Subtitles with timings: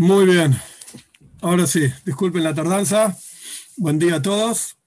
[0.00, 0.56] Muy bien.
[1.42, 3.18] Ahora sí, disculpen la tardanza.
[3.76, 4.78] Buen día a todos.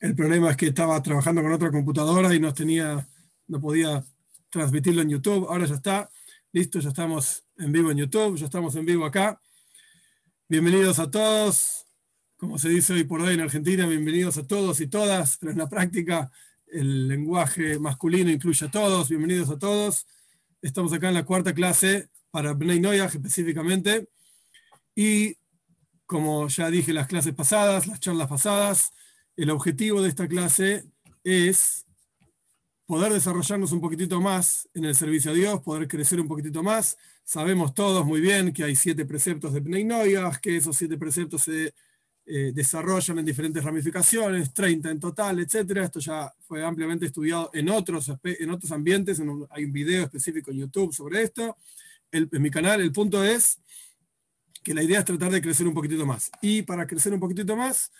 [0.00, 3.08] El problema es que estaba trabajando con otra computadora y no tenía,
[3.46, 4.04] no podía
[4.50, 5.46] transmitirlo en YouTube.
[5.48, 6.10] Ahora ya está.
[6.52, 9.40] Listo, ya estamos en vivo en YouTube, ya estamos en vivo acá.
[10.46, 11.86] Bienvenidos a todos.
[12.36, 15.58] Como se dice hoy por hoy en Argentina, bienvenidos a todos y todas, pero en
[15.58, 16.30] la práctica
[16.66, 19.08] el lenguaje masculino incluye a todos.
[19.08, 20.04] Bienvenidos a todos.
[20.60, 24.08] Estamos acá en la cuarta clase para Bnei Noyaj específicamente.
[24.96, 25.36] Y
[26.06, 28.90] como ya dije en las clases pasadas, las charlas pasadas,
[29.36, 30.84] el objetivo de esta clase
[31.22, 31.84] es
[32.86, 36.96] poder desarrollarnos un poquitito más en el servicio a Dios, poder crecer un poquitito más.
[37.22, 41.42] Sabemos todos muy bien que hay siete preceptos de Bnei Noyaj, que esos siete preceptos
[41.42, 41.74] se
[42.24, 45.78] eh, desarrollan en diferentes ramificaciones, 30 en total, etc.
[45.82, 50.58] Esto ya fue ampliamente estudiado en otros, en otros ambientes, hay un video específico en
[50.58, 51.56] YouTube sobre esto
[52.12, 53.58] en mi canal, el punto es
[54.62, 56.30] que la idea es tratar de crecer un poquitito más.
[56.40, 57.90] Y para crecer un poquitito más,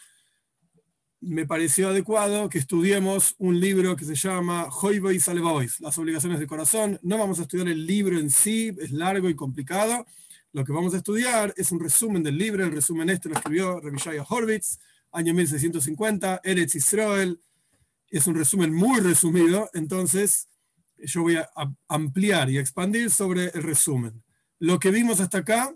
[1.21, 6.49] me pareció adecuado que estudiemos un libro que se llama Hoy Salvaois, las obligaciones del
[6.49, 6.99] corazón.
[7.03, 10.05] No vamos a estudiar el libro en sí, es largo y complicado.
[10.53, 12.65] Lo que vamos a estudiar es un resumen del libro.
[12.65, 14.79] El resumen este lo escribió Revishaya Horvitz,
[15.13, 17.41] año 1650, Eretz Israel.
[18.09, 20.49] Es un resumen muy resumido, entonces
[21.03, 21.49] yo voy a
[21.89, 24.23] ampliar y expandir sobre el resumen.
[24.59, 25.75] Lo que vimos hasta acá,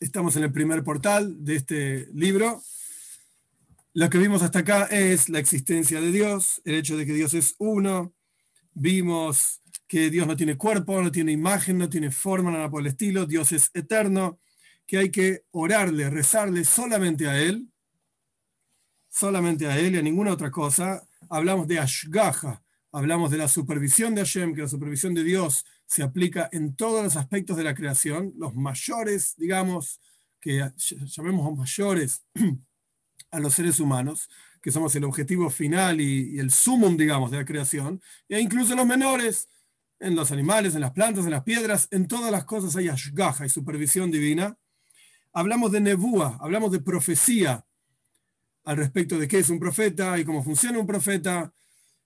[0.00, 2.62] estamos en el primer portal de este libro.
[3.94, 7.34] Lo que vimos hasta acá es la existencia de Dios, el hecho de que Dios
[7.34, 8.14] es uno.
[8.74, 12.88] Vimos que Dios no tiene cuerpo, no tiene imagen, no tiene forma, nada por el
[12.88, 13.26] estilo.
[13.26, 14.38] Dios es eterno,
[14.86, 17.68] que hay que orarle, rezarle solamente a Él,
[19.08, 21.02] solamente a Él y a ninguna otra cosa.
[21.30, 22.62] Hablamos de Ashgaha,
[22.92, 27.02] hablamos de la supervisión de Hashem, que la supervisión de Dios se aplica en todos
[27.02, 30.00] los aspectos de la creación, los mayores, digamos,
[30.40, 32.24] que llamemos mayores
[33.30, 34.28] a los seres humanos,
[34.62, 38.86] que somos el objetivo final y, el sumum, digamos, de la creación, e incluso los
[38.86, 39.48] menores,
[40.00, 43.44] en los animales, en las plantas, en las piedras, en todas las cosas hay ashgaha
[43.44, 44.56] y supervisión divina.
[45.32, 47.66] Hablamos de nebúa, hablamos de profecía
[48.64, 51.52] al respecto de qué es un profeta y cómo funciona un profeta,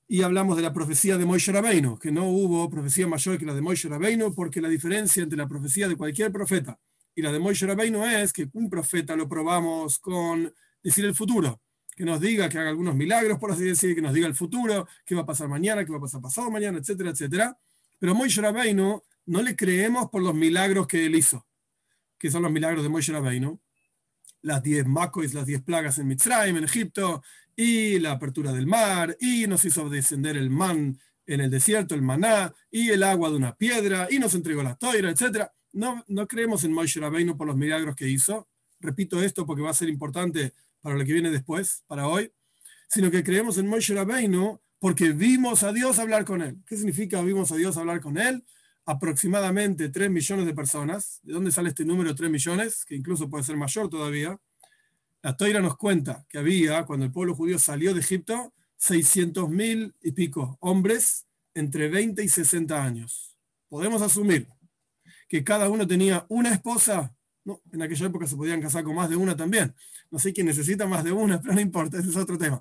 [0.09, 3.55] y hablamos de la profecía de Moishe Rabbeinu, que no hubo profecía mayor que la
[3.55, 6.79] de Moishe Rabbeinu, porque la diferencia entre la profecía de cualquier profeta
[7.15, 10.53] y la de Moishe Rabbeinu es que un profeta lo probamos con
[10.83, 11.61] decir el futuro,
[11.95, 14.89] que nos diga que haga algunos milagros, por así decir, que nos diga el futuro,
[15.05, 17.59] qué va a pasar mañana, qué va a pasar pasado mañana, etcétera, etcétera.
[17.99, 21.47] Pero Moishe Rabbeinu no le creemos por los milagros que él hizo,
[22.19, 23.61] que son los milagros de Moishe Rabbeinu,
[24.41, 27.23] las diez macois, las diez plagas en Mitzrayim, en Egipto,
[27.57, 32.03] y la apertura del mar, y nos hizo descender el man en el desierto, el
[32.03, 35.49] maná, y el agua de una piedra, y nos entregó la toira, etc.
[35.73, 38.49] No, no creemos en Moshe Rabbeinu por los milagros que hizo.
[38.81, 42.33] Repito esto porque va a ser importante para lo que viene después, para hoy.
[42.89, 46.59] Sino que creemos en Moshe Rabbeinu porque vimos a Dios hablar con él.
[46.67, 48.45] ¿Qué significa vimos a Dios hablar con él?
[48.85, 51.21] Aproximadamente 3 millones de personas.
[51.23, 52.85] ¿De dónde sale este número 3 millones?
[52.85, 54.39] Que incluso puede ser mayor todavía
[55.23, 60.13] la Toira nos cuenta que había, cuando el pueblo judío salió de Egipto, 600.000 y
[60.13, 63.39] pico hombres entre 20 y 60 años.
[63.69, 64.49] Podemos asumir
[65.29, 67.15] que cada uno tenía una esposa.
[67.45, 69.75] No, en aquella época se podían casar con más de una también.
[70.11, 72.61] No sé quién necesita más de una, pero no importa, ese es otro tema.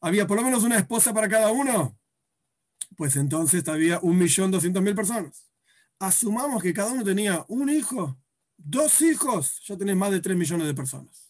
[0.00, 1.98] Había por lo menos una esposa para cada uno.
[2.96, 5.50] Pues entonces había 1.200.000 personas.
[5.98, 8.16] Asumamos que cada uno tenía un hijo,
[8.56, 11.29] dos hijos, ya tenés más de 3 millones de personas.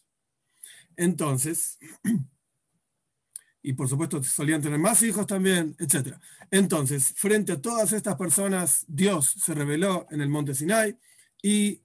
[0.96, 1.78] Entonces,
[3.62, 6.16] y por supuesto solían tener más hijos también, etc.
[6.50, 10.96] Entonces, frente a todas estas personas, Dios se reveló en el monte Sinai
[11.42, 11.82] y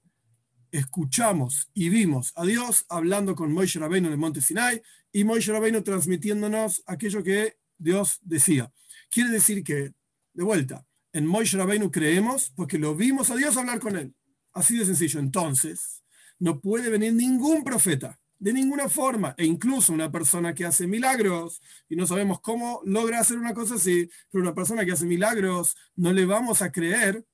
[0.70, 4.82] escuchamos y vimos a Dios hablando con Moishe Rabbeinu en el monte Sinai
[5.12, 8.72] y Moishe Rabbeinu transmitiéndonos aquello que Dios decía.
[9.10, 9.94] Quiere decir que,
[10.32, 14.14] de vuelta, en Moishe Rabbeinu creemos porque lo vimos a Dios hablar con él.
[14.52, 15.20] Así de sencillo.
[15.20, 16.02] Entonces,
[16.38, 19.34] no puede venir ningún profeta de ninguna forma.
[19.36, 23.76] E incluso una persona que hace milagros, y no sabemos cómo logra hacer una cosa
[23.76, 27.24] así, pero una persona que hace milagros, no le vamos a creer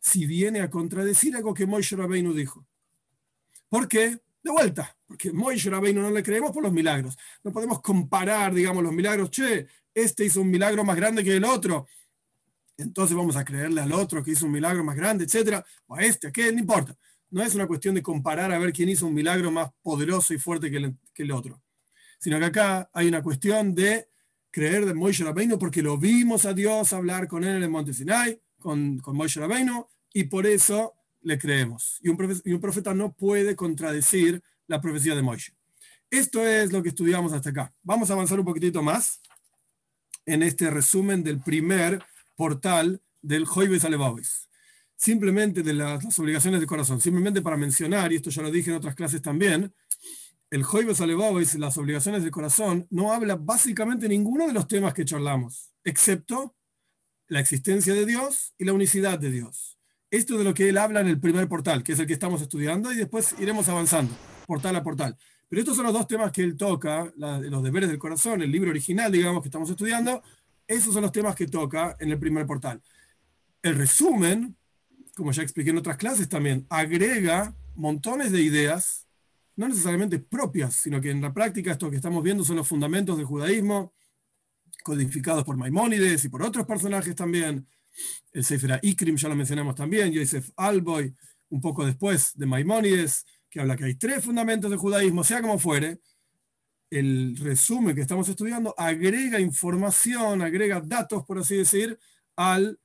[0.00, 2.66] si viene a contradecir algo que Moishe Rabbeinu dijo.
[3.68, 4.20] ¿Por qué?
[4.42, 7.16] De vuelta, porque Moishe Rabbeinu no le creemos por los milagros.
[7.42, 9.30] No podemos comparar, digamos, los milagros.
[9.30, 11.86] Che, este hizo un milagro más grande que el otro.
[12.76, 16.02] Entonces vamos a creerle al otro que hizo un milagro más grande, etcétera, o a
[16.02, 16.96] este, a aquel, no importa
[17.30, 20.38] no es una cuestión de comparar a ver quién hizo un milagro más poderoso y
[20.38, 21.62] fuerte que el, otro,
[22.18, 24.08] sino que acá hay una cuestión de
[24.50, 27.92] creer de Moishe Rabbeinu porque lo vimos a Dios hablar con él en el monte
[27.92, 31.98] Sinai, con, con Moishe Rabbeinu, y por eso le creemos.
[32.02, 35.54] Y un, profeta, y un profeta no puede contradecir la profecía de Moisés.
[36.10, 37.74] Esto es lo que estudiamos hasta acá.
[37.82, 39.20] Vamos a avanzar un poquitito más
[40.26, 42.04] en este resumen del primer
[42.36, 44.48] portal del Joibes Alevavis.
[45.04, 46.98] Simplemente de las, obligaciones de corazón.
[46.98, 49.70] Simplemente para mencionar, y esto ya lo dije en otras clases también,
[50.48, 55.04] el Joibes Alevavis, las obligaciones del corazón, no habla básicamente ninguno de los temas que
[55.04, 56.56] charlamos, excepto
[57.28, 59.78] la existencia de Dios y la unicidad de Dios.
[60.10, 62.14] Esto es de lo que él habla en el primer portal, que es el que
[62.14, 64.16] estamos estudiando, y después iremos avanzando,
[64.46, 65.18] portal a portal.
[65.50, 68.70] Pero estos son los dos temas que él toca, los deberes del corazón, el libro
[68.70, 70.22] original, digamos, que estamos estudiando.
[70.66, 72.80] Esos son los temas que toca en el primer portal.
[73.60, 74.56] El resumen,
[75.14, 79.06] como ya expliqué en otras clases también, agrega montones de ideas,
[79.56, 83.16] no necesariamente propias, sino que en la práctica esto que estamos viendo son los fundamentos
[83.16, 83.94] del judaísmo,
[84.82, 87.66] codificados por Maimónides y por otros personajes también.
[88.32, 91.14] El Sefer Ikrim ya lo mencionamos también, Yosef Alboy,
[91.50, 95.58] un poco después de Maimónides, que habla que hay tres fundamentos del judaísmo, sea como
[95.58, 96.00] fuere,
[96.90, 101.98] el resumen que estamos estudiando agrega información, agrega datos, por así decir,
[102.36, 102.78] al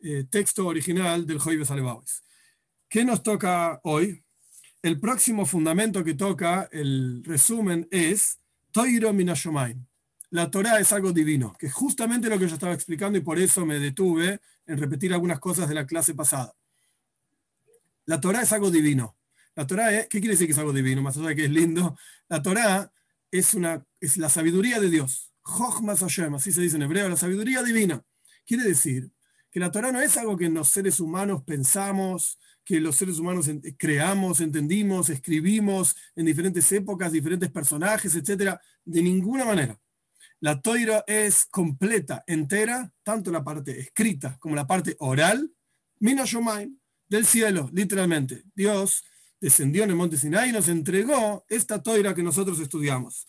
[0.00, 2.22] eh, texto original del Joibes Alebawis.
[2.88, 4.22] ¿Qué nos toca hoy?
[4.82, 8.38] El próximo fundamento que toca el resumen es
[8.70, 9.86] Toiro Minashomain.
[10.30, 13.38] La Torah es algo divino, que es justamente lo que yo estaba explicando y por
[13.38, 16.52] eso me detuve en repetir algunas cosas de la clase pasada.
[18.04, 19.16] La Torah es algo divino.
[19.54, 21.02] La Torah, es, ¿qué quiere decir que es algo divino?
[21.02, 21.98] Más allá de que es lindo.
[22.28, 22.92] La Torah
[23.30, 25.32] es, una, es la sabiduría de Dios.
[25.42, 28.02] Jochmas Hashem, así se dice en hebreo, la sabiduría divina.
[28.44, 29.10] Quiere decir
[29.56, 33.48] que la Torah no es algo que los seres humanos pensamos, que los seres humanos
[33.78, 38.58] creamos, entendimos, escribimos en diferentes épocas, diferentes personajes, etc.
[38.84, 39.80] De ninguna manera.
[40.40, 45.50] La Torah es completa, entera, tanto la parte escrita como la parte oral,
[46.00, 46.24] Mina
[47.08, 48.42] del cielo, literalmente.
[48.54, 49.04] Dios
[49.40, 53.26] descendió en el monte Sinai y nos entregó esta toira que nosotros estudiamos.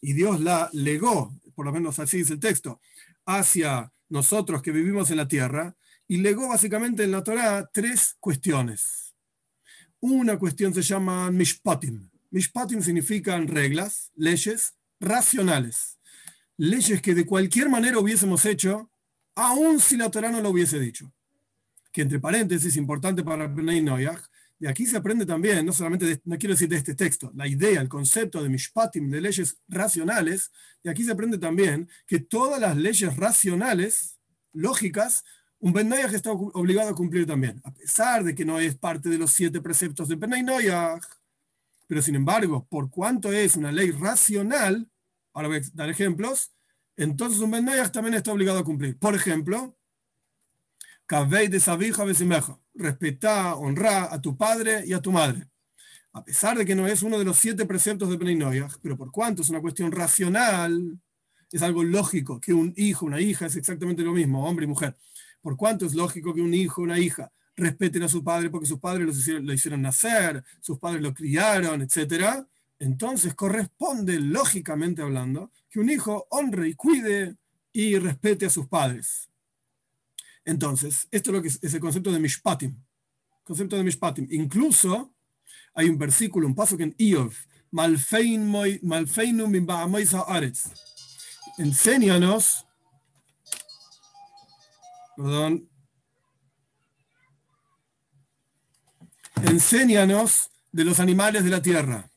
[0.00, 2.80] Y Dios la legó, por lo menos así dice el texto,
[3.24, 5.76] hacia nosotros que vivimos en la tierra,
[6.06, 9.14] y legó básicamente en la Torah tres cuestiones.
[10.00, 12.10] Una cuestión se llama mishpatim.
[12.30, 15.98] Mishpatim significan reglas, leyes racionales.
[16.56, 18.90] Leyes que de cualquier manera hubiésemos hecho,
[19.34, 21.12] aun si la Torah no lo hubiese dicho.
[21.92, 24.20] Que entre paréntesis, importante para Bnei Noyach,
[24.60, 27.80] y aquí se aprende también, no solamente, no quiero decir de este texto, la idea,
[27.80, 30.52] el concepto de mishpatim, de leyes racionales,
[30.82, 34.18] y aquí se aprende también que todas las leyes racionales,
[34.52, 35.24] lógicas,
[35.60, 39.16] un Ben está obligado a cumplir también, a pesar de que no es parte de
[39.16, 40.46] los siete preceptos de Ben
[41.86, 44.90] Pero sin embargo, por cuanto es una ley racional,
[45.32, 46.52] ahora voy a dar ejemplos,
[46.98, 48.98] entonces un Ben también está obligado a cumplir.
[48.98, 49.74] Por ejemplo,
[51.10, 55.48] Kavei de Sabija Besimeja respetá, honra a tu padre y a tu madre.
[56.12, 59.10] A pesar de que no es uno de los siete preceptos de Bnei pero por
[59.10, 61.00] cuanto es una cuestión racional,
[61.50, 64.96] es algo lógico que un hijo, una hija es exactamente lo mismo, hombre y mujer.
[65.40, 68.78] Por cuanto es lógico que un hijo, una hija respeten a su padre porque sus
[68.78, 72.46] padres los hicieron, lo hicieron nacer, sus padres lo criaron, etc.
[72.78, 77.34] Entonces corresponde, lógicamente hablando, que un hijo honre y cuide
[77.72, 79.29] y respete a sus padres.
[80.50, 82.76] Entonces, esto es lo que es, el concepto de Mishpatim.
[83.44, 84.26] Concepto de Mishpatim.
[84.30, 85.14] Incluso
[85.74, 87.32] hay un versículo, un paso que en Iov,
[87.70, 90.72] Malfeinu min aretz.
[91.56, 92.66] Enséñanos,
[95.16, 95.70] perdón,
[99.44, 102.10] enséñanos de los animales de la tierra.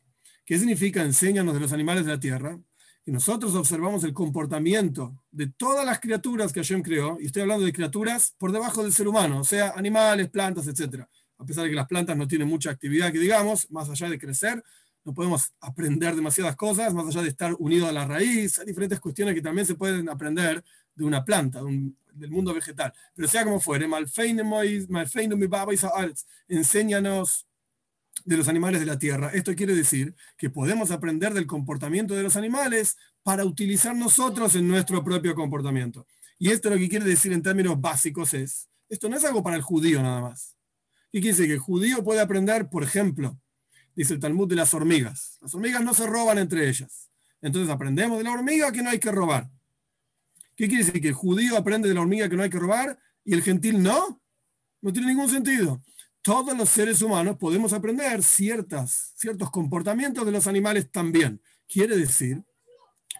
[0.43, 2.59] ¿Qué significa enséñanos de los animales de la tierra?
[3.05, 7.65] Y nosotros observamos el comportamiento de todas las criaturas que Hashem creó, y estoy hablando
[7.65, 11.03] de criaturas por debajo del ser humano, o sea, animales, plantas, etc.
[11.37, 14.17] A pesar de que las plantas no tienen mucha actividad, que digamos, más allá de
[14.17, 14.63] crecer,
[15.03, 19.01] no podemos aprender demasiadas cosas, más allá de estar unidos a la raíz, hay diferentes
[19.01, 20.63] cuestiones que también se pueden aprender
[20.95, 22.93] de una planta, del mundo vegetal.
[23.13, 23.87] Pero sea como fuere,
[26.47, 27.47] enséñanos
[28.25, 29.31] de los animales de la tierra.
[29.33, 34.67] Esto quiere decir que podemos aprender del comportamiento de los animales para utilizar nosotros en
[34.67, 36.07] nuestro propio comportamiento.
[36.39, 39.55] Y esto lo que quiere decir en términos básicos es, esto no es algo para
[39.55, 40.55] el judío nada más.
[41.11, 41.47] ¿Qué quiere decir?
[41.47, 43.39] Que el judío puede aprender, por ejemplo,
[43.95, 45.37] dice el Talmud de las hormigas.
[45.41, 47.09] Las hormigas no se roban entre ellas.
[47.41, 49.49] Entonces aprendemos de la hormiga que no hay que robar.
[50.55, 51.01] ¿Qué quiere decir?
[51.01, 53.81] Que el judío aprende de la hormiga que no hay que robar y el gentil
[53.81, 54.21] no.
[54.81, 55.81] No tiene ningún sentido
[56.23, 61.41] todos los seres humanos podemos aprender ciertas, ciertos comportamientos de los animales también.
[61.67, 62.41] Quiere decir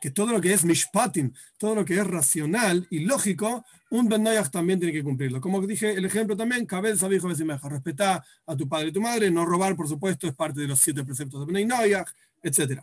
[0.02, 4.26] que todo lo que es mishpatim, todo lo que es racional y lógico, un Ben
[4.52, 5.42] también tiene que cumplirlo.
[5.42, 9.30] Como dije, el ejemplo también, Kabel Sabijo Besimeja, respetar a tu padre y tu madre,
[9.30, 11.70] no robar, por supuesto, es parte de los siete preceptos de Ben
[12.42, 12.82] etc.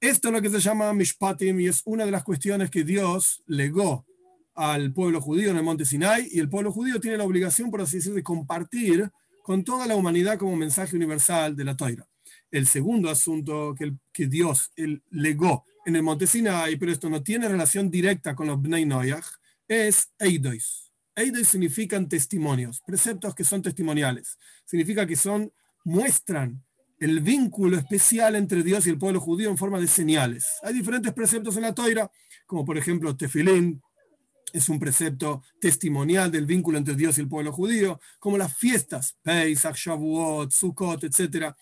[0.00, 3.42] Esto es lo que se llama mishpatim y es una de las cuestiones que Dios
[3.46, 4.06] legó
[4.54, 7.80] al pueblo judío en el monte Sinai y el pueblo judío tiene la obligación, por
[7.80, 9.10] así decirlo, de compartir
[9.48, 12.06] con toda la humanidad como mensaje universal de la Toira.
[12.50, 14.70] El segundo asunto que, Dios
[15.08, 19.24] legó en el monte Sinai, pero esto no tiene relación directa con los Bnei Noyach,
[19.66, 20.92] es Eidois.
[21.16, 24.36] Eidois significan testimonios, preceptos que son testimoniales.
[24.66, 25.50] Significa que son,
[25.82, 26.62] muestran
[27.00, 30.44] el vínculo especial entre Dios y el pueblo judío en forma de señales.
[30.62, 32.10] Hay diferentes preceptos en la Toira,
[32.44, 33.80] como por ejemplo Tefilín,
[34.52, 39.16] es un precepto testimonial del vínculo entre Dios y el pueblo judío, como las fiestas,
[39.22, 41.54] Pesach, Shavuot, Sukkot, etc.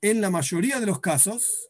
[0.00, 1.68] En la mayoría de los casos,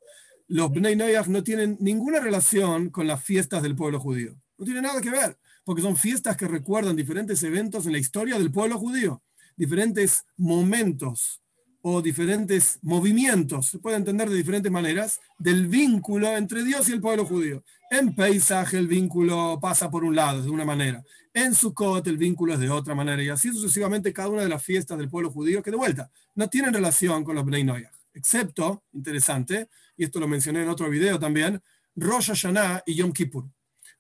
[0.49, 4.35] los Bnei no tienen ninguna relación con las fiestas del pueblo judío.
[4.57, 8.39] No tiene nada que ver, porque son fiestas que recuerdan diferentes eventos en la historia
[8.39, 9.23] del pueblo judío,
[9.57, 11.43] diferentes momentos
[11.83, 17.01] o diferentes movimientos, se puede entender de diferentes maneras, del vínculo entre Dios y el
[17.01, 17.63] pueblo judío.
[17.91, 21.03] En Paisaje el vínculo pasa por un lado, de una manera.
[21.33, 23.23] En Sukkot el vínculo es de otra manera.
[23.23, 26.49] Y así sucesivamente cada una de las fiestas del pueblo judío que de vuelta no
[26.49, 27.95] tienen relación con los Bnei Noyach.
[28.13, 31.63] Excepto, interesante, y esto lo mencioné en otro video también,
[31.95, 33.49] Rosh Hashanah y Yom Kippur.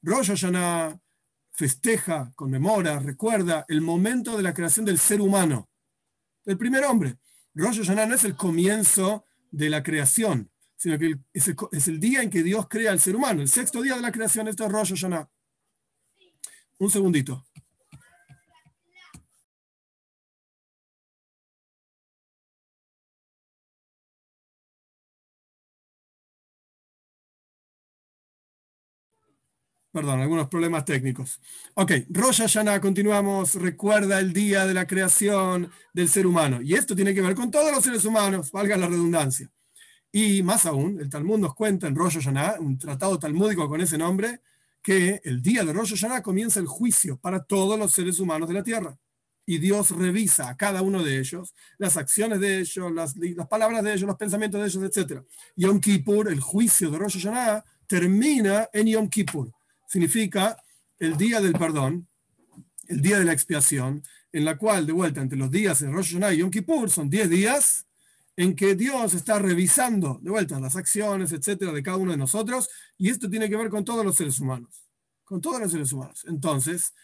[0.02, 1.00] Rosh Hashanah
[1.52, 5.68] festeja, conmemora, recuerda el momento de la creación del ser humano,
[6.44, 7.16] del primer hombre.
[7.54, 12.30] Rosh Hashanah no es el comienzo de la creación, sino que es el, día en
[12.30, 14.90] que Dios crea al ser humano, el sexto día de la creación, esto es Rosh
[14.90, 15.28] Hashanah.
[16.78, 17.44] Un segundito.
[29.90, 31.40] Perdón, algunos problemas técnicos.
[31.74, 36.62] Ok, Rosh Hashanah, continuamos, recuerda el día de la creación del ser humano.
[36.62, 39.50] Y esto tiene que ver con todos los seres humanos, valga la redundancia.
[40.10, 43.98] Y más aún, el Talmud nos cuenta en Rosh Hashanah, un tratado talmúdico con ese
[43.98, 44.40] nombre,
[44.82, 48.54] que el día de Rosh Hashanah comienza el juicio para todos los seres humanos de
[48.54, 48.98] la tierra.
[49.44, 53.82] Y Dios revisa a cada uno de ellos, las acciones de ellos, las, las palabras
[53.82, 55.22] de ellos, los pensamientos de ellos, etc.
[55.56, 59.50] Yom Kippur, el juicio de Rosh Hashanah, termina en Yom Kippur.
[59.86, 60.56] Significa
[60.98, 62.06] el día del perdón,
[62.88, 66.12] el día de la expiación, en la cual, de vuelta, entre los días de Rosh
[66.12, 67.87] Hashanah y Yom Kippur, son 10 días
[68.38, 72.68] en que Dios está revisando de vuelta las acciones, etcétera, de cada uno de nosotros,
[72.96, 74.86] y esto tiene que ver con todos los seres humanos,
[75.24, 76.24] con todos los seres humanos.
[76.28, 76.94] Entonces,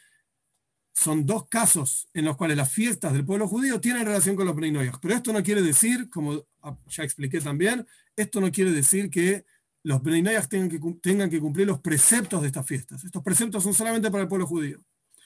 [0.94, 4.54] son dos casos en los cuales las fiestas del pueblo judío tienen relación con los
[4.54, 6.40] Bnei Pero esto no quiere decir, como
[6.86, 9.44] ya expliqué también, esto no quiere decir que
[9.82, 13.02] los Bnei tengan que, tengan que cumplir los preceptos de estas fiestas.
[13.02, 14.78] Estos preceptos son solamente para el pueblo judío.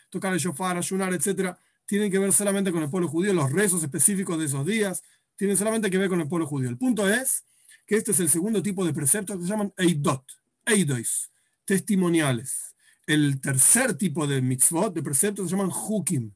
[0.08, 3.82] Tocar el shofar, ayunar, etcétera, tienen que ver solamente con el pueblo judío, los rezos
[3.82, 5.02] específicos de esos días,
[5.38, 6.68] tiene solamente que ver con el pueblo judío.
[6.68, 7.45] El punto es
[7.87, 10.25] que este es el segundo tipo de preceptos que se llaman eidot,
[10.66, 11.30] eidois,
[11.64, 12.75] testimoniales.
[13.07, 16.35] El tercer tipo de mitzvot, de preceptos, se llaman hukim.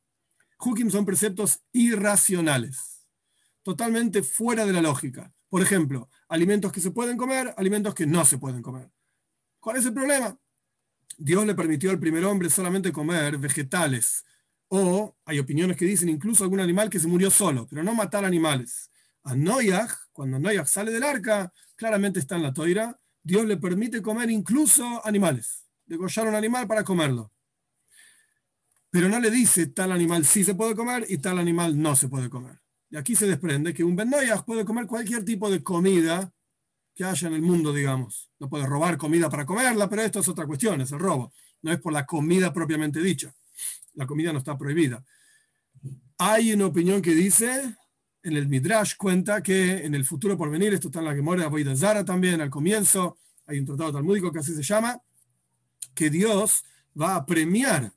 [0.59, 3.05] Hukim son preceptos irracionales,
[3.65, 5.35] totalmente fuera de la lógica.
[5.49, 8.89] Por ejemplo, alimentos que se pueden comer, alimentos que no se pueden comer.
[9.59, 10.39] ¿Cuál es el problema?
[11.19, 14.25] Dios le permitió al primer hombre solamente comer vegetales.
[14.69, 18.25] O hay opiniones que dicen incluso algún animal que se murió solo, pero no matar
[18.25, 18.92] animales
[19.25, 24.03] a Noyaj, cuando Noyaj sale del arca, claramente está en la toira, Dios le permite
[24.03, 27.33] comer incluso animales, degollar un animal para comerlo.
[28.91, 32.09] Pero no le dice tal animal sí se puede comer y tal animal no se
[32.09, 32.61] puede comer.
[32.91, 34.11] Y aquí se desprende que un Ben
[34.45, 36.31] puede comer cualquier tipo de comida
[36.95, 38.31] que haya en el mundo, digamos.
[38.39, 41.33] No puede robar comida para comerla, pero esto es otra cuestión, es el robo.
[41.63, 43.35] No es por la comida propiamente dicha.
[43.95, 45.03] La comida no está prohibida.
[46.19, 47.77] Hay una opinión que dice
[48.23, 51.49] en el Midrash cuenta que en el futuro por venir, esto está en la Gemora
[51.49, 55.01] de Zara también, al comienzo, hay un tratado talmúdico que así se llama,
[55.95, 56.65] que Dios
[57.01, 57.93] va a premiar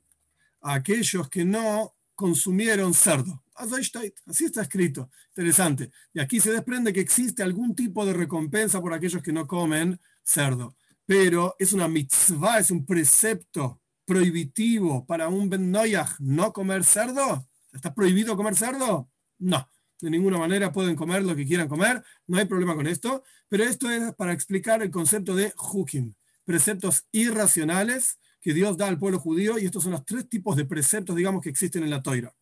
[0.62, 3.42] a aquellos que no consumieron cerdo.
[3.54, 5.10] Así está escrito.
[5.28, 5.90] Interesante.
[6.12, 9.98] Y aquí se desprende que existe algún tipo de recompensa por aquellos que no comen
[10.22, 10.76] cerdo.
[11.06, 17.46] Pero es una mitzvah, es un precepto prohibitivo para un Ben no comer cerdo.
[17.72, 19.08] ¿Está prohibido comer cerdo?
[19.38, 19.68] No
[20.00, 23.64] de ninguna manera pueden comer lo que quieran comer, no hay problema con esto, pero
[23.64, 29.18] esto es para explicar el concepto de hukim, preceptos irracionales que Dios da al pueblo
[29.18, 32.32] judío, y estos son los tres tipos de preceptos, digamos, que existen en la toira.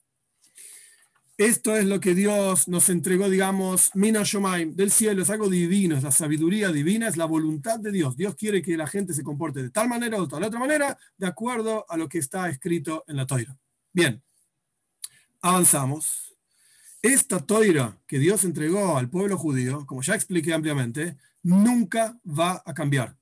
[1.39, 5.97] esto es lo que Dios nos entregó, digamos, Mina Shomaim, del cielo, es algo divino,
[5.97, 8.17] es la sabiduría divina, es la voluntad de Dios.
[8.17, 10.99] Dios quiere que la gente se comporte de tal manera o de tal otra manera,
[11.17, 13.57] de acuerdo a lo que está escrito en la toira.
[13.93, 14.23] Bien,
[15.41, 16.34] avanzamos.
[17.05, 22.73] Esta toira que Dios entregó al pueblo judío, como ya expliqué ampliamente, nunca va a
[22.73, 23.19] cambiar.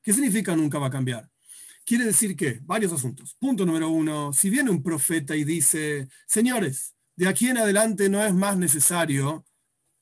[0.00, 1.28] ¿Qué significa nunca va a cambiar?
[1.84, 3.34] Quiere decir que varios asuntos.
[3.40, 8.24] Punto número uno, si viene un profeta y dice, señores, de aquí en adelante no
[8.24, 9.44] es más necesario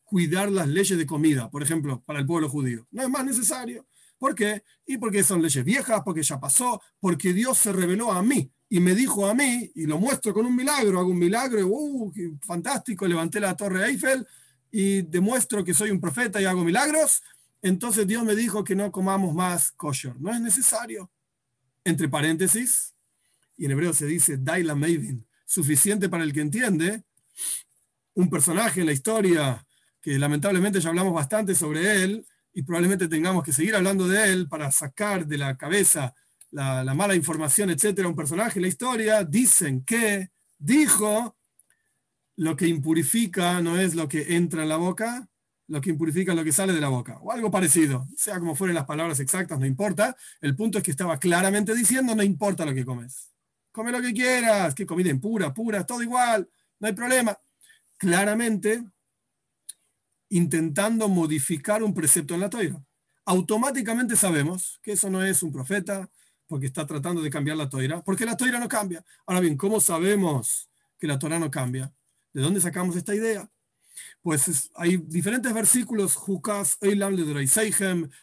[0.04, 2.86] cuidar las leyes de comida, por ejemplo, para el pueblo judío.
[2.90, 3.86] No es más necesario.
[4.18, 4.64] ¿Por qué?
[4.84, 8.80] Y porque son leyes viejas, porque ya pasó, porque Dios se reveló a mí y
[8.80, 12.10] me dijo a mí, y lo muestro con un milagro, hago un milagro, uh,
[12.40, 14.26] fantástico, levanté la torre Eiffel
[14.70, 17.22] y demuestro que soy un profeta y hago milagros,
[17.60, 20.18] entonces Dios me dijo que no comamos más kosher.
[20.18, 21.10] No es necesario.
[21.84, 22.94] Entre paréntesis,
[23.58, 27.02] y en hebreo se dice Daila Mavin, suficiente para el que entiende,
[28.14, 29.66] un personaje en la historia
[30.00, 34.48] que lamentablemente ya hablamos bastante sobre él y probablemente tengamos que seguir hablando de él
[34.48, 36.14] para sacar de la cabeza
[36.52, 41.36] la, mala información, etcétera, un personaje en la historia, dicen que dijo
[42.36, 45.28] lo que impurifica no es lo que entra en la boca,
[45.68, 48.54] lo que impurifica es lo que sale de la boca, o algo parecido, sea como
[48.54, 50.16] fueren las palabras exactas, no importa.
[50.40, 53.30] El punto es que estaba claramente diciendo, no importa lo que comes.
[53.70, 57.36] Come lo que quieras, que comida impura, pura, todo igual, no hay problema.
[57.96, 58.84] Claramente
[60.28, 62.82] intentando modificar un precepto en la toira.
[63.24, 66.10] Automáticamente sabemos que eso no es un profeta,
[66.52, 69.02] porque está tratando de cambiar la toira, porque la toira no cambia.
[69.24, 71.90] Ahora bien, ¿cómo sabemos que la Torah no cambia?
[72.30, 73.50] ¿De dónde sacamos esta idea?
[74.20, 77.48] Pues hay diferentes versículos, Jukas, Eilam de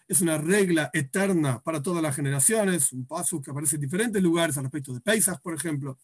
[0.08, 4.56] es una regla eterna para todas las generaciones, un paso que aparece en diferentes lugares
[4.58, 5.98] al respecto de Pesach, por ejemplo.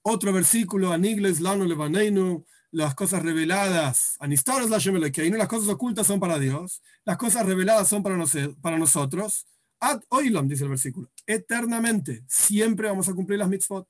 [0.00, 6.18] Otro versículo, Anigles, Lano, Levaneinu, las cosas reveladas, Anistoros, la no las cosas ocultas son
[6.18, 8.16] para Dios, las cosas reveladas son para,
[8.62, 9.46] para nosotros.
[9.78, 11.10] Ad oilam, dice el versículo.
[11.26, 13.88] Eternamente, siempre vamos a cumplir las mitzvot.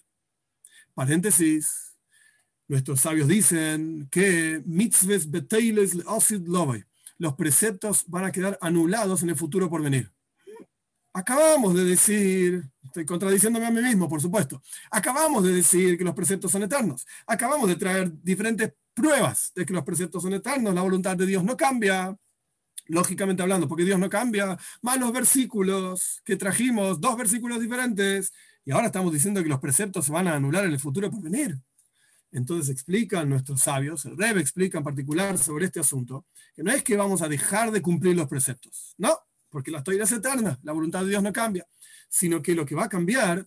[0.95, 1.95] Paréntesis.
[2.67, 5.97] Nuestros sabios dicen que mitzvahs beteiles
[7.19, 10.11] Los preceptos van a quedar anulados en el futuro por venir.
[11.13, 14.63] Acabamos de decir, estoy contradiciéndome a mí mismo, por supuesto.
[14.91, 17.07] Acabamos de decir que los preceptos son eternos.
[17.27, 20.75] Acabamos de traer diferentes pruebas de que los preceptos son eternos.
[20.75, 22.17] La voluntad de Dios no cambia
[22.87, 28.33] lógicamente hablando, porque Dios no cambia, más los versículos que trajimos, dos versículos diferentes,
[28.65, 31.23] y ahora estamos diciendo que los preceptos se van a anular en el futuro por
[31.23, 31.59] venir.
[32.33, 36.83] Entonces explican nuestros sabios, el Rebbe explica en particular sobre este asunto, que no es
[36.83, 39.17] que vamos a dejar de cumplir los preceptos, no,
[39.49, 41.67] porque la historia es eterna, la voluntad de Dios no cambia,
[42.09, 43.47] sino que lo que va a cambiar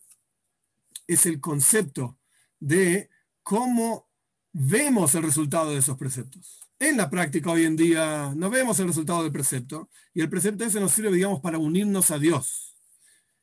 [1.06, 2.18] es el concepto
[2.60, 3.10] de
[3.44, 4.08] cómo
[4.54, 6.67] vemos el resultado de esos preceptos.
[6.80, 10.64] En la práctica hoy en día no vemos el resultado del precepto y el precepto
[10.64, 12.76] ese nos sirve, digamos, para unirnos a Dios.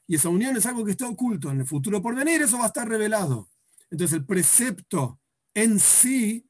[0.07, 1.51] Y esa unión es algo que está oculto.
[1.51, 3.51] En el futuro por venir eso va a estar revelado.
[3.90, 5.20] Entonces el precepto
[5.53, 6.49] en sí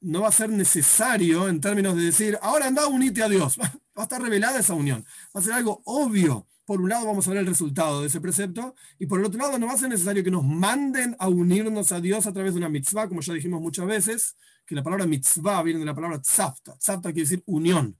[0.00, 3.58] no va a ser necesario en términos de decir, ahora anda, unite a Dios.
[3.94, 5.04] Va a estar revelada esa unión.
[5.36, 8.20] Va a ser algo obvio por un lado vamos a ver el resultado de ese
[8.20, 11.28] precepto y por el otro lado no va a ser necesario que nos manden a
[11.28, 14.36] unirnos a Dios a través de una mitzvah, como ya dijimos muchas veces,
[14.72, 16.78] que la palabra mitzvah viene de la palabra tzafta.
[16.78, 17.94] Tzafta quiere decir unión.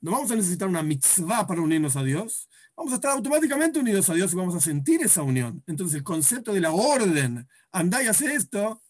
[0.00, 2.48] No vamos a necesitar una mitzvah para unirnos a Dios.
[2.76, 5.62] Vamos a estar automáticamente unidos a Dios y vamos a sentir esa unión.
[5.68, 8.82] Entonces el concepto de la orden, andá y hace esto,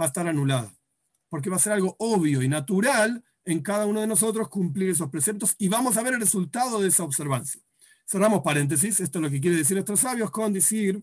[0.00, 0.70] va a estar anulado.
[1.28, 5.10] Porque va a ser algo obvio y natural en cada uno de nosotros cumplir esos
[5.10, 7.60] preceptos y vamos a ver el resultado de esa observancia.
[8.06, 11.02] Cerramos paréntesis, esto es lo que quiere decir nuestros sabios con decir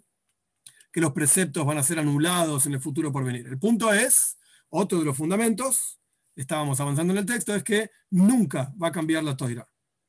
[0.90, 3.46] que los preceptos van a ser anulados en el futuro por venir.
[3.48, 4.37] El punto es,
[4.69, 5.99] otro de los fundamentos,
[6.36, 9.67] estábamos avanzando en el texto, es que nunca va a cambiar la toira.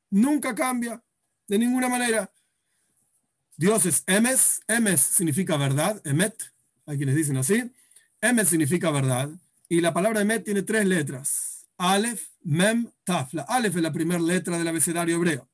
[0.09, 1.03] Nunca cambia,
[1.47, 2.31] de ninguna manera.
[3.57, 6.35] Dios es emes, emes significa verdad, emet,
[6.85, 7.71] hay quienes dicen así.
[8.21, 9.29] Emes significa verdad,
[9.67, 11.67] y la palabra emet tiene tres letras.
[11.77, 13.33] Aleph, mem, taf.
[13.33, 15.49] La Aleph es la primera letra del abecedario hebreo.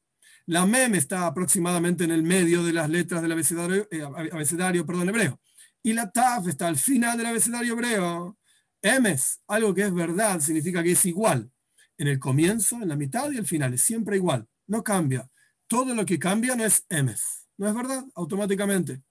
[0.47, 5.39] La mem está aproximadamente en el medio de las letras del abecedario, eh, abecedario hebreo.
[5.83, 8.37] Y la taf está al final del abecedario hebreo.
[8.85, 11.51] Emes, algo que es verdad, significa que es igual.
[11.97, 13.73] En el comienzo, en la mitad y el final.
[13.73, 14.47] Es siempre igual.
[14.67, 15.27] No cambia.
[15.65, 17.47] Todo lo que cambia no es emes.
[17.57, 18.05] ¿No es verdad?
[18.13, 19.01] Automáticamente.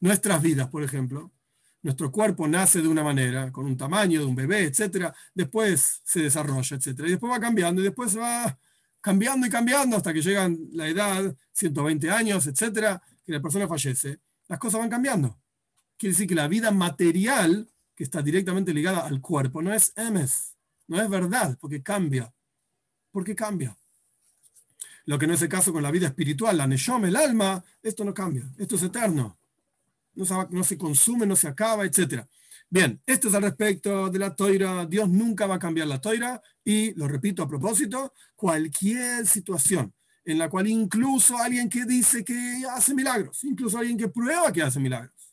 [0.00, 1.32] Nuestras vidas, por ejemplo.
[1.80, 5.10] Nuestro cuerpo nace de una manera, con un tamaño de un bebé, etc.
[5.32, 7.00] Después se desarrolla, etc.
[7.06, 8.58] Y después va cambiando y después va
[9.00, 14.18] cambiando y cambiando hasta que llegan la edad, 120 años, etcétera, que la persona fallece,
[14.46, 15.40] las cosas van cambiando.
[15.96, 20.54] Quiere decir que la vida material que está directamente ligada al cuerpo, no es emes,
[20.86, 22.32] no es verdad, porque cambia.
[23.10, 23.76] Porque cambia.
[25.06, 28.04] Lo que no es el caso con la vida espiritual, la neshom, el alma, esto
[28.04, 29.38] no cambia, esto es eterno.
[30.14, 32.24] No se, no se consume, no se acaba, etc.
[32.68, 34.84] Bien, esto es al respecto de la toira.
[34.84, 39.94] Dios nunca va a cambiar la toira y, lo repito a propósito, cualquier situación
[40.26, 44.60] en la cual incluso alguien que dice que hace milagros, incluso alguien que prueba que
[44.60, 45.32] hace milagros,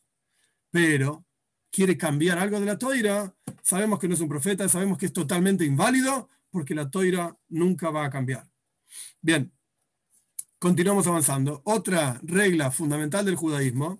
[0.70, 1.26] pero
[1.74, 5.14] quiere cambiar algo de la toira, sabemos que no es un profeta, sabemos que es
[5.14, 8.48] totalmente inválido porque la toira nunca va a cambiar.
[9.20, 9.52] Bien,
[10.60, 11.64] continuamos avanzando.
[11.66, 14.00] Otra regla fundamental del judaísmo,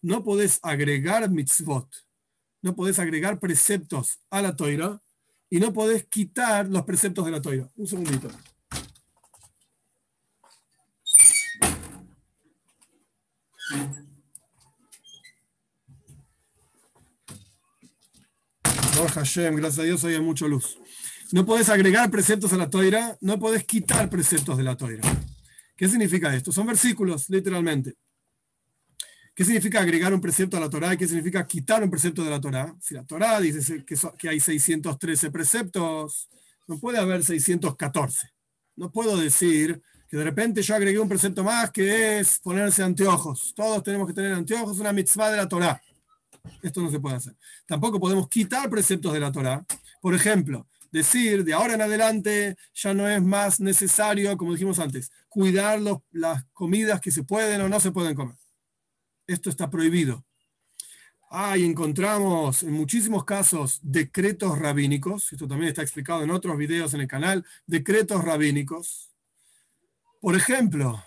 [0.00, 1.88] no podés agregar mitzvot,
[2.62, 5.02] no podés agregar preceptos a la toira
[5.50, 7.68] y no podés quitar los preceptos de la toira.
[7.74, 8.28] Un segundito.
[19.08, 20.78] Hashem, gracias a Dios hay mucha luz.
[21.32, 25.02] No podés agregar preceptos a la toira, no podés quitar preceptos de la toira.
[25.76, 26.52] ¿Qué significa esto?
[26.52, 27.96] Son versículos, literalmente.
[29.34, 32.30] ¿Qué significa agregar un precepto a la Torah y qué significa quitar un precepto de
[32.30, 32.74] la Torah?
[32.80, 36.28] Si la Torah dice que, hay 613 preceptos,
[36.68, 38.28] no puede haber 614.
[38.76, 43.54] No puedo decir que de repente yo agregué un precepto más que es ponerse anteojos.
[43.56, 45.80] Todos tenemos que tener anteojos, una mitzvah de la Torah.
[46.62, 47.34] Esto no se puede hacer.
[47.66, 49.64] Tampoco podemos quitar preceptos de la Torah.
[50.00, 55.10] Por ejemplo, decir de ahora en adelante ya no es más necesario, como dijimos antes,
[55.28, 58.36] cuidar las comidas que se pueden o no se pueden comer
[59.26, 60.24] esto está prohibido.
[61.30, 66.92] Ah, y encontramos en muchísimos casos decretos rabínicos, esto también está explicado en otros videos
[66.92, 69.10] en el canal, decretos rabínicos.
[70.20, 71.02] Por ejemplo,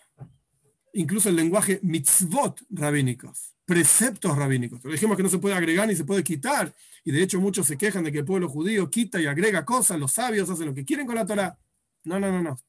[0.94, 4.80] incluso el lenguaje mitzvot rabínicos, preceptos rabínicos.
[4.82, 6.74] Pero dijimos que no se puede agregar ni se puede quitar,
[7.04, 10.00] y de hecho muchos se quejan de que el pueblo judío quita y agrega cosas,
[10.00, 11.58] los sabios hacen lo que quieren con la Torah.
[12.04, 12.60] No, no, no, no.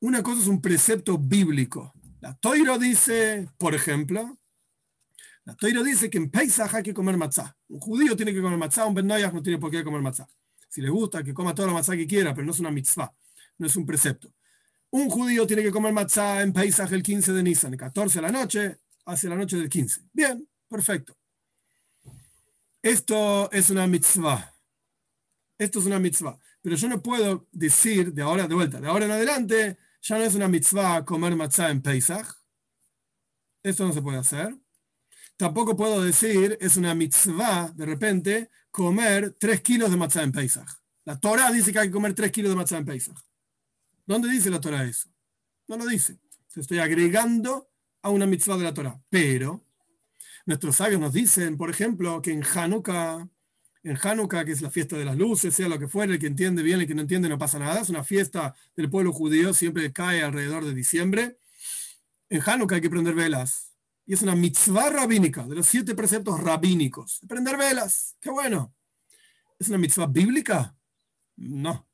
[0.00, 4.38] Una cosa es un precepto bíblico, la Toiro dice, por ejemplo,
[5.44, 7.56] la Toiro dice que en Pesach hay que comer matzá.
[7.68, 10.28] Un judío tiene que comer matzá, un Ben no tiene por qué comer matzá.
[10.68, 13.12] Si le gusta, que coma toda la matzá que quiera, pero no es una mitzvah,
[13.58, 14.32] no es un precepto.
[14.90, 18.22] Un judío tiene que comer matzá en Pesach el 15 de Nisan, el 14 de
[18.22, 20.02] la noche, hacia la noche del 15.
[20.12, 21.16] Bien, perfecto.
[22.82, 24.52] Esto es una mitzvah.
[25.58, 26.38] Esto es una mitzvah.
[26.60, 30.24] Pero yo no puedo decir de ahora de vuelta, de ahora en adelante, ya no
[30.24, 32.26] es una mitzvah comer matzah en Pesach.
[33.62, 34.56] Esto no se puede hacer.
[35.36, 40.68] Tampoco puedo decir, es una mitzvah, de repente, comer 3 kilos de matzah en Pesach.
[41.04, 43.18] La Torah dice que hay que comer 3 kilos de matzah en Pesach.
[44.06, 45.08] ¿Dónde dice la Torah eso?
[45.68, 46.18] No lo dice.
[46.54, 47.71] Estoy agregando
[48.02, 49.00] a una mitzvah de la Torah.
[49.08, 49.64] Pero
[50.46, 53.28] nuestros sabios nos dicen, por ejemplo, que en Hanukkah
[53.84, 56.28] en Hanukkah, que es la fiesta de las luces, sea lo que fuera, el que
[56.28, 59.52] entiende bien, el que no entiende no pasa nada, es una fiesta del pueblo judío,
[59.52, 61.38] siempre cae alrededor de diciembre.
[62.28, 63.72] En Hanukkah hay que prender velas.
[64.06, 67.20] Y es una mitzvah rabínica, de los siete preceptos rabínicos.
[67.28, 68.74] Prender velas, qué bueno.
[69.58, 70.76] ¿Es una mitzvah bíblica?
[71.36, 71.88] No.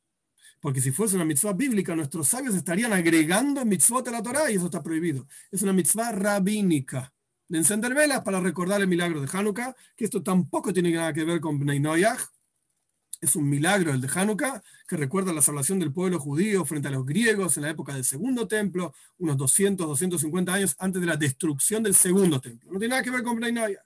[0.60, 4.56] Porque si fuese una mitzvah bíblica, nuestros sabios estarían agregando mitzvot a la Torah y
[4.56, 5.26] eso está prohibido.
[5.50, 7.12] Es una mitzvah rabínica
[7.48, 11.24] de encender velas para recordar el milagro de Hanukkah, que esto tampoco tiene nada que
[11.24, 11.82] ver con Bnei.
[13.20, 16.90] Es un milagro el de Hanukkah que recuerda la salvación del pueblo judío frente a
[16.90, 21.16] los griegos en la época del segundo templo, unos 200, 250 años antes de la
[21.16, 22.70] destrucción del segundo templo.
[22.72, 23.76] No tiene nada que ver con Bnei.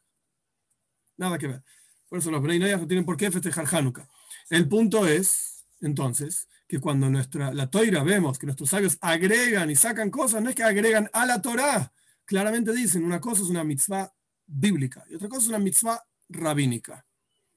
[1.16, 1.62] Nada que ver.
[2.08, 4.08] Por eso los Bnei no tienen por qué festejar Hanukkah.
[4.50, 9.76] El punto es, entonces, que cuando nuestra, la toira vemos que nuestros sabios agregan y
[9.76, 11.92] sacan cosas, no es que agregan a la Torah,
[12.24, 14.10] claramente dicen, una cosa es una mitzvah
[14.46, 17.04] bíblica y otra cosa es una mitzvah rabínica.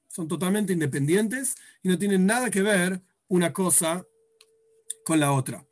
[0.09, 4.05] Son totalmente independientes y no tienen nada que ver una cosa
[5.05, 5.65] con la otra.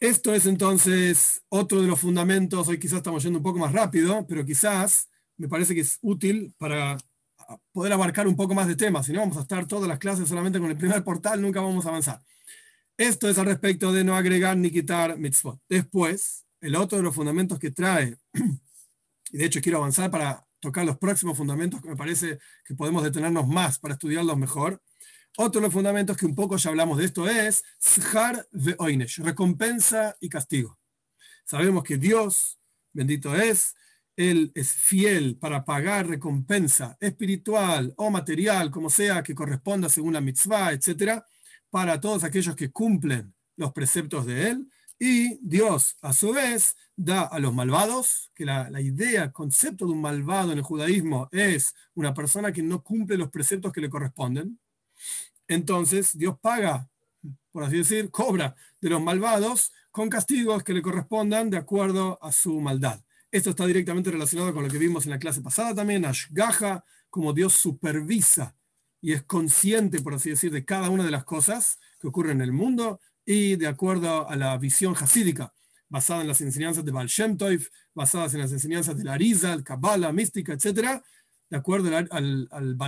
[0.00, 4.26] Esto es entonces otro de los fundamentos, hoy quizás estamos yendo un poco más rápido,
[4.26, 6.98] pero quizás me parece que es útil para
[7.72, 10.28] poder abarcar un poco más de temas, si no vamos a estar todas las clases
[10.28, 12.22] solamente con el primer portal, nunca vamos a avanzar.
[12.96, 15.60] Esto es al respecto de no agregar ni quitar mitzvot.
[15.68, 18.16] Después, el otro de los fundamentos que trae,
[19.32, 23.02] y de hecho quiero avanzar para tocar los próximos fundamentos que me parece que podemos
[23.02, 24.80] detenernos más para estudiarlos mejor.
[25.36, 29.18] Otro de los fundamentos que un poco ya hablamos de esto es Shar de Oinesh,
[29.18, 30.78] recompensa y castigo.
[31.44, 32.58] Sabemos que Dios,
[32.92, 33.74] bendito es,
[34.16, 40.20] Él es fiel para pagar recompensa espiritual o material, como sea que corresponda según la
[40.20, 41.22] mitzvah, etc.,
[41.70, 47.22] para todos aquellos que cumplen los preceptos de Él Y Dios, a su vez, da
[47.22, 51.74] a los malvados, que la, la idea, concepto de un malvado en el judaísmo es
[51.94, 54.58] una persona que no cumple los preceptos que le corresponden.
[55.48, 56.88] Entonces, Dios paga,
[57.50, 62.32] por así decir, cobra de los malvados con castigos que le correspondan de acuerdo a
[62.32, 63.00] su maldad.
[63.34, 67.32] Esto está directamente relacionado con lo que vimos en la clase pasada también, Ashgaha, como
[67.32, 68.54] Dios supervisa
[69.00, 72.42] y es consciente, por así decir, de cada una de las cosas que ocurren en
[72.42, 75.52] el mundo y de acuerdo a la visión hasídica,
[75.88, 77.10] basada en las enseñanzas de Baal
[77.92, 81.02] basadas en las enseñanzas de la Arizal, Kabbalah, mística, etc.,
[81.50, 82.08] de acuerdo al,
[82.52, 82.78] al,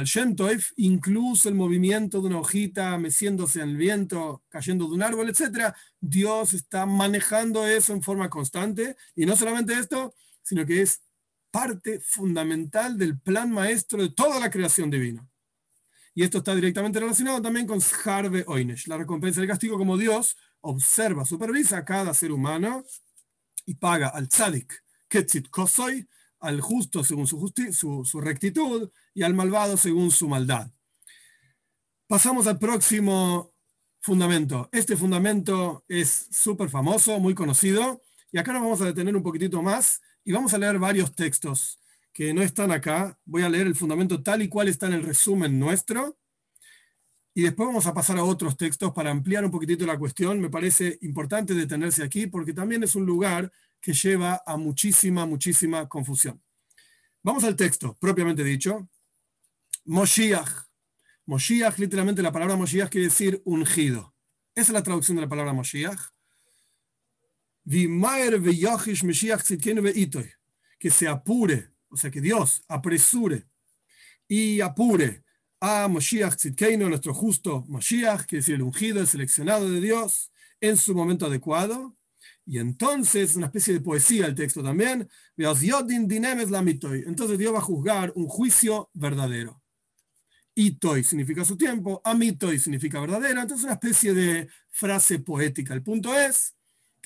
[0.76, 5.74] incluso el movimiento de una hojita meciéndose en el viento, cayendo de un árbol, etc.,
[6.00, 8.96] Dios está manejando eso en forma constante.
[9.14, 10.14] Y no solamente esto,
[10.46, 11.02] sino que es
[11.50, 15.28] parte fundamental del plan maestro de toda la creación divina.
[16.14, 20.36] Y esto está directamente relacionado también con Harve Oinesh, la recompensa del castigo, como Dios
[20.60, 22.84] observa, supervisa a cada ser humano
[23.66, 26.08] y paga al tzadik, ketzit kosoy,
[26.40, 30.70] al justo según su, su, su rectitud y al malvado según su maldad.
[32.06, 33.52] Pasamos al próximo
[33.98, 34.68] fundamento.
[34.70, 39.60] Este fundamento es súper famoso, muy conocido, y acá nos vamos a detener un poquitito
[39.60, 41.78] más y vamos a leer varios textos
[42.12, 43.16] que no están acá.
[43.24, 46.18] Voy a leer el fundamento tal y cual está en el resumen nuestro.
[47.32, 50.40] Y después vamos a pasar a otros textos para ampliar un poquitito la cuestión.
[50.40, 55.88] Me parece importante detenerse aquí porque también es un lugar que lleva a muchísima, muchísima
[55.88, 56.42] confusión.
[57.22, 58.88] Vamos al texto, propiamente dicho.
[59.84, 60.66] Moshiach.
[61.26, 64.12] Moshiach, literalmente la palabra Moshiach quiere decir ungido.
[64.56, 66.15] Esa es la traducción de la palabra Moshiach
[70.78, 73.44] que se apure, o sea, que Dios apresure
[74.28, 75.24] y apure
[75.60, 80.76] a Moshiach Tzidkeinu, nuestro justo Moshiach, que es el ungido, el seleccionado de Dios, en
[80.76, 81.96] su momento adecuado.
[82.44, 85.68] Y entonces, una especie de poesía el texto también, entonces
[87.38, 89.60] Dios va a juzgar un juicio verdadero.
[90.54, 95.74] Itoy significa su tiempo, amitoy significa verdadero, entonces una especie de frase poética.
[95.74, 96.54] El punto es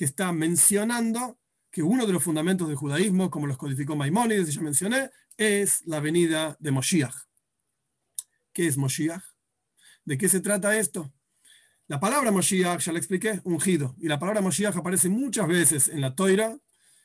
[0.00, 1.38] que está mencionando
[1.70, 5.82] que uno de los fundamentos del judaísmo, como los codificó Maimónides, y ya mencioné, es
[5.84, 7.14] la venida de Moshiach.
[8.50, 9.22] ¿Qué es Moshiach?
[10.06, 11.12] ¿De qué se trata esto?
[11.86, 13.94] La palabra Moshiach, ya le expliqué, ungido.
[14.00, 16.58] Y la palabra Moshiach aparece muchas veces en la Toira.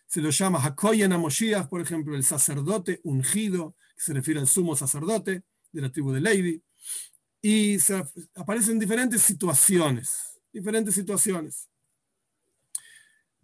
[0.07, 4.47] Se lo llama Hakoyen a Moshiach, por ejemplo, el sacerdote ungido, que se refiere al
[4.47, 6.63] sumo sacerdote de la tribu de Levi.
[7.41, 8.05] Y se
[8.35, 10.39] aparece en diferentes situaciones.
[10.53, 11.67] Diferentes situaciones.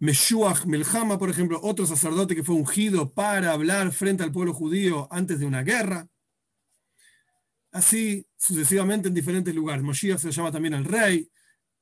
[0.02, 5.06] Meshuach Melhama, por ejemplo, otro sacerdote que fue ungido para hablar frente al pueblo judío
[5.12, 6.08] antes de una guerra.
[7.70, 9.84] Así sucesivamente en diferentes lugares.
[9.84, 11.30] Moshiach se llama también el rey.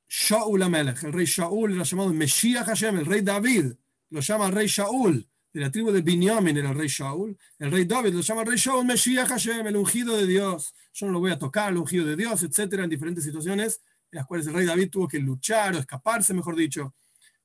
[0.07, 3.73] Shaul Amelech, el rey Shaul era llamado Meshiach Hashem, el rey David,
[4.11, 7.39] lo llama rey Shaul, de la tribu de Binyamin era el rey Shaul.
[7.59, 10.75] El rey David lo llama rey Shaul, Meshiach Hashem, el ungido de Dios.
[10.93, 13.81] Yo no lo voy a tocar, el ungido de Dios, etcétera, en diferentes situaciones
[14.13, 16.95] en las cuales el rey David tuvo que luchar o escaparse, mejor dicho,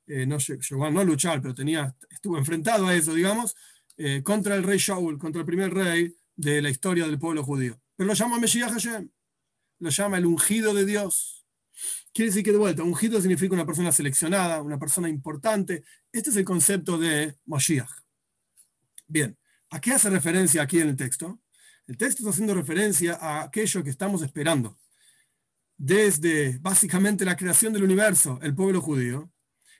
[0.07, 3.55] eh, no llegó a no luchar, pero tenía, estuvo enfrentado a eso, digamos,
[3.97, 7.79] eh, contra el rey Shaul, contra el primer rey de la historia del pueblo judío.
[7.95, 9.09] Pero lo llama Mesías Hashem,
[9.79, 11.45] lo llama el ungido de Dios.
[12.13, 15.83] Quiere decir que de vuelta, ungido significa una persona seleccionada, una persona importante.
[16.11, 17.89] Este es el concepto de Moshiach.
[19.07, 19.37] Bien,
[19.69, 21.41] ¿a qué hace referencia aquí en el texto?
[21.87, 24.79] El texto está haciendo referencia a aquello que estamos esperando.
[25.77, 29.31] Desde básicamente la creación del universo, el pueblo judío,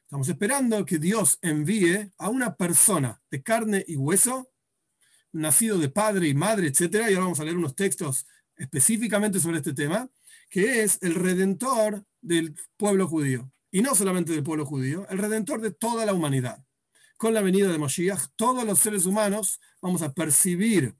[0.05, 4.51] Estamos esperando que Dios envíe a una persona de carne y hueso,
[5.31, 6.93] nacido de padre y madre, etc.
[6.93, 10.07] Y ahora vamos a leer unos textos específicamente sobre este tema,
[10.47, 13.51] que es el redentor del pueblo judío.
[13.71, 16.63] Y no solamente del pueblo judío, el redentor de toda la humanidad.
[17.17, 20.95] Con la venida de Moshiach, todos los seres humanos vamos a percibir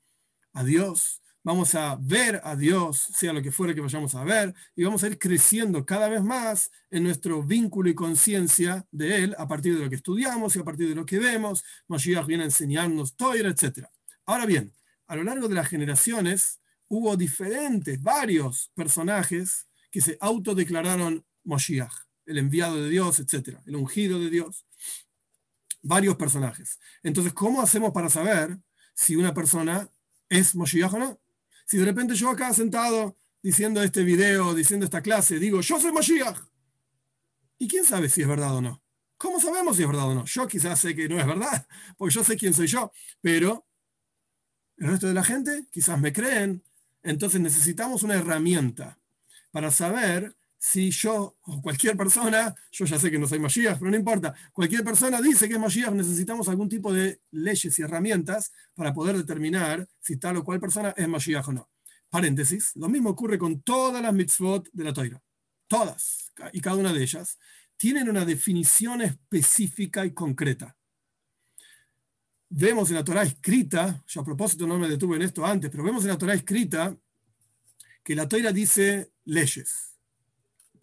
[0.51, 4.51] a Dios, vamos a ver a Dios, sea lo que fuere que vayamos a ver,
[4.75, 9.35] y vamos a ir creciendo cada vez más en nuestro vínculo y conciencia de Él
[9.37, 11.63] a partir de lo que estudiamos y a partir de lo que vemos.
[11.87, 13.85] Moshiach viene a enseñarnos Toira, etc.
[14.25, 14.73] Ahora bien,
[15.05, 21.93] a lo largo de las generaciones hubo diferentes, varios personajes que se autodeclararon Moshiach,
[22.25, 24.65] el enviado de Dios, etc., el ungido de Dios.
[25.83, 26.79] Varios personajes.
[27.03, 28.57] Entonces, ¿cómo hacemos para saber
[28.95, 29.87] si una persona
[30.27, 31.21] es Moshiach o no?
[31.65, 35.91] Si de repente yo acá sentado diciendo este video, diciendo esta clase, digo, yo soy
[35.91, 36.37] Mashiach.
[37.57, 38.83] ¿Y quién sabe si es verdad o no?
[39.17, 40.25] ¿Cómo sabemos si es verdad o no?
[40.25, 43.65] Yo quizás sé que no es verdad, porque yo sé quién soy yo, pero
[44.77, 46.63] el resto de la gente quizás me creen.
[47.01, 48.99] Entonces necesitamos una herramienta
[49.51, 53.91] para saber si yo o cualquier persona, yo ya sé que no soy Mashiach, pero
[53.91, 58.51] no importa, cualquier persona dice que es Mashiach, necesitamos algún tipo de leyes y herramientas
[58.73, 61.69] para poder determinar si tal o cual persona es Mashiach o no.
[62.09, 65.21] Paréntesis, lo mismo ocurre con todas las mitzvot de la Torah.
[65.67, 67.37] Todas y cada una de ellas
[67.77, 70.75] tienen una definición específica y concreta.
[72.49, 75.83] Vemos en la Torah escrita, yo a propósito no me detuve en esto antes, pero
[75.83, 76.97] vemos en la Torah escrita
[78.03, 79.94] que la Torah dice leyes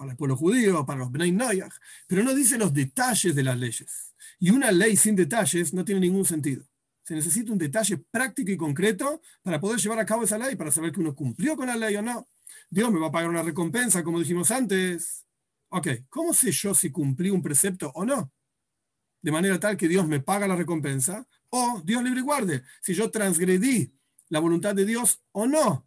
[0.03, 1.73] para el pueblo judío, para los Bnei Noyach,
[2.09, 4.12] pero no dice los detalles de las leyes.
[4.41, 6.65] Y una ley sin detalles no tiene ningún sentido.
[7.05, 10.73] Se necesita un detalle práctico y concreto para poder llevar a cabo esa ley, para
[10.73, 12.27] saber que uno cumplió con la ley o no.
[12.69, 15.25] Dios me va a pagar una recompensa, como dijimos antes.
[15.69, 18.33] Ok, ¿cómo sé yo si cumplí un precepto o no?
[19.21, 22.93] De manera tal que Dios me paga la recompensa, o Dios libre y guarde, si
[22.93, 23.95] yo transgredí
[24.31, 25.87] la voluntad de Dios o no,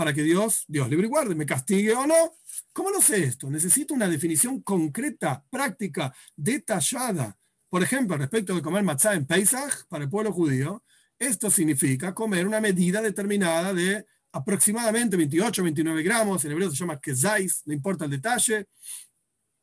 [0.00, 2.32] para que Dios, Dios libre guarde, me castigue o no.
[2.72, 3.50] ¿Cómo lo sé esto?
[3.50, 7.36] Necesito una definición concreta, práctica, detallada.
[7.68, 10.82] Por ejemplo, respecto de comer matzah en Pesach para el pueblo judío,
[11.18, 16.98] esto significa comer una medida determinada de aproximadamente 28, 29 gramos, en hebreo se llama
[16.98, 18.68] kezais, no importa el detalle,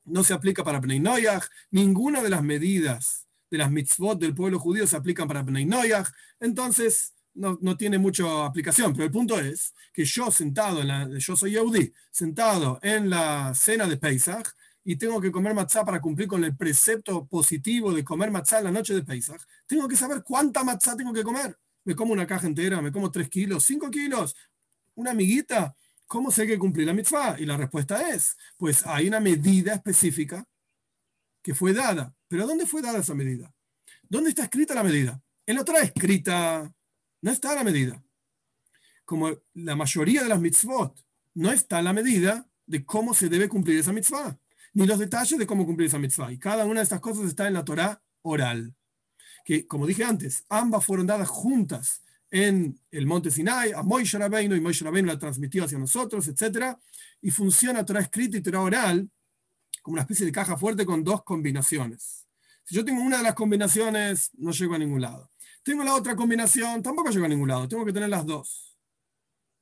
[0.06, 4.86] no se aplica para Noyach, ninguna de las medidas de las mitzvot del pueblo judío
[4.86, 6.08] se aplican para Noyach,
[6.39, 11.36] entonces no, tiene mucha aplicación, pero el punto es que yo sentado, en la, yo
[11.36, 14.47] soy Yehudi, sentado en la cena de Pesach
[14.84, 18.65] y tengo que comer matzah para cumplir con el precepto positivo de comer matzah en
[18.65, 21.56] la noche de Pesach, tengo que saber cuánta matzah tengo que comer.
[21.84, 24.36] Me como una caja entera, me como 3 kilos, 5 kilos,
[24.95, 25.76] una amiguita.
[26.06, 27.39] ¿Cómo sé que cumplí la mitzvah?
[27.39, 30.45] Y la respuesta es, pues hay una medida específica
[31.41, 32.13] que fue dada.
[32.28, 33.54] ¿Pero dónde fue dada esa medida?
[34.10, 35.21] ¿Dónde está escrita la medida?
[35.45, 36.73] En la otra escrita
[37.22, 38.04] no está la medida.
[39.06, 43.80] Como la mayoría de las mitzvot no está la medida de cómo se debe cumplir
[43.80, 44.38] esa mitzvah,
[44.74, 46.32] ni los detalles de cómo cumplir esa mitzvah.
[46.32, 48.76] Y cada una de estas cosas está en la Torah oral,
[49.46, 54.56] que como dije antes, ambas fueron dadas juntas en el monte Sinai, a Moishe Rabbeinu,
[54.56, 56.76] y Moishe Rabbeinu la transmitió hacia nosotros, etc.
[57.22, 59.10] Y funciona Torah escrita y Torah oral
[59.82, 62.28] como una especie de caja fuerte con dos combinaciones.
[62.66, 65.32] Si yo tengo una de las combinaciones, no llego a ningún lado.
[65.68, 68.78] Tengo la otra combinación, tampoco llego a ningún lado, tengo que tener las dos.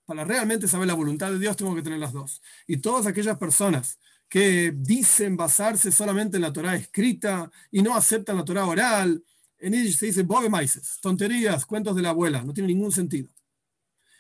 [0.06, 2.44] Para realmente saber la voluntad de Dios, tengo que tener las dos.
[2.68, 3.98] Y todas aquellas personas
[4.30, 9.24] que dicen basarse solamente en la Torah escrita y no aceptan la Torah oral,
[9.58, 13.28] en ellos se dice bogemaises, tonterías, cuentos de la abuela, no tiene ningún sentido.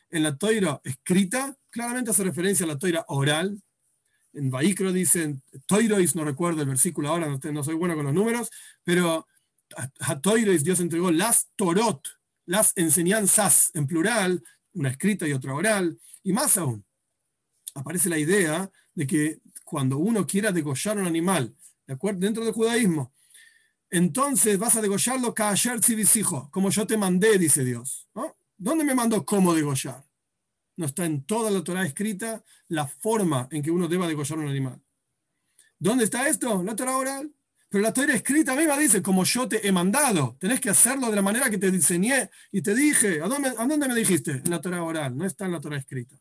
[0.10, 3.62] En la Torah escrita, claramente hace referencia a la Torah oral.
[4.34, 8.50] En Vaikro dicen, Toirois, no recuerdo el versículo ahora, no soy bueno con los números,
[8.84, 9.28] pero
[10.00, 12.08] Hatoires, Dios entregó las Torot,
[12.46, 16.86] las enseñanzas en plural, una escrita y otra oral, y más aún,
[17.74, 21.56] aparece la idea de que cuando uno quiera degollar un animal,
[21.88, 22.20] ¿de acuerdo?
[22.20, 23.14] dentro del judaísmo,
[23.90, 25.34] entonces vas a degollarlo
[26.16, 28.08] hijo, como yo te mandé, dice Dios.
[28.58, 30.06] ¿Dónde me mandó cómo degollar?
[30.78, 34.48] No está en toda la Torah escrita la forma en que uno deba degollar un
[34.48, 34.82] animal.
[35.80, 36.64] ¿Dónde está esto?
[36.64, 37.34] La Torah oral.
[37.70, 41.16] Pero la Torah escrita misma dice, como yo te he mandado, tenés que hacerlo de
[41.16, 43.22] la manera que te diseñé y te dije.
[43.22, 44.42] ¿A dónde, ¿a dónde me dijiste?
[44.44, 46.16] En la Torah oral, no está en la Torah escrita.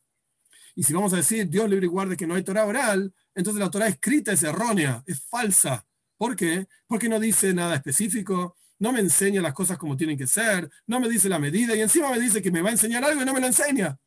[0.74, 3.60] Y si vamos a decir, Dios libre y guarde que no hay Torah oral, entonces
[3.60, 5.86] la Torah escrita es errónea, es falsa.
[6.16, 6.66] ¿Por qué?
[6.86, 10.98] Porque no dice nada específico, no me enseña las cosas como tienen que ser, no
[10.98, 13.24] me dice la medida y encima me dice que me va a enseñar algo y
[13.24, 13.98] no me lo enseña.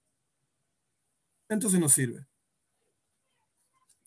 [1.49, 2.25] Entonces no sirve.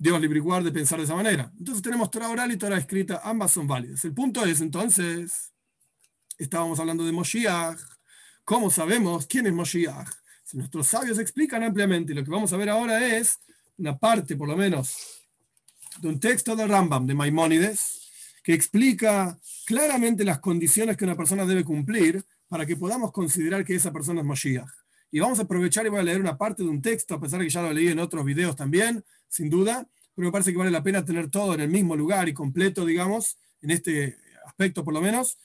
[0.00, 1.52] Dios libre y guarde pensar de esa manera.
[1.58, 4.02] Entonces tenemos Torah oral y Torah escrita, ambas son válidas.
[4.06, 5.52] El punto es entonces,
[6.38, 7.78] estábamos hablando de Moshiach.
[8.42, 10.08] ¿Cómo sabemos quién es Moshiach?
[10.42, 13.40] Si nuestros sabios explican ampliamente, lo que vamos a ver ahora es
[13.76, 14.96] una parte, por lo menos,
[15.98, 18.10] de un texto de Rambam, de Maimónides,
[18.42, 23.74] que explica claramente las condiciones que una persona debe cumplir para que podamos considerar que
[23.74, 24.79] esa persona es Moshiach.
[25.10, 27.40] Y vamos a aprovechar y voy a leer una parte de un texto, a pesar
[27.40, 30.58] de que ya lo leí en otros videos también, sin duda, pero me parece que
[30.58, 34.84] vale la pena tener todo en el mismo lugar y completo, digamos, en este aspecto
[34.84, 35.38] por lo menos,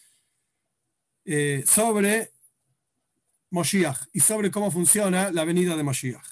[1.25, 2.31] eh, sobre
[3.49, 6.25] Moshiach y sobre cómo funciona la venida de Moshiach.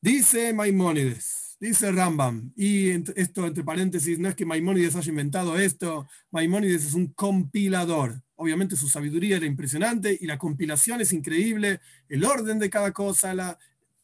[0.00, 6.08] Dice Maimónides, dice Rambam, y esto entre paréntesis, no es que Maimónides haya inventado esto,
[6.30, 8.22] Maimónides es un compilador.
[8.42, 11.78] Obviamente su sabiduría era impresionante y la compilación es increíble,
[12.08, 13.56] el orden de cada cosa, la,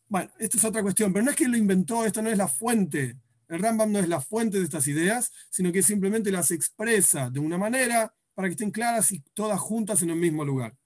[0.06, 2.46] bueno, esta es otra cuestión, pero no es que lo inventó, esto no es la
[2.46, 3.16] fuente.
[3.48, 7.40] El Rambam no es la fuente de estas ideas, sino que simplemente las expresa de
[7.40, 10.76] una manera para que estén claras y todas juntas en el mismo lugar.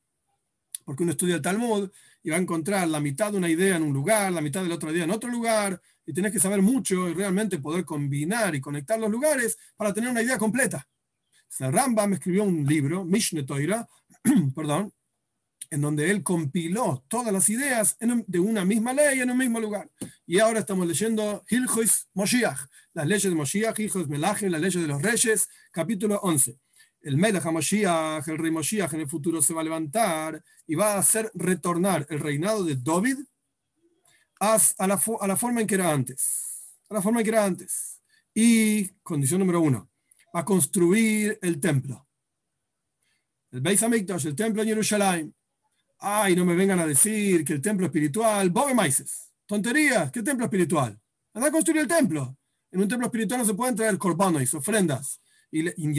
[0.87, 1.91] Porque uno estudia el Talmud
[2.23, 4.71] y va a encontrar la mitad de una idea en un lugar, la mitad de
[4.71, 8.55] la otra idea en otro lugar, y tenés que saber mucho y realmente poder combinar
[8.55, 10.89] y conectar los lugares para tener una idea completa.
[11.59, 13.89] Rambam escribió un libro, Mishne Toira,
[14.55, 14.93] perdón,
[15.71, 19.91] en donde él compiló todas las ideas de una misma ley en un mismo lugar.
[20.27, 22.59] Y ahora estamos leyendo Hilchos Moshiach,
[22.93, 26.59] las leyes de Moshiach, Hilchos Melachim, las leyes de los reyes, capítulo 11
[27.03, 30.95] el Melech Moshiach, el rey Moshiach en el futuro se va a levantar y va
[30.95, 33.17] a hacer retornar el reinado de David
[34.41, 36.75] a, la, a la forma en que era antes.
[36.89, 38.01] A la forma en que era antes.
[38.35, 39.91] Y, condición número uno,
[40.33, 42.07] a construir el templo.
[43.51, 45.35] El Beis Hamikdash, el templo en Jerusalén.
[45.99, 49.31] Ay, no me vengan a decir que el templo espiritual, Bobe Maises.
[49.47, 50.99] Tonterías, ¿qué templo espiritual?
[51.35, 52.37] Anda a construir el templo.
[52.71, 55.21] En un templo espiritual no se pueden traer corbanos, ofrendas.
[55.51, 55.95] Y en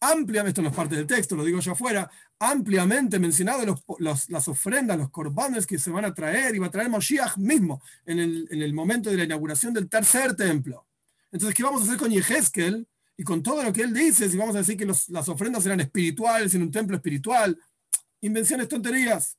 [0.00, 3.64] ampliamente, esto no es parte del texto, lo digo yo afuera, ampliamente mencionado
[3.98, 7.82] las ofrendas, los corbanes que se van a traer y va a traer Moshiach mismo
[8.04, 10.86] en el, en el momento de la inauguración del tercer templo.
[11.32, 12.86] Entonces, ¿qué vamos a hacer con Yehezkel
[13.16, 14.28] y con todo lo que él dice?
[14.28, 17.58] Si vamos a decir que las ofrendas eran espirituales en un templo espiritual,
[18.20, 19.38] invenciones tonterías.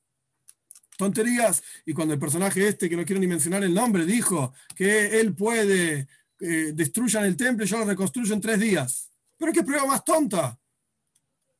[0.98, 1.62] Tonterías.
[1.86, 5.36] Y cuando el personaje este, que no quiero ni mencionar el nombre, dijo que él
[5.36, 6.08] puede,
[6.40, 9.12] eh, destruyan el templo y yo lo reconstruyo en tres días.
[9.38, 10.58] Pero qué prueba más tonta.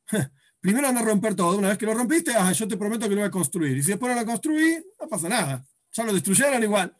[0.60, 1.58] Primero anda a romper todo.
[1.58, 3.76] Una vez que lo rompiste, yo te prometo que lo voy a construir.
[3.76, 5.64] Y si después no lo construí, no pasa nada.
[5.92, 6.96] Ya lo destruyeron igual.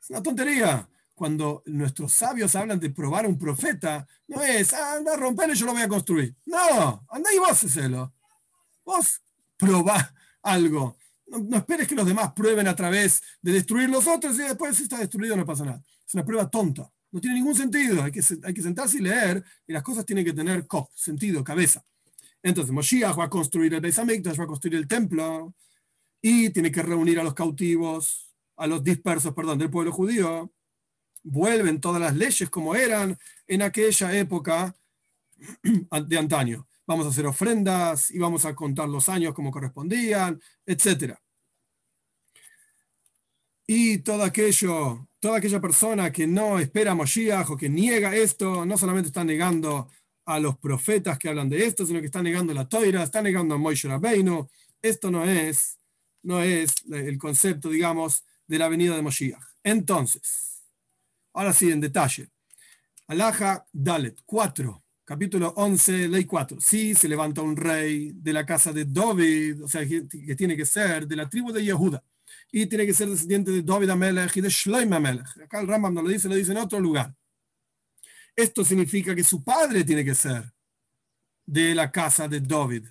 [0.00, 0.88] Es una tontería.
[1.14, 5.54] Cuando nuestros sabios hablan de probar a un profeta, no es, ah, anda a romperlo
[5.54, 6.34] y yo lo voy a construir.
[6.46, 8.12] No, anda y vos hacelo.
[8.84, 9.20] Vos
[9.56, 10.96] probá algo.
[11.26, 14.84] No, esperes que los demás prueben a través de destruir los otros y después si
[14.84, 15.82] está destruido no pasa nada.
[16.06, 16.90] Es una prueba tonta.
[17.10, 18.02] No tiene ningún sentido.
[18.02, 21.84] Hay que, hay que sentarse y leer y las cosas tienen que tener sentido, cabeza.
[22.42, 25.54] Entonces, Moshiach va a construir el Beis va a construir el templo
[26.20, 30.52] y tiene que reunir a los cautivos, a los dispersos, perdón, del pueblo judío.
[31.22, 34.74] Vuelven todas las leyes como eran en aquella época
[36.06, 36.66] de antaño.
[36.86, 41.14] Vamos a hacer ofrendas y vamos a contar los años como correspondían, etc.
[43.66, 48.66] Y todo aquello toda aquella persona que no espera a Moshiach o que niega esto,
[48.66, 49.88] no solamente está negando
[50.24, 53.54] a los profetas que hablan de esto, sino que está negando la toira, está negando
[53.54, 54.48] a Moshe Rabbeinu.
[54.82, 55.78] Esto no es,
[56.24, 59.40] no es el concepto, digamos, de la venida de Moshiach.
[59.62, 60.51] Entonces,
[61.32, 62.28] ahora sí, en detalle.
[63.06, 66.58] Alaja Dalet 4, capítulo 11, ley 4.
[66.60, 70.64] Sí, se levanta un rey de la casa de David, o sea, que tiene que
[70.64, 72.02] ser de la tribu de Yehuda
[72.50, 75.26] y tiene que ser descendiente de David Amelech y de Shloim Amelech.
[75.42, 77.14] Acá el Rambam no lo dice, lo dice en otro lugar.
[78.36, 80.52] Esto significa que su padre tiene que ser
[81.44, 82.86] de la casa de David,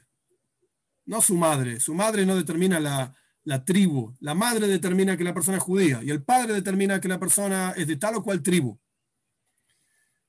[1.06, 1.80] no su madre.
[1.80, 4.14] Su madre no determina la, la tribu.
[4.20, 7.74] La madre determina que la persona es judía y el padre determina que la persona
[7.76, 8.78] es de tal o cual tribu.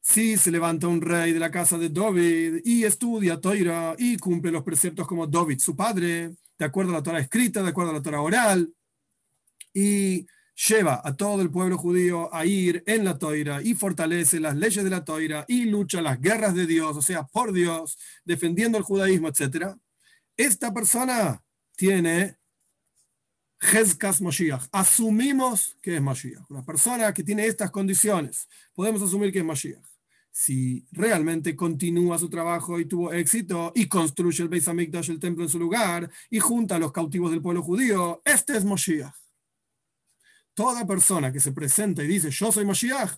[0.00, 4.50] Si se levanta un rey de la casa de David y estudia Toira y cumple
[4.50, 7.94] los preceptos como David, su padre, de acuerdo a la Torah escrita, de acuerdo a
[7.94, 8.74] la Torah oral,
[9.72, 10.26] y
[10.68, 14.84] lleva a todo el pueblo judío a ir en la toira y fortalece las leyes
[14.84, 18.84] de la toira y lucha las guerras de Dios, o sea, por Dios, defendiendo el
[18.84, 19.74] judaísmo, etc.
[20.36, 21.42] Esta persona
[21.76, 22.36] tiene
[23.62, 24.68] Jezkas Moshiach.
[24.72, 26.50] Asumimos que es Moshiach.
[26.50, 29.84] Una persona que tiene estas condiciones, podemos asumir que es Moshiach.
[30.30, 35.44] Si realmente continúa su trabajo y tuvo éxito y construye el Beis Hamikdash, el templo
[35.44, 39.14] en su lugar, y junta a los cautivos del pueblo judío, este es Moshiach
[40.54, 43.12] toda persona que se presenta y dice yo soy Moshiach,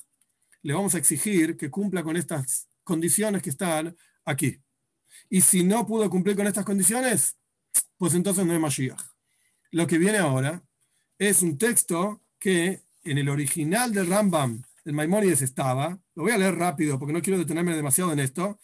[0.62, 4.60] le vamos a exigir que cumpla con estas condiciones que están aquí.
[5.28, 7.36] Y si no pudo cumplir con estas condiciones,
[7.96, 9.13] pues entonces no es Mashiach.
[9.74, 10.62] Lo que viene ahora
[11.18, 16.38] es un texto que en el original del Rambam, el Maimónides estaba, lo voy a
[16.38, 18.60] leer rápido porque no quiero detenerme demasiado en esto,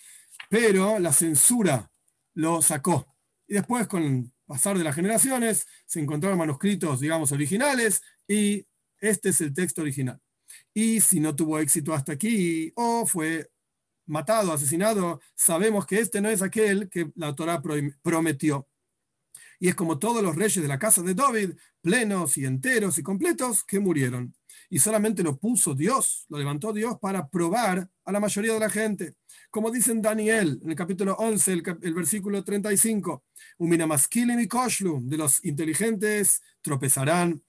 [0.48, 1.90] pero la censura
[2.34, 3.12] lo sacó.
[3.48, 8.64] Y después, con el pasar de las generaciones, se encontraron manuscritos, digamos, originales y
[9.00, 10.20] este es el texto original.
[10.72, 13.50] Y si no tuvo éxito hasta aquí o fue
[14.06, 17.60] matado, asesinado, sabemos que este no es aquel que la Torah
[18.00, 18.69] prometió.
[19.62, 21.50] Y es como todos los reyes de la casa de David,
[21.82, 24.34] plenos y enteros y completos, que murieron.
[24.70, 28.70] Y solamente lo puso Dios, lo levantó Dios para probar a la mayoría de la
[28.70, 29.14] gente.
[29.50, 31.52] Como dice en Daniel, en el capítulo 11,
[31.82, 33.24] el, versículo 35,
[33.58, 33.86] Umina
[34.40, 37.42] y Koshlu, de los inteligentes tropezarán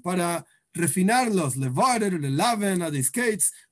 [0.00, 2.90] para refinarlos, le laven a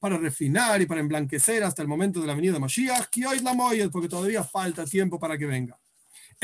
[0.00, 3.40] para refinar y para emblanquecer hasta el momento de la venida de Mashiach, que hoy
[3.40, 3.54] la
[3.90, 5.78] porque todavía falta tiempo para que venga.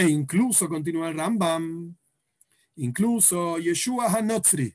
[0.01, 1.95] E incluso, continúa el Rambam,
[2.77, 4.75] incluso Yeshua HaNotzri,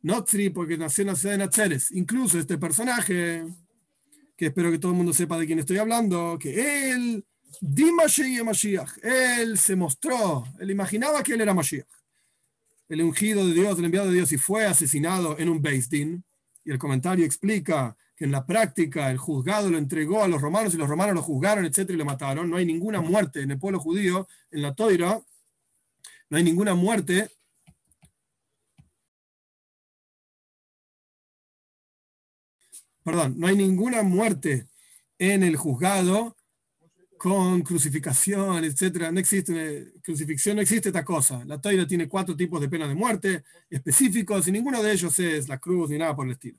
[0.00, 3.44] Notzri porque nació en la ciudad de Natzeres, incluso este personaje,
[4.34, 7.22] que espero que todo el mundo sepa de quién estoy hablando, que él,
[7.60, 11.92] Dimashiach Mashiach, él se mostró, él imaginaba que él era Mashiach,
[12.88, 16.24] el ungido de Dios, el enviado de Dios, y fue asesinado en un Din,
[16.64, 20.74] y el comentario explica que en la práctica el juzgado lo entregó a los romanos
[20.74, 22.48] y los romanos lo juzgaron, etcétera, y lo mataron.
[22.48, 25.20] No hay ninguna muerte en el pueblo judío, en la Toira,
[26.30, 27.30] no hay ninguna muerte.
[33.04, 34.66] Perdón, no hay ninguna muerte
[35.18, 36.36] en el juzgado
[37.18, 39.12] con crucificación, etcétera.
[39.12, 41.44] No existe crucifixión, no existe esta cosa.
[41.44, 45.48] La Toira tiene cuatro tipos de pena de muerte específicos y ninguno de ellos es
[45.48, 46.58] la cruz ni nada por el estilo.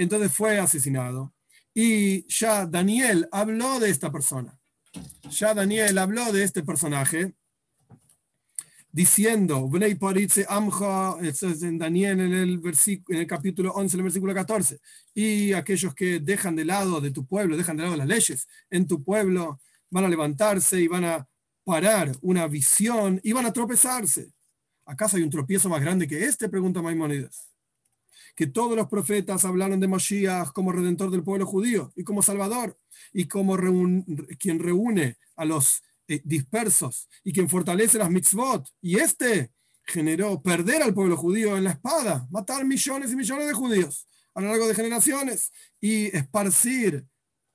[0.00, 1.34] Entonces fue asesinado.
[1.74, 4.58] Y ya Daniel habló de esta persona.
[5.30, 7.34] Ya Daniel habló de este personaje
[8.90, 9.98] diciendo, en
[11.78, 12.62] Daniel en el,
[13.08, 14.80] en el capítulo 11, en el versículo 14,
[15.14, 18.86] y aquellos que dejan de lado de tu pueblo, dejan de lado las leyes en
[18.86, 21.28] tu pueblo, van a levantarse y van a
[21.62, 24.32] parar una visión y van a tropezarse.
[24.86, 26.48] ¿Acaso hay un tropiezo más grande que este?
[26.48, 27.49] Pregunta Maimonides
[28.34, 32.76] que todos los profetas hablaron de Mashiach como redentor del pueblo judío y como salvador
[33.12, 33.56] y como
[34.38, 38.68] quien reúne a los eh, dispersos y quien fortalece las mitzvot.
[38.80, 39.52] Y este
[39.84, 44.40] generó perder al pueblo judío en la espada, matar millones y millones de judíos a
[44.40, 47.06] lo largo de generaciones y esparcir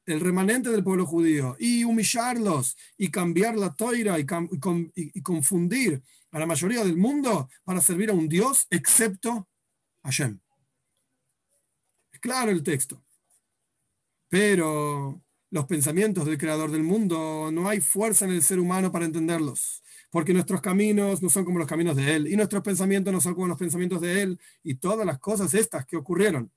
[0.06, 4.26] el remanente del pueblo judío y humillarlos y cambiar la toira y,
[4.96, 9.48] y confundir a la mayoría del mundo para servir a un Dios excepto
[10.04, 10.40] Hashem
[12.26, 13.04] claro el texto.
[14.30, 15.22] Pero
[15.52, 19.84] los pensamientos del creador del mundo no hay fuerza en el ser humano para entenderlos,
[20.10, 23.36] porque nuestros caminos no son como los caminos de él y nuestros pensamientos no son
[23.36, 26.52] como los pensamientos de él y todas las cosas estas que ocurrieron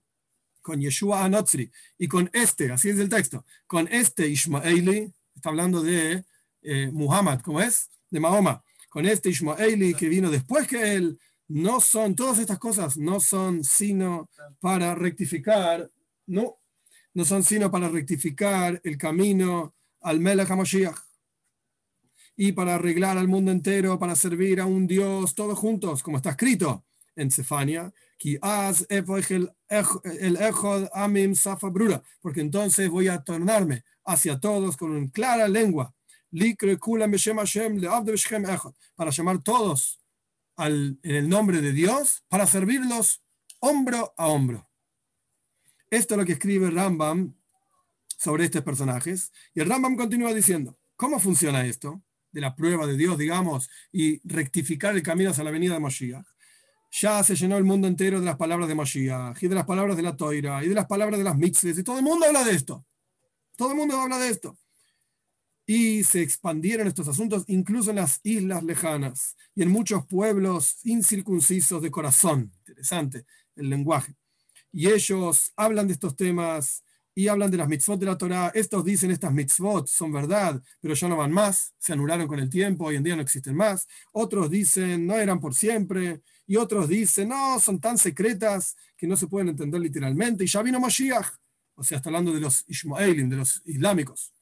[0.62, 5.82] con Yeshua Anotzri y con este, así es el texto, con este Ishmaeli, está hablando
[5.82, 6.24] de
[6.62, 7.90] eh, Muhammad, ¿cómo es?
[8.10, 12.96] De Mahoma, con este Ishmaeli que vino después que él, no son, todas estas cosas
[12.96, 14.28] no son sino
[14.60, 15.90] para rectificar,
[16.26, 16.58] no,
[17.14, 20.98] no son sino para rectificar el camino al Melech HaMashiach
[22.36, 26.30] y para arreglar al mundo entero, para servir a un Dios todos juntos, como está
[26.30, 26.84] escrito
[27.16, 27.92] en Sefania,
[32.20, 35.92] porque entonces voy a tornarme hacia todos con una clara lengua,
[38.94, 39.98] para llamar todos
[40.58, 43.22] en el nombre de Dios para servirlos
[43.60, 44.68] hombro a hombro.
[45.90, 47.34] Esto es lo que escribe Rambam
[48.18, 49.32] sobre estos personajes.
[49.54, 52.02] Y el Rambam continúa diciendo, ¿cómo funciona esto?
[52.32, 56.26] De la prueba de Dios, digamos, y rectificar el camino hacia la venida de Mashiach.
[56.90, 59.96] Ya se llenó el mundo entero de las palabras de Mashiach, y de las palabras
[59.96, 62.44] de la Toira, y de las palabras de las mitzvahs, y todo el mundo habla
[62.44, 62.84] de esto.
[63.56, 64.58] Todo el mundo habla de esto
[65.70, 71.82] y se expandieron estos asuntos incluso en las islas lejanas y en muchos pueblos incircuncisos
[71.82, 72.50] de corazón.
[72.66, 74.14] Interesante el lenguaje.
[74.72, 78.50] Y ellos hablan de estos temas y hablan de las mitzvot de la Torah.
[78.54, 82.48] Estos dicen estas mitzvot son verdad, pero ya no van más, se anularon con el
[82.48, 83.86] tiempo, hoy en día no existen más.
[84.12, 89.18] Otros dicen no eran por siempre y otros dicen no, son tan secretas que no
[89.18, 90.44] se pueden entender literalmente.
[90.44, 91.28] Y ya vino Mashiach,
[91.74, 94.32] o sea, está hablando de los Ishmaelim, de los islámicos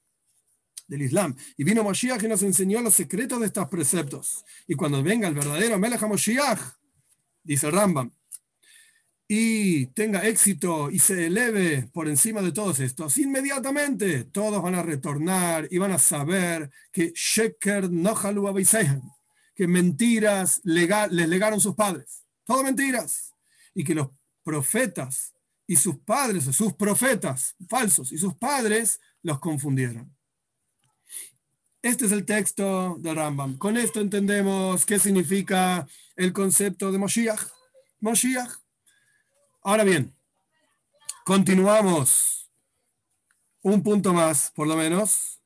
[0.87, 1.34] del Islam.
[1.57, 4.45] Y vino Moshiach y nos enseñó los secretos de estos preceptos.
[4.66, 6.61] Y cuando venga el verdadero Melech Moshiach,
[7.43, 8.11] dice Rambam,
[9.28, 14.82] y tenga éxito y se eleve por encima de todos estos, inmediatamente todos van a
[14.82, 18.55] retornar y van a saber que Sheker Nohalu
[19.55, 22.24] que mentiras les legaron sus padres.
[22.45, 23.32] Todo mentiras.
[23.74, 24.09] Y que los
[24.45, 25.34] profetas
[25.66, 30.16] y sus padres, sus profetas falsos y sus padres los confundieron.
[31.87, 33.57] Este es el texto de Rambam.
[33.59, 37.41] Con esto entendemos qué significa el concepto de Moshiach.
[38.01, 38.51] Moshiach.
[39.62, 40.12] Ahora bien,
[41.24, 42.51] continuamos
[43.62, 45.39] un punto más, por lo menos.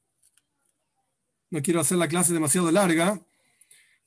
[1.51, 3.21] No quiero hacer la clase demasiado larga.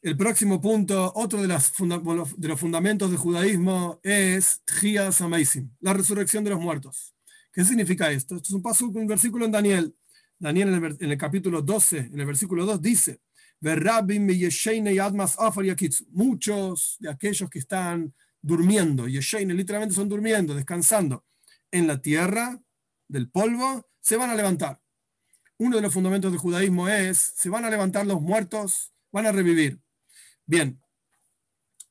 [0.01, 6.49] El próximo punto, otro de, los fundamentos del judaísmo es Tchias Amazing, la resurrección de
[6.49, 7.13] los muertos.
[7.53, 8.37] ¿Qué significa esto?
[8.37, 9.95] Esto es un paso, un versículo en Daniel.
[10.43, 13.21] Daniel en el, capítulo 12, en el versículo 2 dice,
[16.11, 21.23] muchos de aquellos que están durmiendo, yesheine literalmente son durmiendo, descansando
[21.71, 22.61] en la tierra
[23.07, 24.81] del polvo, se van a levantar.
[25.59, 29.31] uno de los fundamentos del judaísmo es, se van a levantar los muertos, van a
[29.31, 29.79] revivir.
[30.45, 30.77] Bien,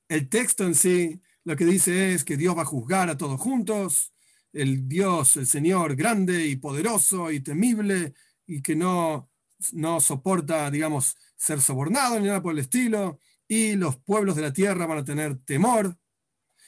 [0.08, 3.40] el texto en sí lo que dice es que Dios va a juzgar a todos
[3.40, 4.12] juntos,
[4.52, 8.12] el Dios, el Señor grande y poderoso y temible
[8.52, 9.30] y que no,
[9.72, 14.52] no soporta, digamos, ser sobornado ni nada por el estilo, y los pueblos de la
[14.52, 15.96] tierra van a tener temor.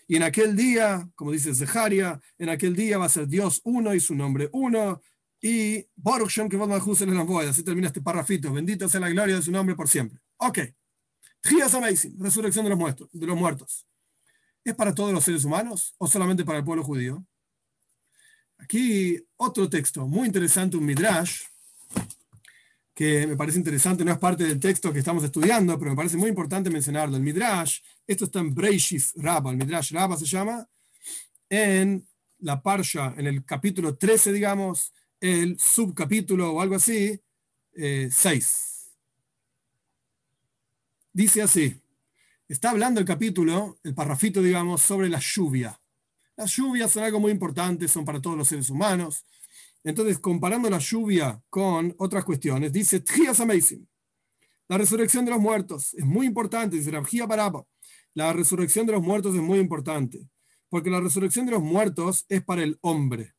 [0.07, 3.95] Y en aquel día, como dice Zeharia, en aquel día va a ser Dios uno
[3.95, 5.03] y su nombre uno,
[5.43, 7.51] y Baruch Shem que en las bodas.
[7.51, 8.51] Así termina este parrafito.
[8.51, 10.19] Bendito sea la gloria de su nombre por siempre.
[10.39, 10.61] Ok.
[11.75, 13.87] Amazing, resurrección de los, muertos, de los muertos.
[14.65, 17.27] ¿Es para todos los seres humanos o solamente para el pueblo judío?
[18.57, 21.43] Aquí otro texto muy interesante, un midrash,
[22.95, 26.17] que me parece interesante, no es parte del texto que estamos estudiando, pero me parece
[26.17, 27.17] muy importante mencionarlo.
[27.17, 30.69] El midrash, esto está en Breishis Rabba, el midrash Rabba se llama,
[31.49, 32.07] en
[32.39, 37.21] la parsha, en el capítulo 13, digamos, el subcapítulo o algo así,
[37.75, 37.75] 6.
[37.75, 38.11] Eh,
[41.13, 41.81] Dice así,
[42.49, 45.81] está hablando el capítulo, el parrafito, digamos, sobre la lluvia.
[46.37, 49.25] Las lluvias son algo muy importante, son para todos los seres humanos.
[49.85, 53.87] Entonces, comparando la lluvia con otras cuestiones, dice, Trias Amazing.
[54.67, 57.65] La resurrección de los muertos es muy importante, dice Rabjía Baraba.
[58.15, 60.27] La resurrección de los muertos es muy importante,
[60.69, 63.35] porque la resurrección de los muertos es para el hombre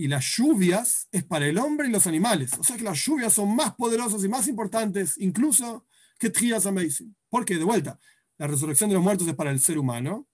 [0.00, 2.52] y las lluvias es para el hombre y los animales.
[2.58, 5.84] O sea que las lluvias son más poderosas y más importantes incluso
[6.18, 7.14] que Trias Amazing.
[7.28, 8.00] Porque, de vuelta,
[8.38, 10.26] la resurrección de los muertos es para el ser humano.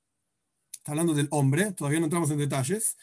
[0.72, 2.96] Está hablando del hombre, todavía no entramos en detalles.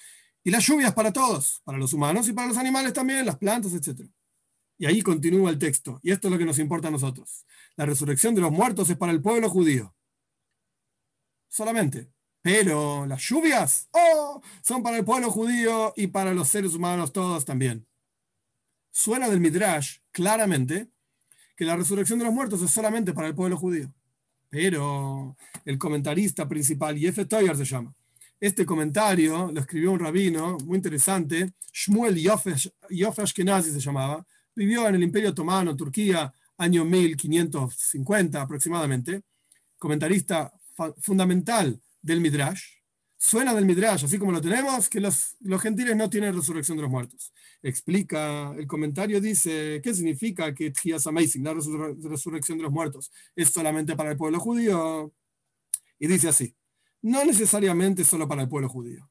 [0.43, 3.73] Y las lluvias para todos, para los humanos y para los animales también, las plantas,
[3.73, 4.09] etc.
[4.77, 5.99] Y ahí continúa el texto.
[6.03, 7.45] Y esto es lo que nos importa a nosotros.
[7.75, 9.95] La resurrección de los muertos es para el pueblo judío.
[11.47, 12.11] Solamente.
[12.41, 17.45] Pero las lluvias oh, son para el pueblo judío y para los seres humanos todos
[17.45, 17.87] también.
[18.91, 20.89] Suena del Midrash claramente
[21.55, 23.93] que la resurrección de los muertos es solamente para el pueblo judío.
[24.49, 27.95] Pero el comentarista principal, Yefe Toyer se llama,
[28.45, 34.95] este comentario lo escribió un rabino muy interesante, Shmuel Yofe Ashkenazi se llamaba, vivió en
[34.95, 39.21] el Imperio Otomano, Turquía, año 1550 aproximadamente,
[39.79, 40.51] comentarista
[40.99, 42.63] fundamental del Midrash,
[43.17, 46.81] suena del Midrash, así como lo tenemos, que los, los gentiles no tienen resurrección de
[46.81, 47.31] los muertos.
[47.61, 53.51] Explica, el comentario dice, ¿qué significa que Tchias Amazing, la resurrección de los muertos, es
[53.51, 55.13] solamente para el pueblo judío?
[55.97, 56.53] Y dice así,
[57.03, 59.09] no necesariamente solo para el pueblo judío.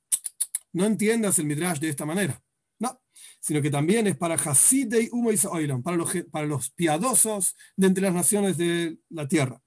[0.73, 2.43] No entiendas el Midrash de esta manera.
[2.81, 3.01] No,
[3.41, 5.31] sino que también es para Hasidei Umo
[5.83, 9.63] para los, para los piadosos de entre las naciones de la tierra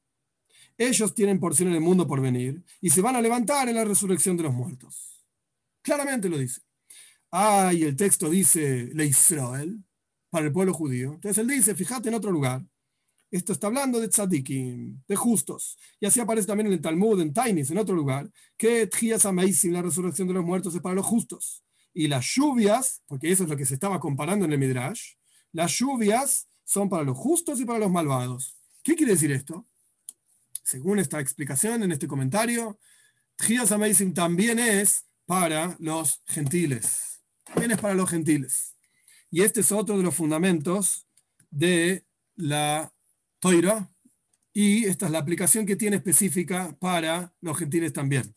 [0.77, 3.85] ellos tienen porción en el mundo por venir y se van a levantar en la
[3.85, 5.25] resurrección de los muertos.
[5.81, 6.61] Claramente lo dice.
[7.31, 9.83] Ah, y el texto dice, le Israel,
[10.29, 11.13] para el pueblo judío.
[11.13, 12.65] Entonces él dice, fíjate en otro lugar.
[13.35, 15.77] Esto está hablando de tzadikim, de justos.
[15.99, 19.73] Y así aparece también en el Talmud, en Tainis, en otro lugar, que Tchias Amazing,
[19.73, 21.63] la resurrección de los muertos, es para los justos.
[21.93, 25.15] Y las lluvias, porque eso es lo que se estaba comparando en el Midrash,
[25.51, 28.57] las lluvias son para los justos y para los malvados.
[28.83, 29.65] ¿Qué quiere decir esto?
[30.65, 32.79] según esta explicación en este comentario,
[33.35, 37.21] Trias Amazing también es para los gentiles.
[37.43, 38.75] También es para los gentiles.
[39.29, 41.07] Y este es otro de los fundamentos
[41.51, 42.03] de
[42.35, 42.91] la
[43.39, 43.89] Toira.
[44.53, 48.33] Y esta es la aplicación que tiene específica para los gentiles también.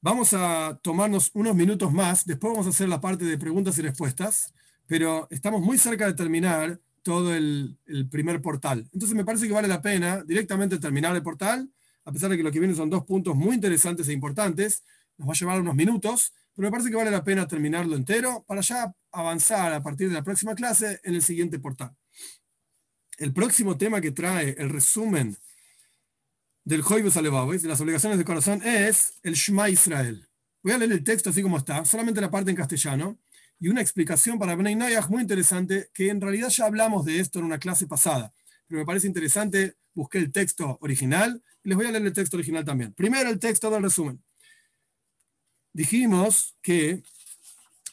[0.00, 3.82] Vamos a tomarnos unos minutos más, después vamos a hacer la parte de preguntas y
[3.82, 4.54] respuestas,
[4.86, 7.76] pero estamos muy cerca de terminar todo el,
[8.10, 8.88] primer portal.
[8.92, 11.68] Entonces me parece que vale la pena directamente terminar el portal,
[12.04, 14.84] a pesar de que lo que viene son dos puntos muy interesantes e importantes.
[15.16, 18.44] Nos va a llevar unos minutos, pero me parece que vale la pena terminarlo entero
[18.46, 21.90] para ya avanzar a partir de la próxima clase en el siguiente portal.
[23.18, 25.36] El próximo tema que trae el resumen
[26.64, 30.28] del Joibus Alevavis, de las obligaciones de corazón, es el Shema Israel.
[30.62, 33.18] Voy a leer el texto así como está, solamente la parte en castellano
[33.58, 37.40] y una explicación para Bnei Noyaj muy interesante, que en realidad ya hablamos de esto
[37.40, 38.32] en una clase pasada,
[38.68, 42.36] pero me parece interesante, busqué el texto original y les voy a leer el texto
[42.36, 42.92] original también.
[42.92, 44.22] Primero el texto del resumen.
[45.72, 47.02] Dijimos que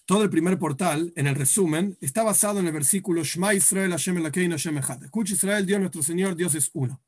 [0.05, 4.17] todo el primer portal, en el resumen, está basado en el versículo Shema Israel Hashem
[4.17, 5.03] Elakeinu Hashem Echad.
[5.03, 7.01] Escucha Israel, Dios nuestro Señor, Dios es uno.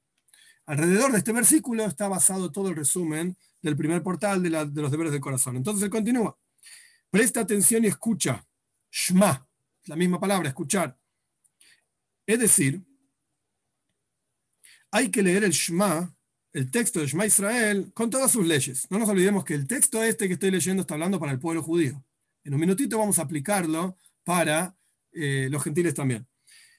[0.66, 4.92] Alrededor de este versículo está basado todo el resumen del primer portal de, de los
[4.92, 5.56] deberes del corazón.
[5.56, 6.38] Entonces él continúa.
[7.10, 8.44] Presta atención y escucha.
[8.92, 9.48] Shma,
[9.86, 10.98] la misma palabra, escuchar.
[12.26, 12.84] Es decir,
[14.92, 16.14] hay que leer el Shma,
[16.52, 18.88] el texto de Shma Israel, con todas sus leyes.
[18.90, 21.62] No nos olvidemos que el texto este que estoy leyendo está hablando para el pueblo
[21.62, 22.04] judío.
[22.48, 24.74] En un minutito vamos a aplicarlo para
[25.12, 26.26] eh, los gentiles también.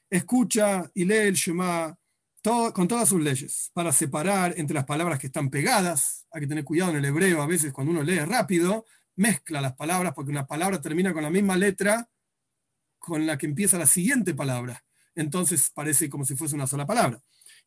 [0.08, 1.94] Escucha y lee el Shema
[2.72, 6.26] con todas sus leyes, para separar entre las palabras que están pegadas.
[6.30, 9.74] Hay que tener cuidado en el hebreo, a veces cuando uno lee rápido, mezcla las
[9.74, 12.08] palabras porque una palabra termina con la misma letra
[12.98, 14.82] con la que empieza la siguiente palabra.
[15.14, 17.20] Entonces parece como si fuese una sola palabra.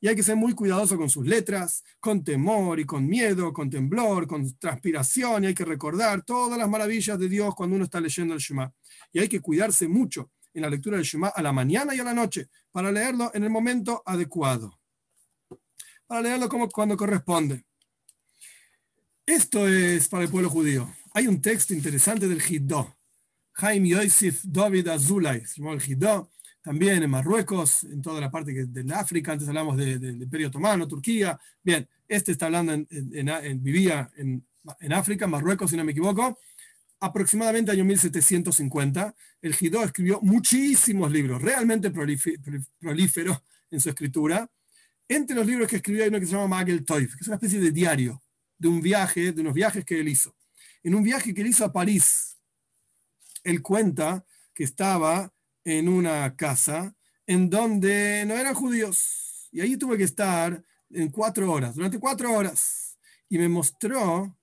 [0.04, 3.70] Y hay que ser muy cuidadoso con sus letras, con temor y con miedo, con
[3.70, 8.02] temblor, con transpiración, y hay que recordar todas las maravillas de Dios cuando uno está
[8.02, 8.74] leyendo el Shema.
[9.14, 12.04] Y hay que cuidarse mucho en la lectura del Shema a la mañana y a
[12.04, 14.80] la noche, para leerlo en el momento adecuado,
[16.08, 17.64] para leerlo como cuando corresponde.
[19.24, 20.92] Esto es para el pueblo judío.
[21.14, 22.98] Hay un texto interesante del Hiddo.
[23.54, 26.32] Jaime Yosef David Azulay, se el Hiddo,
[26.62, 31.40] también en Marruecos, en toda la parte del África, antes hablamos del Imperio Otomano, Turquía.
[31.64, 34.46] Bien, este está hablando, en, vivía en,
[34.80, 36.38] en África, Marruecos, si no me equivoco,
[37.02, 44.50] aproximadamente año 1750, el Hidó escribió muchísimos libros, realmente prolífero en su escritura.
[45.08, 47.36] Entre los libros que escribió hay uno que se llama Magel Toif, que es una
[47.36, 48.22] especie de diario
[48.58, 50.36] de un viaje, de unos viajes que él hizo.
[50.84, 52.38] En un viaje que él hizo a París,
[53.44, 55.34] él cuenta que estaba
[55.64, 56.96] en una casa
[57.28, 59.50] en donde no eran judíos.
[59.52, 62.98] Y ahí tuve que estar en cuatro horas, durante cuatro horas.
[63.30, 64.38] Y me mostró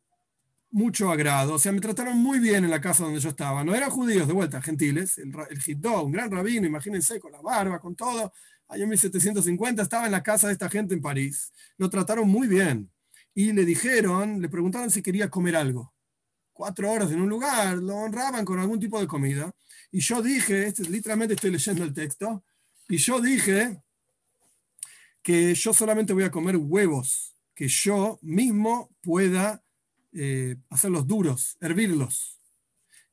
[0.70, 3.64] mucho agrado, o sea, me trataron muy bien en la casa donde yo estaba.
[3.64, 5.18] No eran judíos, de vuelta, gentiles.
[5.18, 8.32] El, el un gran rabino, imagínense, con la barba, con todo.
[8.68, 11.52] Año 1750 estaba en la casa de esta gente en París.
[11.78, 12.90] Lo trataron muy bien.
[13.34, 15.94] Y le dijeron, le preguntaron si quería comer algo.
[16.52, 19.50] Cuatro horas en un lugar, lo honraban con algún tipo de comida.
[19.90, 22.44] Y yo dije, este, literalmente estoy leyendo el texto,
[22.88, 23.82] y yo dije
[25.22, 29.62] que yo solamente voy a comer huevos que yo mismo pueda
[30.12, 32.38] eh, hacerlos duros, hervirlos.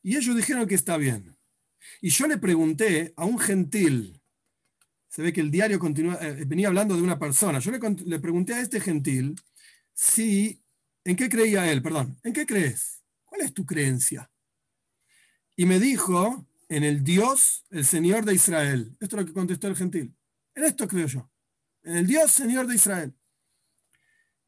[0.03, 1.36] Y ellos dijeron que está bien.
[1.99, 4.21] Y yo le pregunté a un gentil,
[5.07, 8.19] se ve que el diario continúa, eh, venía hablando de una persona, yo le, le
[8.19, 9.36] pregunté a este gentil
[9.93, 10.61] si,
[11.03, 11.82] ¿en qué creía él?
[11.82, 13.01] Perdón, ¿en qué crees?
[13.26, 14.30] ¿Cuál es tu creencia?
[15.55, 18.95] Y me dijo, en el Dios, el Señor de Israel.
[18.99, 20.16] Esto es lo que contestó el gentil.
[20.53, 21.30] En esto creo yo.
[21.84, 23.13] En el Dios, Señor de Israel.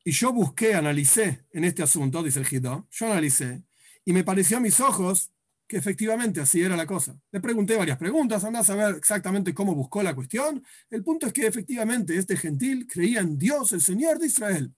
[0.04, 3.64] Y yo busqué, analicé en este asunto, dice el Gito, yo analicé,
[4.06, 5.34] y me pareció a mis ojos
[5.68, 7.20] que efectivamente así era la cosa.
[7.30, 10.64] Le pregunté varias preguntas, andá a saber exactamente cómo buscó la cuestión.
[10.90, 14.74] El punto es que efectivamente este gentil creía en Dios, el Señor de Israel.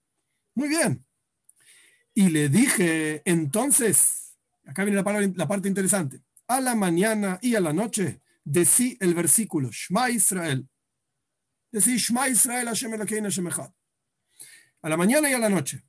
[0.56, 1.06] Muy bien.
[2.16, 4.36] Y le dije, entonces,
[4.66, 5.04] acá viene
[5.36, 10.68] la parte interesante, a la mañana y a la noche, decí el versículo, Shma Israel.
[11.72, 13.72] Decí Shma Israel, Hashem Elokeinu Hashem Echad
[14.82, 15.84] a la mañana y a la noche.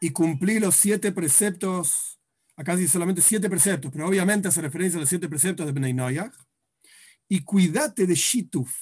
[0.00, 2.18] Y cumplí los siete preceptos,
[2.56, 5.92] acá dice solamente siete preceptos, pero obviamente hace referencia a los siete preceptos de Bnei
[5.92, 6.34] Noyach.
[7.28, 8.74] Y cuídate de Shituf.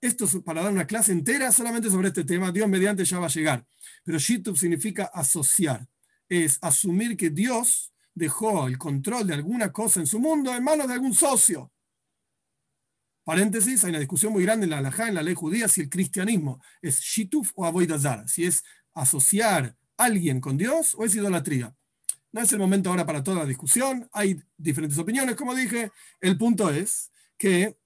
[0.00, 2.50] Esto es para dar una clase entera solamente sobre este tema.
[2.50, 3.64] Dios mediante ya va a llegar.
[4.04, 5.86] Pero Shituf significa asociar.
[6.28, 10.88] Es asumir que Dios dejó el control de alguna cosa en su mundo en manos
[10.88, 11.72] de algún socio.
[13.24, 16.60] Paréntesis, hay una discusión muy grande en la en la ley judía, si el cristianismo
[16.80, 21.74] es shituf o avoidazar, si es asociar a alguien con Dios o es idolatría.
[22.32, 25.92] No es el momento ahora para toda la discusión, hay diferentes opiniones, como dije.
[26.20, 27.76] El punto es que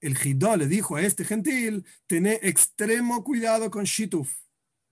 [0.00, 4.34] el Jidó le dijo a este gentil, tené extremo cuidado con shituf.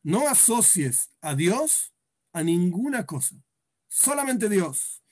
[0.02, 1.92] No asocies a Dios
[2.32, 3.36] a ninguna cosa,
[3.90, 5.02] solamente Dios.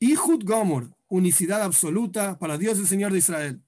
[0.00, 3.62] Y Gomor, unicidad absoluta para Dios el Señor de Israel.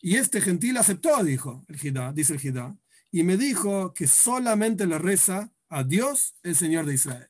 [0.00, 2.76] Y este gentil aceptó, dijo el Jidá, dice el Jidá,
[3.10, 7.28] y me dijo que solamente le reza a Dios el Señor de Israel.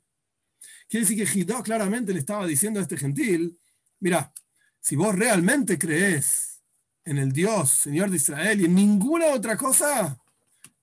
[0.88, 3.58] Quiere decir que Jidá claramente le estaba diciendo a este gentil,
[4.00, 4.32] mira,
[4.80, 6.60] si vos realmente crees
[7.04, 10.18] en el Dios, Señor de Israel, y en ninguna otra cosa,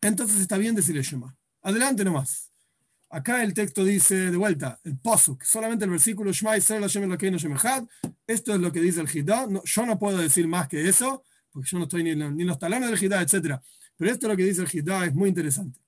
[0.02, 1.36] entonces está bien decirle Shema.
[1.62, 2.45] Adelante nomás.
[3.16, 8.72] Acá el texto dice de vuelta, el posuk, solamente el versículo Shema Esto es lo
[8.74, 9.47] que dice el Hidá.
[9.63, 12.89] yo no puedo decir más que eso, porque yo no estoy ni en, los talones
[12.89, 13.57] del Hidá, etc.
[13.95, 15.80] Pero esto es lo que dice el Hidá, es muy interesante.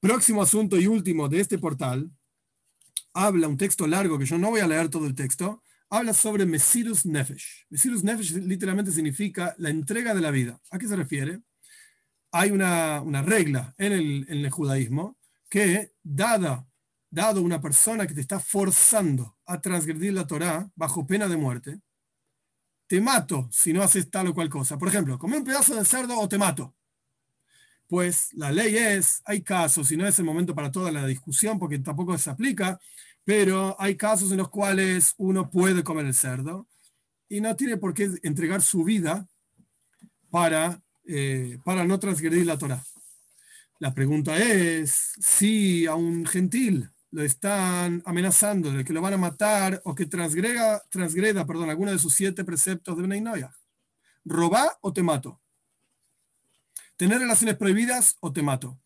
[0.00, 2.10] Próximo asunto y último de este portal,
[3.14, 6.44] habla un texto largo que yo no voy a leer todo el texto, habla sobre
[6.44, 7.64] Mesirus Nefesh.
[7.70, 10.60] Mesirus Nefesh literalmente significa la entrega de la vida.
[10.70, 11.40] ¿A qué se refiere?
[12.32, 13.92] Hay una, una regla en
[14.28, 15.17] el judaísmo
[15.48, 16.66] que dada,
[17.10, 21.80] dado una persona que te está forzando a transgredir la Torá bajo pena de muerte,
[22.86, 24.78] te mato si no haces tal o cual cosa.
[24.78, 26.74] Por ejemplo, come un pedazo de cerdo o te mato.
[27.86, 31.58] Pues la ley es, hay casos, y no es el momento para toda la discusión
[31.58, 32.78] porque tampoco se aplica,
[33.24, 36.66] pero hay casos en los cuales uno puede comer el cerdo
[37.28, 39.26] y no tiene por qué entregar su vida
[40.30, 42.82] para, eh, para no transgredir la Torah.
[43.80, 49.18] La pregunta es si a un gentil lo están amenazando de que lo van a
[49.18, 50.82] matar o que transgreda
[51.46, 53.54] perdón, alguno de sus siete preceptos de Bnei Noyah.
[54.24, 55.40] ¿Robá o te mato?
[56.96, 58.80] ¿Tener relaciones prohibidas o te mato?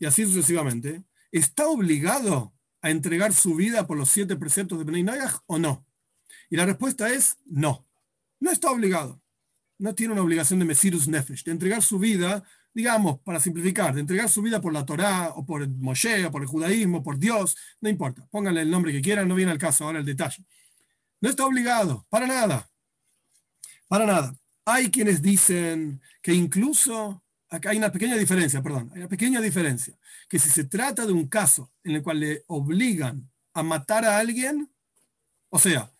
[0.00, 1.04] Y así sucesivamente.
[1.30, 2.52] ¿Está obligado
[2.82, 5.86] a entregar su vida por los siete preceptos de Bnei Noyah o no?
[6.50, 7.86] Y la respuesta es no.
[8.40, 9.22] No está obligado.
[9.78, 12.42] No tiene una obligación de Mesirus Nefesh, de entregar su vida
[12.78, 16.30] digamos, para simplificar, de entregar su vida por la Torá o por el Moshe o
[16.30, 19.58] por el judaísmo, por Dios, no importa, pónganle el nombre que quieran, no viene al
[19.58, 20.44] caso ahora el detalle.
[21.20, 22.70] No está obligado, para nada,
[23.88, 24.32] para nada.
[24.64, 29.98] Hay quienes dicen que incluso, acá hay una pequeña diferencia, perdón, hay una pequeña diferencia,
[30.28, 34.18] que si se trata de un caso en el cual le obligan a matar a
[34.18, 34.70] alguien,
[35.48, 35.90] o sea,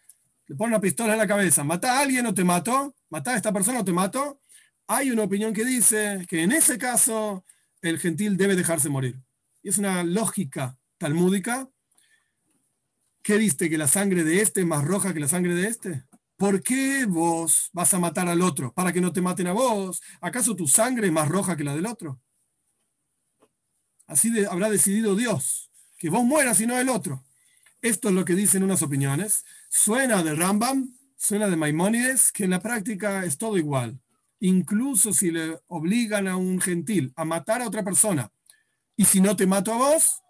[0.47, 3.37] le ponen una pistola en la cabeza, mata a alguien o te mato, mata a
[3.37, 4.41] esta persona o te mato,
[4.89, 7.45] hay una opinión que dice que en ese caso
[7.83, 9.21] el gentil debe dejarse morir.
[9.63, 11.69] Y es una lógica talmúdica.
[13.23, 13.69] ¿Qué viste?
[13.69, 16.05] ¿Que la sangre de este es más roja que la sangre de este?
[16.37, 18.73] ¿Por qué vos vas a matar al otro?
[18.73, 20.01] ¿Para que no te maten a vos?
[20.23, 22.19] ¿Acaso tu sangre es más roja que la del otro?
[24.07, 27.27] Así habrá decidido Dios, que vos mueras y no el otro.
[27.83, 29.45] Esto es lo que dicen unas opiniones.
[29.69, 34.01] Suena de Rambam, suena de Maimónides, que en la práctica es todo igual
[34.41, 38.31] incluso si le obligan a un gentil a matar a otra persona,
[38.97, 40.23] y si no te mato a vos,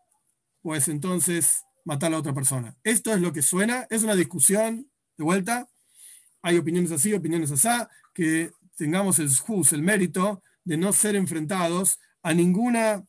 [0.63, 2.77] pues entonces matar a otra persona.
[2.85, 5.69] Esto es lo que suena, es una discusión, de vuelta,
[6.43, 7.69] hay opiniones así, opiniones así,
[8.13, 13.05] que tengamos el jus, el mérito de no ser enfrentados a ninguna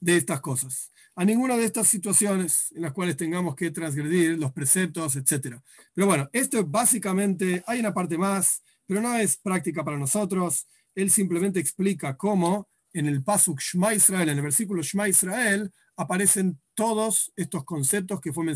[0.00, 4.52] de estas cosas, a ninguna de estas situaciones en las cuales tengamos que transgredir los
[4.52, 5.56] preceptos, etc.
[5.94, 10.66] Pero bueno, esto es básicamente, hay una parte más pero no es práctica para nosotros.
[10.94, 16.60] Él simplemente explica cómo en el Pasuk Shema Israel, en el versículo Shema Israel, aparecen
[16.74, 18.54] todos estos conceptos que fueron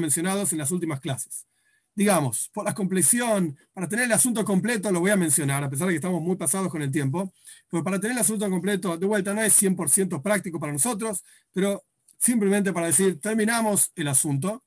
[0.00, 1.46] mencionados en las últimas clases.
[1.94, 5.88] Digamos, por la compleción, para tener el asunto completo lo voy a mencionar, a pesar
[5.88, 7.32] de que estamos muy pasados con el tiempo,
[7.68, 11.22] pero para tener el asunto completo, de vuelta, no es 100% práctico para nosotros,
[11.52, 11.84] pero
[12.16, 14.62] simplemente para decir, terminamos el asunto.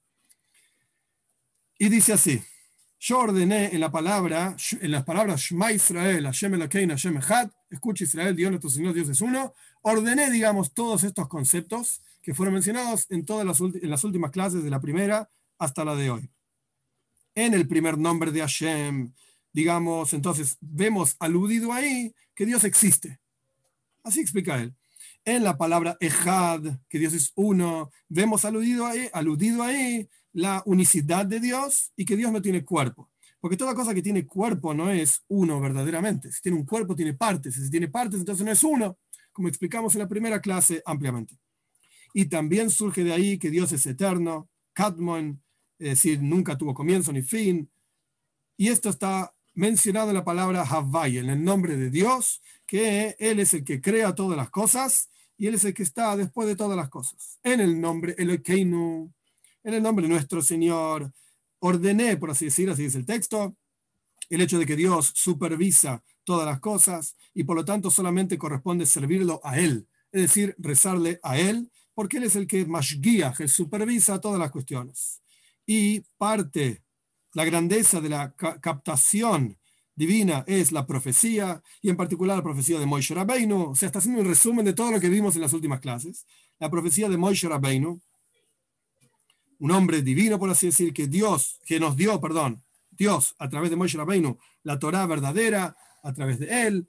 [1.77, 2.41] Y dice así,
[3.03, 8.05] yo ordené en la palabra, en las palabras Shema Israel, Hashem Elokein, Hashem Echad, escucha
[8.05, 13.05] Israel, Dios nuestro Señor, Dios es uno, ordené, digamos, todos estos conceptos que fueron mencionados
[13.09, 16.29] en todas las, últimas clases de la primera hasta la de hoy.
[17.35, 19.11] En el primer nombre de Hashem,
[19.51, 23.19] digamos, entonces vemos aludido ahí que Dios existe.
[24.01, 24.73] Así explica él.
[25.25, 31.25] En la palabra Echad, que Dios es uno, vemos aludido ahí, aludido ahí la unicidad
[31.25, 33.09] de Dios y que Dios no tiene cuerpo.
[33.39, 36.31] Porque toda cosa que tiene cuerpo no es uno verdaderamente.
[36.31, 37.55] Si tiene un cuerpo, tiene partes.
[37.55, 38.97] Si tiene partes, entonces no es uno,
[39.31, 41.37] como explicamos en la primera clase ampliamente.
[42.13, 45.41] Y también surge de ahí que Dios es eterno, Kadmon,
[45.79, 47.69] es decir, nunca tuvo comienzo ni fin.
[48.55, 53.39] Y esto está mencionado en la palabra Havai, en el nombre de Dios, que Él
[53.39, 56.55] es el que crea todas las cosas y Él es el que está después de
[56.55, 57.39] todas las cosas.
[57.43, 59.13] En el nombre Elokeinu,
[59.63, 61.11] en el nombre de nuestro Señor,
[61.59, 63.55] ordené, por así decir, así es el texto,
[64.29, 68.85] el hecho de que Dios supervisa todas las cosas y por lo tanto solamente corresponde
[68.85, 73.33] servirlo a Él, es decir, rezarle a Él, porque Él es el que más guía,
[73.37, 75.21] que supervisa todas las cuestiones.
[75.65, 76.83] Y parte,
[77.33, 79.57] la grandeza de la captación
[79.95, 83.99] divina es la profecía, y en particular la profecía de Moishe Rabbeinu, o sea, está
[83.99, 86.25] haciendo un resumen de todo lo que vimos en las últimas clases.
[86.59, 88.01] La profecía de Moishe Rabbeinu,
[89.63, 92.61] un hombre divino, por así decir, que Dios, que nos dio, perdón,
[92.91, 96.85] Dios a través de Moshe Rabbeinu, la Torah verdadera, a través de él,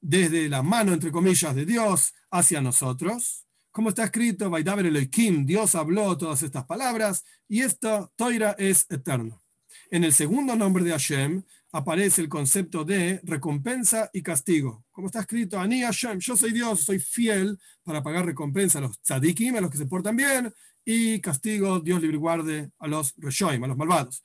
[0.00, 3.44] desde la mano, entre comillas, de Dios hacia nosotros.
[3.70, 9.42] Como está escrito, Vaidaber Elohim, Dios habló todas estas palabras, y esta Toira es eterno.
[9.90, 11.42] En el segundo nombre de Hashem
[11.72, 14.86] aparece el concepto de recompensa y castigo.
[14.92, 18.98] Como está escrito, Ani Hashem, yo soy Dios, soy fiel para pagar recompensa a los
[19.02, 20.50] tzadikim, a los que se portan bien,
[20.90, 24.22] y castigo, Dios libre guarde a los reshoim, a los malvados.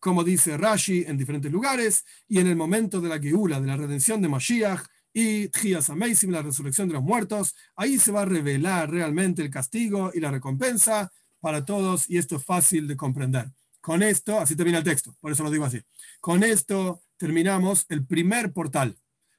[0.00, 3.76] Como dice Rashi en diferentes lugares, y en el momento de la Geula, de la
[3.76, 4.80] redención de Mashiach,
[5.12, 9.50] y Tchias Ameisim, la resurrección de los muertos, ahí se va a revelar realmente el
[9.50, 13.52] castigo y la recompensa para todos, y esto es fácil de comprender.
[13.82, 15.82] Con esto, así termina el texto, por eso lo digo así.
[16.22, 18.96] Con esto terminamos el primer portal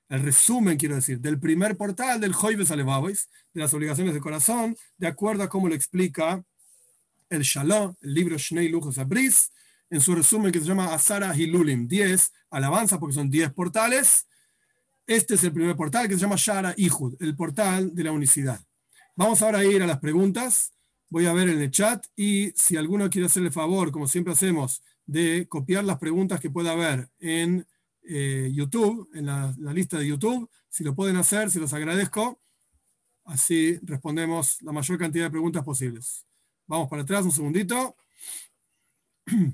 [0.09, 4.75] el resumen, quiero decir, del primer portal del Joibes Alevabois, de las obligaciones de corazón,
[4.97, 6.43] de acuerdo a cómo lo explica
[7.29, 9.51] el Shalom, el libro Shnei Lujos Abris,
[9.91, 14.27] en su resumen que se llama Asara Hilulim, 10 alabanzas porque son 10 portales.
[15.05, 18.59] Este es el primer portal que se llama Shara Ihud, el portal de la unicidad.
[19.15, 20.71] Vamos ahora a ir a las preguntas.
[21.09, 24.83] Voy a ver en el chat y si alguno quiere hacerle favor, como siempre hacemos,
[25.05, 27.65] de copiar las preguntas que pueda haber en
[28.11, 32.41] eh, YouTube, en la, lista de YouTube, si lo pueden hacer, se los agradezco.
[33.23, 36.25] Así respondemos la mayor cantidad de preguntas posibles.
[36.65, 37.95] Vamos para atrás un segundito.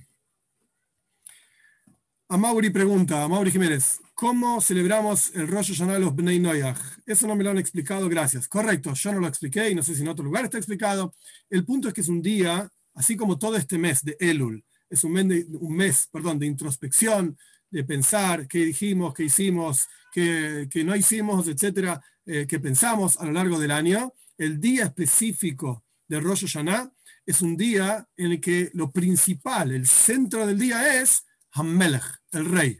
[2.27, 6.79] A Mauri pregunta, a Mauri Jiménez, ¿cómo celebramos el Rosh Hashanah los Bnei Noyach?
[7.05, 8.47] Eso no me lo han explicado, gracias.
[8.47, 11.13] Correcto, yo no lo expliqué y no sé si en otro lugar está explicado.
[11.51, 15.03] El punto es que es un día, así como todo este mes de Elul, es
[15.03, 17.37] un mes, de, un mes perdón, de introspección,
[17.69, 23.31] de pensar qué dijimos, qué hicimos, qué, no hicimos, etcétera, eh, que pensamos a lo
[23.31, 24.13] largo del año.
[24.37, 26.91] El día específico de Rosh Hashanah
[27.25, 32.45] es un día en el que lo principal, el centro del día es Hammelech, el
[32.45, 32.79] rey.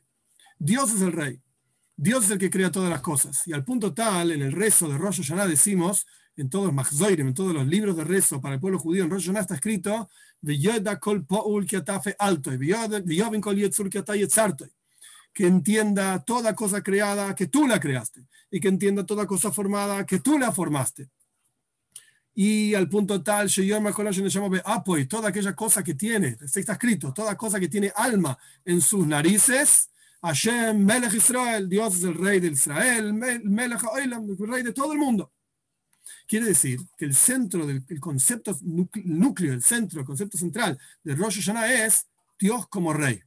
[0.59, 1.41] Dios es el rey.
[1.97, 3.47] Dios es el que crea todas las cosas.
[3.47, 6.05] Y al punto tal, en el rezo de Rosh Hashanah decimos,
[6.37, 9.29] en todos los en todos los libros de rezo para el pueblo judío, en Rosh
[9.29, 10.09] está escrito,
[15.33, 20.05] que entienda toda cosa creada, que tú la creaste, y que entienda toda cosa formada,
[20.05, 21.09] que tú la formaste
[22.37, 23.49] y al punto tal,
[24.65, 29.07] apoy, toda aquella cosa que tiene, está escrito, toda cosa que tiene alma en sus
[29.07, 29.89] narices,
[30.21, 34.99] Hashem, Melech Israel, Dios es el rey de Israel, Melech el rey de todo el
[34.99, 35.31] mundo.
[36.27, 41.41] Quiere decir que el centro del concepto núcleo, el centro, el concepto central de Rosh
[41.41, 42.07] Hashanah es
[42.39, 43.21] Dios como rey.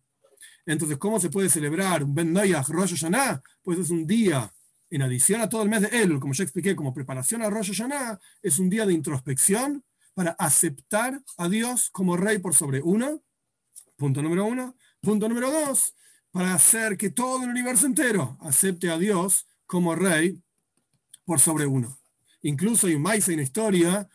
[0.67, 3.43] Entonces, ¿cómo se puede celebrar un Ben Noyach Rosh Hashanah?
[3.63, 4.53] Pues es un día
[4.91, 7.73] en adición a todo el mes de Elul, como ya expliqué, como preparación a Rosh
[7.73, 13.23] Hashanah, es un día de introspección para aceptar a Dios como rey por sobre uno.
[13.97, 14.77] Punto número uno.
[15.01, 15.95] Punto número dos,
[16.33, 20.43] para hacer que todo el universo entero acepte a Dios como rey
[21.25, 21.99] por sobre uno.
[22.43, 24.09] Incluso hay un maíz, hay una historia,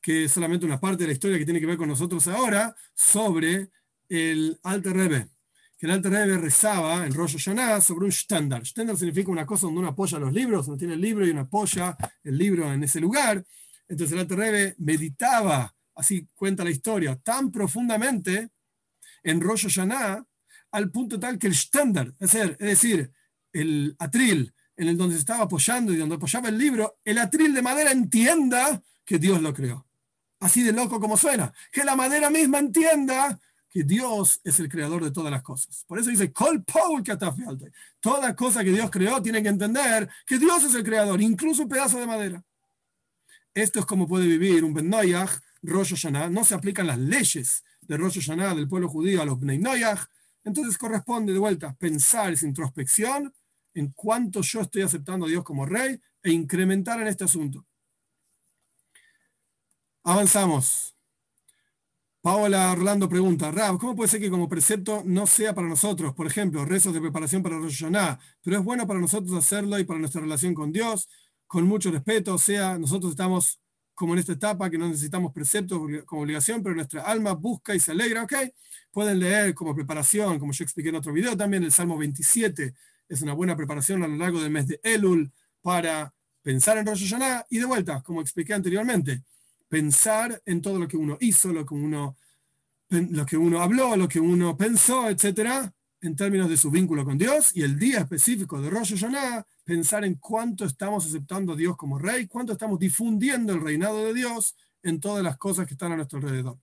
[0.00, 2.74] que es solamente una parte de la historia que tiene que ver con nosotros ahora,
[2.94, 3.70] sobre
[4.08, 5.28] el Alter Rebbe
[5.78, 8.62] que el Alter Rebbe rezaba el rollo Hashanah sobre un estándar.
[8.62, 11.42] Estándar significa una cosa donde uno apoya los libros, uno tiene el libro y uno
[11.42, 13.44] apoya el libro en ese lugar.
[13.88, 18.50] Entonces el Alter Rebbe meditaba, así cuenta la historia, tan profundamente
[19.22, 20.24] en Rosh Hashanah
[20.70, 23.10] al punto tal que el estándar, es decir,
[23.52, 27.54] el atril en el donde se estaba apoyando y donde apoyaba el libro, el atril
[27.54, 29.86] de madera entienda que Dios lo creó.
[30.40, 31.52] Así de loco como suena.
[31.72, 33.38] Que la madera misma entienda
[33.70, 35.84] que Dios es el creador de todas las cosas.
[35.86, 37.02] Por eso dice, Kol Paul
[38.00, 41.68] Toda cosa que Dios creó tiene que entender que Dios es el creador, incluso un
[41.68, 42.44] pedazo de madera.
[43.54, 45.30] Esto es como puede vivir un Ben Noyach,
[45.62, 46.28] Rosh Hashanah.
[46.28, 50.06] No se aplican las leyes de Rosh Hashanah del pueblo judío a los Ben Noyach.
[50.44, 53.32] Entonces corresponde de vuelta pensar esa introspección
[53.76, 57.66] en cuánto yo estoy aceptando a Dios como rey e incrementar en este asunto.
[60.02, 60.94] Avanzamos.
[62.22, 66.26] Paola Orlando pregunta, Rab, ¿cómo puede ser que como precepto no sea para nosotros, por
[66.26, 70.00] ejemplo, rezos de preparación para Rosh Hashanah, pero es bueno para nosotros hacerlo y para
[70.00, 71.08] nuestra relación con Dios,
[71.46, 73.60] con mucho respeto, o sea, nosotros estamos
[73.94, 77.80] como en esta etapa que no necesitamos preceptos como obligación, pero nuestra alma busca y
[77.80, 78.34] se alegra, ¿ok?
[78.90, 82.74] Pueden leer como preparación, como yo expliqué en otro video también, el Salmo 27
[83.08, 85.30] es una buena preparación a lo largo del mes de Elul
[85.60, 89.22] para pensar en Rosh Hashanah y de vuelta, como expliqué anteriormente,
[89.68, 92.16] pensar en todo lo que uno hizo, lo que uno,
[93.26, 97.50] que uno habló, lo que uno pensó, etcétera, en términos de su vínculo con Dios
[97.56, 101.98] y el día específico de Rosh Hashanah, pensar en cuánto estamos aceptando a Dios como
[101.98, 105.96] rey, cuánto estamos difundiendo el reinado de Dios en todas las cosas que están a
[105.96, 106.58] nuestro alrededor.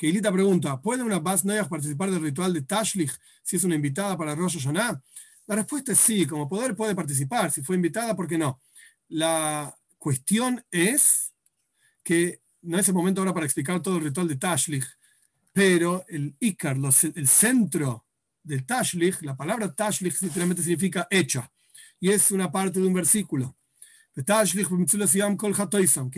[0.00, 4.16] Keilita pregunta, ¿puede una Bas Noyas participar del ritual de Tashlich si es una invitada
[4.16, 4.98] para Rosh Hashanah?
[5.46, 8.62] La respuesta es sí, como poder puede participar, si fue invitada, ¿por qué no?
[9.08, 11.34] La cuestión es
[12.02, 14.86] que no es el momento ahora para explicar todo el ritual de Tashlich,
[15.52, 18.06] pero el Icar, el centro
[18.42, 21.52] del Tashlich, la palabra Tashlich literalmente significa hecha,
[22.00, 23.54] y es una parte de un versículo.
[24.14, 24.22] Que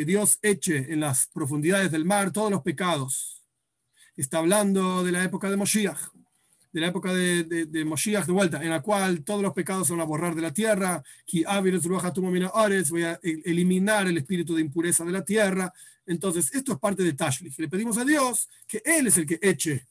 [0.05, 3.42] Dios eche en las profundidades del mar todos los pecados.
[4.17, 6.13] Está hablando de la época de Moshiach
[6.73, 9.91] de la época de, de, de, Moshiach de vuelta, en la cual todos los pecados
[9.91, 11.03] van a borrar de la tierra,
[12.91, 15.73] voy a eliminar el espíritu de impureza de la tierra.
[16.07, 17.59] Entonces, esto es parte de Tashlich.
[17.59, 19.87] Le pedimos a Dios que Él es el que eche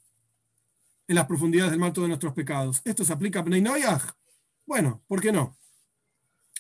[1.08, 2.82] en las profundidades del mar todos nuestros pecados.
[2.84, 3.64] ¿Esto se aplica a Bnei
[4.66, 5.58] Bueno, ¿por qué no?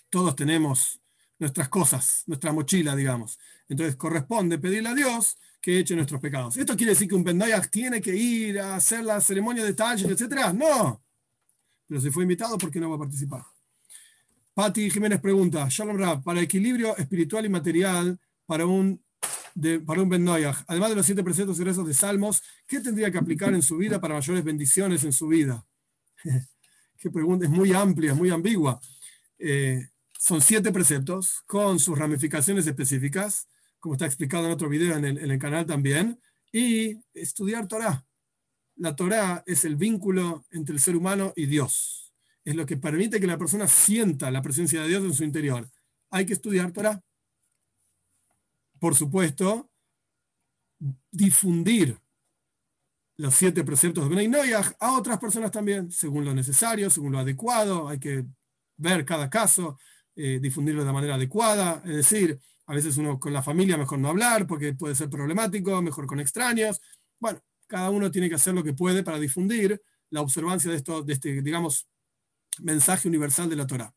[0.10, 1.00] Todos tenemos
[1.40, 3.40] nuestras cosas, nuestra mochila, digamos.
[3.68, 6.58] Entonces corresponde pedirle a Dios que eche nuestros pecados.
[6.58, 10.10] ¿Esto quiere decir que un Bendoyach tiene que ir a hacer la ceremonia de talles,
[10.10, 10.52] etcétera?
[10.52, 11.02] No.
[11.88, 13.44] Pero si fue invitado, ¿por qué no va a participar?
[14.54, 19.02] Patti Jiménez pregunta, Shalom Rab, para equilibrio espiritual y material para un,
[19.54, 23.12] de, para un Bendoyach, además de los siete preceptos y rezos de Salmos, ¿qué tendría
[23.12, 25.66] que aplicar en su vida para mayores bendiciones en su vida?
[26.98, 28.80] Qué pregunta, es muy amplia, muy ambigua.
[29.40, 29.88] Eh,
[30.20, 33.48] son siete preceptos con sus ramificaciones específicas
[33.82, 36.22] como está explicado en otro video en el, canal también,
[36.54, 38.06] y estudiar Torah.
[38.76, 42.14] La Torah es el vínculo entre el ser humano y Dios.
[42.46, 45.70] Es lo que permite que la persona sienta la presencia de Dios en su interior.
[46.12, 47.02] Hay que estudiar Torah.
[48.80, 49.70] Por supuesto,
[51.12, 52.00] difundir
[53.18, 57.88] los siete preceptos de Bnei a otras personas también, según lo necesario, según lo adecuado.
[57.88, 58.26] Hay que
[58.78, 59.78] ver cada caso,
[60.16, 61.82] eh, difundirlo de manera adecuada.
[61.86, 62.40] Es decir,
[62.72, 66.22] a veces uno con la familia mejor no hablar porque puede ser problemático, mejor con
[66.22, 66.80] extraños.
[67.20, 71.04] Bueno, cada uno tiene que hacer lo que puede para difundir la observancia de, esto,
[71.04, 71.90] de este, digamos,
[72.60, 73.94] mensaje universal de la Torah.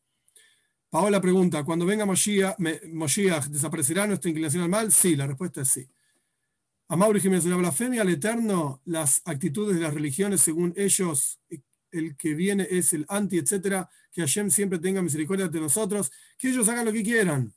[0.89, 4.91] Paola pregunta, cuando venga Moshiach, ¿desaparecerá nuestra inclinación al mal?
[4.91, 5.87] Sí, la respuesta es sí.
[6.89, 11.39] A Mauri Jiménez, la blasfemia al Eterno, las actitudes de las religiones según ellos,
[11.91, 16.49] el que viene es el anti, etcétera, que Hashem siempre tenga misericordia de nosotros, que
[16.49, 17.53] ellos hagan lo que quieran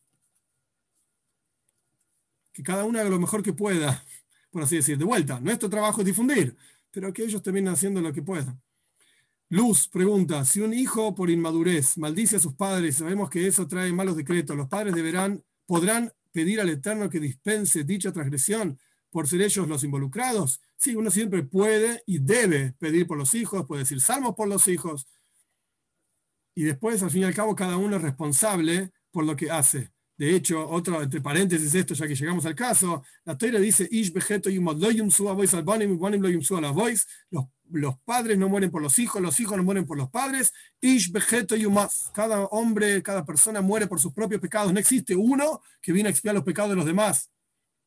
[2.58, 4.04] que cada uno haga lo mejor que pueda,
[4.50, 4.98] por así decir.
[4.98, 6.56] De vuelta, nuestro trabajo es difundir,
[6.90, 8.60] pero que ellos terminen haciendo lo que puedan.
[9.48, 13.92] Luz pregunta, si un hijo por inmadurez maldice a sus padres, sabemos que eso trae
[13.92, 18.76] malos decretos, los padres deberán, podrán pedir al Eterno que dispense dicha transgresión
[19.08, 20.60] por ser ellos los involucrados.
[20.76, 24.66] Sí, uno siempre puede y debe pedir por los hijos, puede decir salmos por los
[24.66, 25.06] hijos.
[26.56, 29.92] Y después, al fin y al cabo, cada uno es responsable por lo que hace.
[30.18, 34.12] De hecho, otro, entre paréntesis, esto ya que llegamos al caso, la Torah dice, Ish
[37.30, 40.52] los, los padres no mueren por los hijos, los hijos no mueren por los padres,
[42.12, 44.72] cada hombre, cada persona muere por sus propios pecados.
[44.72, 47.30] No existe uno que viene a expiar los pecados de los demás.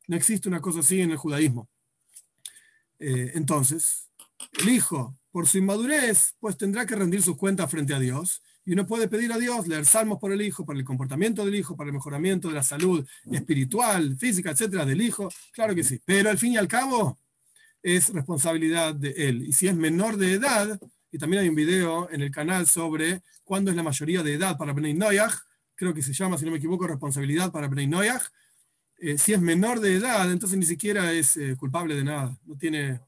[0.07, 1.69] No existe una cosa así en el judaísmo.
[2.97, 4.07] Eh, entonces,
[4.61, 8.73] el hijo, por su inmadurez, pues tendrá que rendir sus cuentas frente a Dios y
[8.73, 11.75] uno puede pedir a Dios, leer salmos por el hijo, para el comportamiento del hijo,
[11.75, 15.29] para el mejoramiento de la salud espiritual, física, etcétera, del hijo.
[15.51, 15.99] Claro que sí.
[16.05, 17.17] Pero al fin y al cabo
[17.81, 19.47] es responsabilidad de él.
[19.47, 20.79] Y si es menor de edad,
[21.11, 24.57] y también hay un video en el canal sobre cuándo es la mayoría de edad
[24.57, 25.33] para Bnei Noyaj,
[25.75, 28.21] creo que se llama, si no me equivoco, responsabilidad para Bnei Noyaj.
[28.99, 32.37] Eh, si es menor de edad, entonces ni siquiera es eh, culpable de nada.
[32.45, 33.01] No tiene,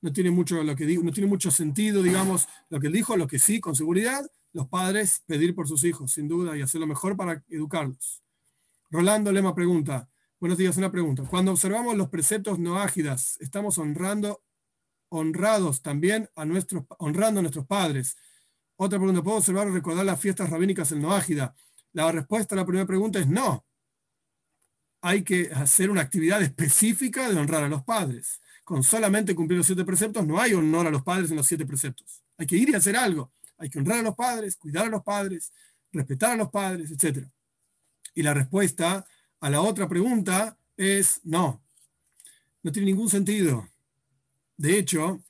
[0.00, 3.40] no tiene mucho lo que no tiene mucho sentido, digamos, lo que dijo, lo que
[3.40, 7.16] sí, con seguridad, los padres pedir por sus hijos, sin duda, y hacer lo mejor
[7.16, 8.22] para educarlos.
[8.90, 10.08] Rolando Lema pregunta,
[10.40, 11.22] buenos días, una pregunta.
[11.24, 14.42] Cuando observamos los preceptos no ágidas, ¿estamos honrando,
[15.08, 18.16] honrados también a nuestros, honrando a nuestros padres?
[18.76, 21.54] Otra pregunta, ¿puedo observar o recordar las fiestas rabínicas en no ágida?
[21.92, 23.64] La respuesta a la primera pregunta es no.
[25.02, 28.40] Hay que hacer una actividad específica de honrar a los padres.
[28.64, 31.66] Con solamente cumplir los siete preceptos no hay honor a los padres en los siete
[31.66, 32.22] preceptos.
[32.38, 33.32] Hay que ir y hacer algo.
[33.60, 35.52] Hay que honrar a los padres, cuidar a los padres,
[35.92, 37.26] respetar a los padres, etc.
[38.14, 39.06] Y la respuesta
[39.38, 41.62] a la otra pregunta es no.
[42.62, 43.68] No tiene ningún sentido.
[44.56, 45.22] De hecho,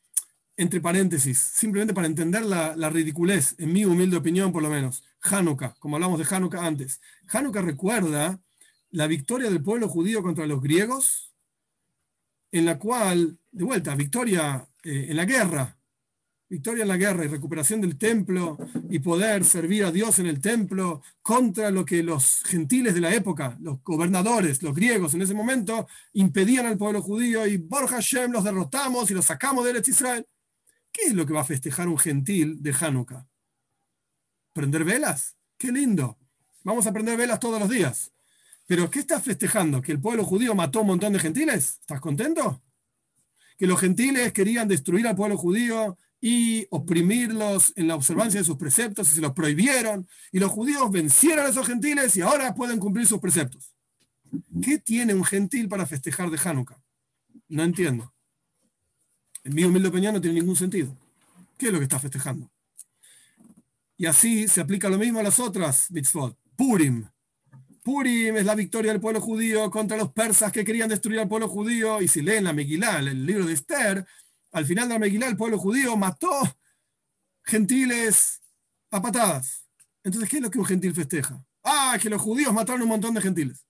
[0.57, 5.75] entre paréntesis, simplemente para entender la, ridiculez, en mi humilde opinión por lo menos, Hanukkah,
[5.79, 7.01] como hablamos de Hanukkah antes.
[7.33, 8.41] Hanukkah recuerda
[8.91, 11.33] la victoria del pueblo judío contra los griegos,
[12.53, 15.77] en la cual, de vuelta, victoria eh, en la guerra,
[16.51, 18.59] victoria en la guerra y recuperación del templo
[18.91, 23.15] y poder servir a Dios en el templo contra lo que los gentiles de la
[23.15, 28.33] época, los gobernadores, los griegos en ese momento, impedían al pueblo judío y Borja Hashem
[28.33, 30.27] los derrotamos y los sacamos de Eretz Israel.
[30.91, 33.25] ¿Qué es lo que va a festejar un gentil de Hanukkah?
[34.53, 35.37] ¿Prender velas?
[35.57, 36.19] ¡Qué lindo!
[36.65, 38.11] Vamos a prender velas todos los días.
[38.67, 39.81] ¿Pero qué estás festejando?
[39.81, 41.79] ¿Que el pueblo judío mató un montón de gentiles?
[41.81, 42.61] ¿Estás contento?
[43.57, 48.57] ¿Que los gentiles querían destruir al pueblo judío y oprimirlos en la observancia de sus
[48.57, 52.79] preceptos y se los prohibieron, y los judíos vencieron a esos gentiles y ahora pueden
[52.79, 53.73] cumplir sus preceptos.
[54.63, 56.81] ¿Qué tiene un gentil para festejar de Hanukkah?
[57.49, 58.13] No entiendo.
[59.45, 60.97] En mi humilde opinión no tiene ningún sentido.
[61.57, 62.51] ¿Qué es lo que está festejando?
[63.97, 66.37] Y así se aplica lo mismo a las otras mitzvot.
[66.57, 67.07] Purim.
[67.83, 71.49] Purim es la victoria del pueblo judío contra los persas que querían destruir al pueblo
[71.49, 72.01] judío.
[72.01, 74.07] Y si leen la Megillah, el libro de Esther,
[74.53, 76.31] al final de la Megilá, el pueblo judío mató
[77.45, 78.41] gentiles
[78.91, 79.67] a patadas.
[80.03, 81.45] Entonces, ¿qué es lo que un gentil festeja?
[81.63, 83.65] Ah, que los judíos mataron un montón de gentiles.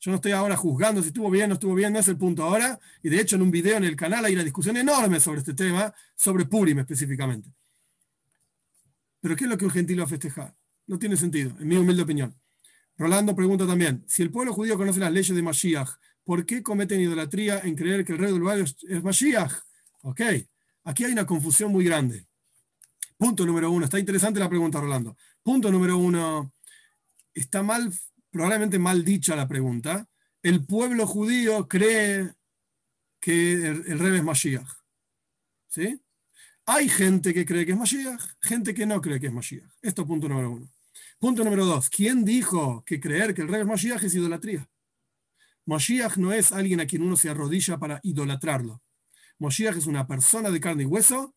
[0.00, 2.16] Yo no estoy ahora juzgando si estuvo bien o no estuvo bien, no es el
[2.16, 2.78] punto ahora.
[3.02, 5.54] Y de hecho en un video en el canal hay una discusión enorme sobre este
[5.54, 7.50] tema, sobre Purim específicamente.
[9.20, 10.54] Pero ¿qué es lo que un gentil va a festejar?
[10.86, 12.38] No tiene sentido, en mi humilde opinión.
[12.96, 15.90] Rolando pregunta también, si el pueblo judío conoce las leyes de Mashiach,
[16.26, 19.52] ¿por qué cometen idolatría en creer que el rey del barrio es Mashiach?
[20.02, 20.20] Ok,
[20.84, 22.26] aquí hay una confusión muy grande.
[23.16, 25.16] Punto número uno, está interesante la pregunta, Rolando.
[25.42, 26.52] Punto número uno,
[27.32, 27.90] está mal,
[28.30, 30.06] probablemente mal dicha la pregunta.
[30.42, 32.34] El pueblo judío cree
[33.20, 34.68] que el, rey es Mashiach.
[35.68, 36.02] ¿Sí?
[36.66, 39.70] Hay gente que cree que es Mashiach, gente que no cree que es Mashiach.
[39.80, 40.68] Esto es punto número uno.
[41.20, 41.88] Punto número dos.
[41.88, 44.68] ¿Quién dijo que creer que el rey es Mashiach es idolatría?
[45.66, 48.82] Mashiach no es alguien a quien uno se arrodilla para idolatrarlo.
[49.38, 51.34] Mashiach es una persona de carne y hueso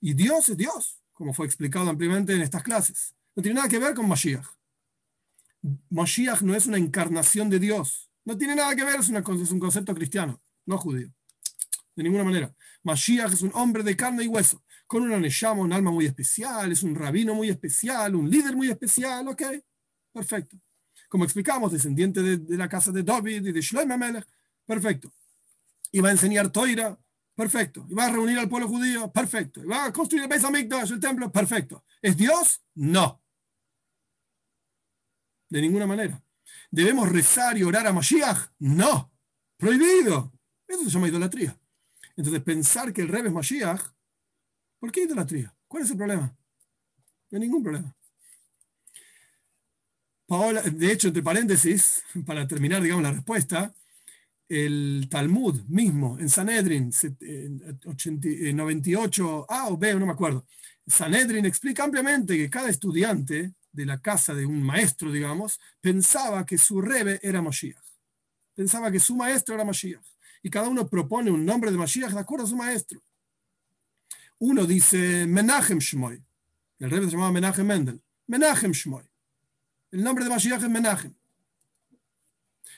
[0.00, 3.14] y Dios es Dios, como fue explicado ampliamente en estas clases.
[3.34, 4.46] No tiene nada que ver con Mashiach.
[5.90, 8.10] Mashiach no es una encarnación de Dios.
[8.24, 11.10] No tiene nada que ver, es, es un concepto cristiano, no judío.
[11.96, 12.54] De ninguna manera.
[12.82, 16.72] Mashiach es un hombre de carne y hueso con una Neshama, un alma muy especial,
[16.72, 19.42] es un rabino muy especial, un líder muy especial, ok,
[20.12, 20.56] perfecto.
[21.08, 24.26] Como explicamos, descendiente de, la casa de David y de Shlomo Melech,
[24.66, 25.10] perfecto.
[25.90, 26.98] Y va a enseñar Toira,
[27.34, 27.86] perfecto.
[27.88, 29.62] Y va a reunir al pueblo judío, perfecto.
[29.62, 31.84] Y va a construir el Beis Hamikdash, el templo, perfecto.
[32.02, 32.62] ¿Es Dios?
[32.74, 33.22] No.
[35.48, 36.22] De ninguna manera.
[36.70, 38.50] ¿Debemos rezar y orar a Mashiach?
[38.58, 39.10] No.
[39.56, 40.32] Prohibido.
[40.66, 41.58] Eso se llama idolatría.
[42.16, 43.80] Entonces, pensar que el rey es Mashiach
[44.78, 45.54] ¿Por qué idolatría?
[45.66, 46.36] ¿Cuál es el problema?
[47.30, 47.94] No hay ningún problema.
[50.28, 53.72] Paola, de hecho, entre paréntesis, para terminar, digamos, la respuesta,
[54.46, 56.92] el Talmud mismo, en Sanedrin,
[58.54, 60.46] 98 A o B, no me acuerdo.
[60.86, 66.58] Sanedrin explica ampliamente que cada estudiante de la casa de un maestro, digamos, pensaba que
[66.58, 67.84] su rebe era Mashiach.
[68.54, 70.04] Pensaba que su maestro era Mashiach.
[70.42, 73.02] Y cada uno propone un nombre de Mashiach de acuerdo a su maestro.
[74.38, 76.22] Uno dice Menachem Shmoy.
[76.80, 78.02] El rey se llamaba Menachem Mendel.
[78.26, 79.07] Menachem Shmoy.
[79.90, 81.14] El nombre de Mashiach es Menachem.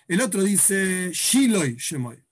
[0.07, 2.23] El otro dice Shiloy Shemoy.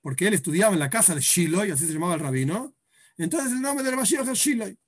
[0.00, 2.74] Porque él estudiaba en la casa de Shiloy, así se llamaba el rabino.
[3.18, 4.78] Entonces el nombre de Mashiach es Shiloy.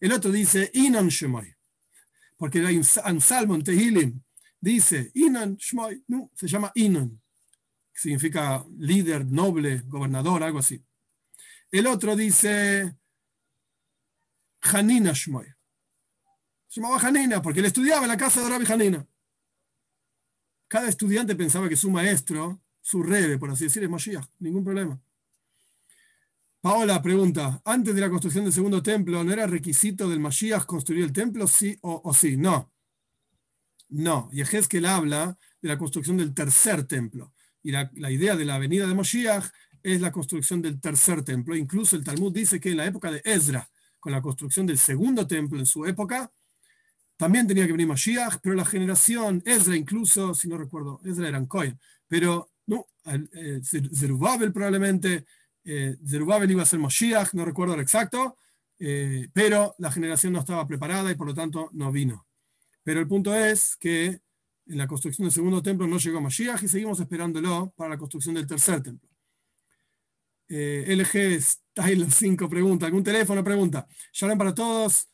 [0.00, 1.54] El otro dice Inon Shemoy.
[2.36, 2.84] Porque hay un
[3.20, 4.22] salmo en Tehilim.
[4.60, 6.04] Dice Inon Shmoy.
[6.08, 7.20] No, se llama Inon.
[7.92, 10.82] Que significa líder, noble, gobernador, algo así.
[11.70, 12.96] El otro dice
[14.60, 15.55] Hanina Shmoy.
[16.76, 19.06] Llamaba Hanina porque él estudiaba en la casa de Rabbi Hanina.
[20.68, 24.26] Cada estudiante pensaba que su maestro, su rebe, por así decir, es Mashiach.
[24.40, 25.00] Ningún problema.
[26.60, 31.04] Paola pregunta, antes de la construcción del segundo templo, ¿no era requisito del Mashiach construir
[31.04, 31.46] el templo?
[31.46, 32.36] Sí o, sí.
[32.36, 32.70] No.
[33.88, 34.28] No.
[34.30, 37.32] Y él habla de la construcción del tercer templo.
[37.62, 39.46] Y la, la idea de la venida de Mashiach
[39.82, 41.56] es la construcción del tercer templo.
[41.56, 43.66] Incluso el Talmud dice que en la época de Ezra,
[43.98, 46.30] con la construcción del segundo templo en su época,
[47.16, 51.44] también tenía que venir Mashiach, pero la generación, Ezra incluso, si no recuerdo, Ezra era
[51.46, 55.24] Cohen, pero no, eh, Zerubabel probablemente,
[55.64, 58.36] eh, Zerubabel iba a ser Mashiach, no recuerdo lo exacto,
[58.78, 62.26] eh, pero la generación no estaba preparada y por lo tanto no vino.
[62.82, 64.20] Pero el punto es que
[64.66, 68.34] en la construcción del segundo templo no llegó Mashiach y seguimos esperándolo para la construcción
[68.34, 69.08] del tercer templo.
[70.48, 73.42] Eh, LG Style 5 pregunta, ¿algún teléfono?
[73.42, 73.86] Pregunta.
[74.12, 75.08] Shalom para todos.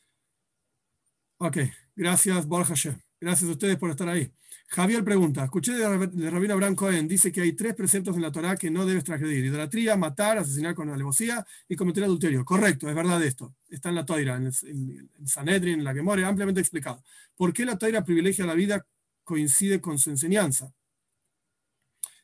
[1.37, 1.57] Ok,
[1.95, 2.73] gracias, Borja
[3.19, 4.29] Gracias a ustedes por estar ahí.
[4.67, 8.57] Javier pregunta, escuché de, Rabino Abraham Cohen, dice que hay tres preceptos en la Torah
[8.57, 9.45] que no debes transgredir.
[9.45, 12.43] Idolatría, matar, asesinar con alevosía y cometer adulterio.
[12.43, 13.55] Correcto, es verdad esto.
[13.69, 17.03] Está en la Toira, en, en, Sanedrin, en la Gemore, ampliamente explicado.
[17.35, 18.85] ¿Por qué la Toira privilegia la vida
[19.23, 20.73] coincide con su enseñanza?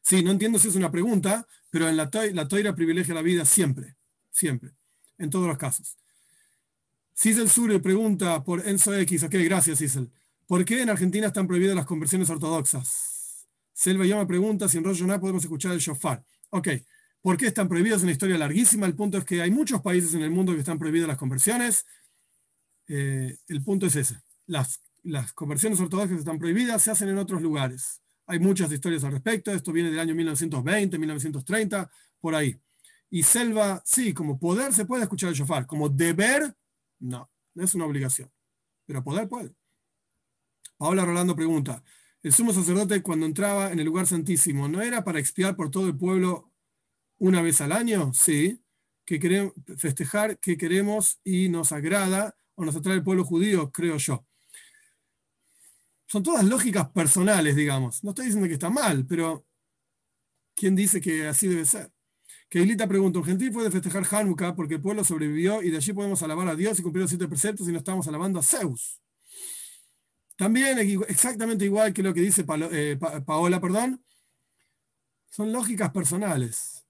[0.02, 3.22] Sí, no entiendo si es una pregunta, pero en la, toira, la toira privilegia la
[3.22, 3.96] vida siempre,
[4.32, 4.72] siempre,
[5.20, 5.99] en todos los casos.
[7.22, 9.24] Cisel Sure pregunta por Enzo X.
[9.24, 10.10] Ok, gracias, Cisel.
[10.48, 13.46] ¿Por qué en Argentina están prohibidas las conversiones ortodoxas?
[13.74, 16.24] Selva me pregunta si en Rosh podemos escuchar el shofar.
[16.50, 16.70] Ok,
[17.22, 17.98] ¿por qué están prohibidas?
[17.98, 18.86] Es una historia larguísima.
[18.86, 21.86] El punto es que hay muchos países en el mundo que están prohibidas las conversiones.
[22.88, 24.22] Eh, el punto es ese.
[24.46, 28.00] Las, las conversiones ortodoxas están prohibidas, se hacen en otros lugares.
[28.28, 29.52] Hay muchas historias al respecto.
[29.52, 31.92] Esto viene del año 1920, 1930,
[32.22, 32.58] por ahí.
[33.10, 35.66] Y Selva, sí, como poder se puede escuchar el shofar.
[35.66, 36.56] Como deber,
[37.00, 38.32] no, no es una obligación.
[38.86, 39.56] Pero poder puede.
[40.78, 41.84] Paola Rolando pregunta,
[42.24, 45.88] el sumo sacerdote cuando entraba en el lugar santísimo, ¿no era para expiar por todo
[45.88, 46.52] el pueblo
[47.18, 48.14] una vez al año?
[48.14, 48.62] Sí,
[49.06, 53.98] que queremos festejar que queremos y nos agrada o nos atrae el pueblo judío, creo
[53.98, 54.26] yo.
[56.08, 58.04] son todas lógicas personales, digamos.
[58.04, 59.46] No estoy diciendo que está mal, pero
[60.56, 61.92] ¿quién dice que así debe ser?
[62.50, 66.24] Keilita pregunta, ¿un gentil puede festejar Hanukkah porque el pueblo sobrevivió y de allí podemos
[66.24, 69.00] alabar a Dios y cumplir los siete preceptos y no estamos alabando a Zeus?
[70.36, 74.04] También exactamente igual que lo que dice eh, Paola, perdón,
[75.30, 76.86] son lógicas personales,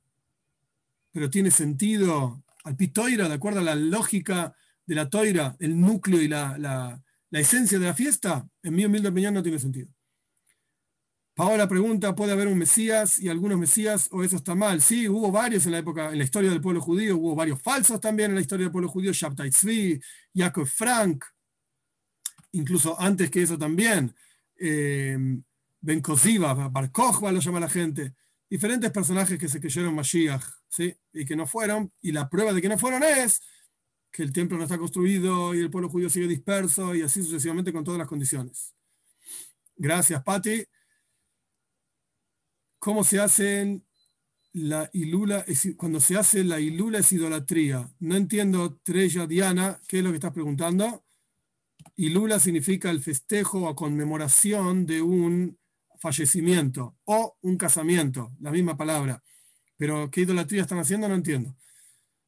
[1.11, 4.56] pero tiene sentido al pitoira, de acuerdo a la lógica
[4.86, 9.10] de la toira, el núcleo y la, la, esencia de la fiesta, en mi humilde
[9.10, 9.90] opinión no tiene sentido.
[11.40, 14.82] Paola pregunta, ¿puede haber un Mesías y algunos Mesías o eso está mal?
[14.82, 18.02] Sí, hubo varios en la época, en la historia del pueblo judío, hubo varios falsos
[18.02, 20.02] también en la historia del pueblo judío, Shabtai Tzvi,
[20.36, 21.24] Jacob Frank,
[22.52, 24.14] incluso antes que eso también,
[24.57, 25.18] eh,
[25.80, 28.16] Ben Koziva, Bar lo llama la gente,
[28.49, 30.94] diferentes personajes que se creyeron Mashiach, ¿sí?
[31.14, 33.41] Y que no fueron, y la prueba de que no fueron es
[34.11, 37.72] que el templo no está construido y el pueblo judío sigue disperso y así sucesivamente
[37.72, 38.76] con todas las condiciones.
[39.78, 40.66] Gracias, Patti.
[42.80, 43.86] ¿Cómo se hacen
[44.54, 45.46] la ilula?
[45.76, 47.90] Cuando se hace la ilula es idolatría.
[48.00, 51.04] No entiendo, Treya Diana, ¿qué es lo que estás preguntando?
[51.98, 55.58] Ilula significa el festejo o conmemoración de un
[56.00, 59.22] fallecimiento o un casamiento, la misma palabra.
[59.76, 61.10] Pero ¿qué idolatría están haciendo?
[61.10, 61.58] No entiendo.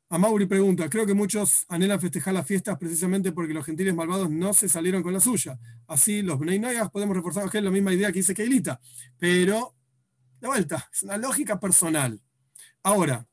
[0.09, 4.53] Amauri pregunta, creo que muchos anhelan festejar las fiestas precisamente porque los gentiles malvados no
[4.53, 5.57] se salieron con la suya.
[5.87, 6.59] Así los Bnei
[6.91, 8.81] podemos reforzar que es la misma idea que dice Keilita,
[9.17, 9.77] pero
[10.41, 12.19] de vuelta, es una lógica personal.
[12.83, 13.27] Ahora,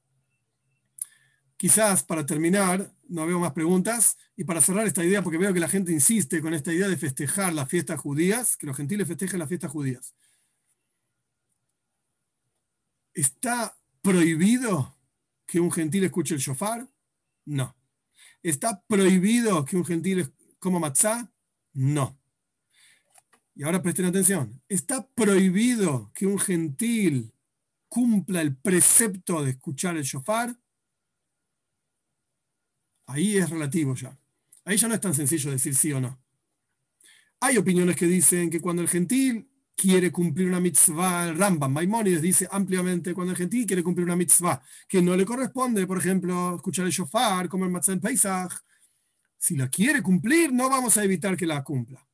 [1.57, 5.61] quizás para terminar, no veo más preguntas, y para cerrar esta idea, porque veo que
[5.61, 9.39] la gente insiste con esta idea de festejar las fiestas judías, que los gentiles festejen
[9.41, 10.15] las fiestas judías.
[13.15, 14.97] ¿Está prohibido
[15.47, 16.87] que un gentil escuche el shofar?
[17.47, 17.75] No.
[18.43, 21.33] ¿Está prohibido que un gentil coma matzá?
[21.73, 22.21] No.
[23.59, 24.63] Y ahora presten atención.
[24.69, 27.33] ¿Está prohibido que un gentil
[27.89, 30.57] cumpla el precepto de escuchar el shofar?
[33.07, 34.17] Ahí es relativo ya.
[34.65, 36.21] Ahí ya no es tan sencillo decir sí o no.
[37.41, 42.23] Hay opiniones que dicen que cuando el gentil quiere cumplir una mitzvah, el Rambam, Maimonides
[42.23, 46.55] dice ampliamente, cuando el gentil quiere cumplir una mitzvah que no le corresponde, por ejemplo,
[46.55, 48.53] escuchar el shofar, comer matzah en Pesach,
[49.37, 52.08] si la quiere cumplir, no vamos a evitar que la cumpla.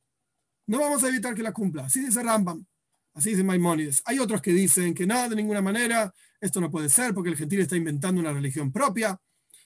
[0.67, 1.85] No vamos a evitar que la cumpla.
[1.85, 2.65] Así dice Rambam,
[3.13, 4.01] así dice Maimonides.
[4.05, 7.37] Hay otros que dicen que no, de ninguna manera, esto no puede ser porque el
[7.37, 9.19] gentil está inventando una religión propia.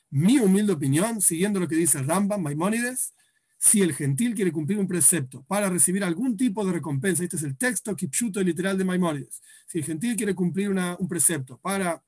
[0.10, 3.14] Mi humilde opinión, siguiendo lo que dice Rambam, Maimonides,
[3.60, 7.44] si el gentil quiere cumplir un precepto para recibir algún tipo de recompensa, este es
[7.44, 12.02] el texto kipshuto literal de Maimonides, si el gentil quiere cumplir un precepto para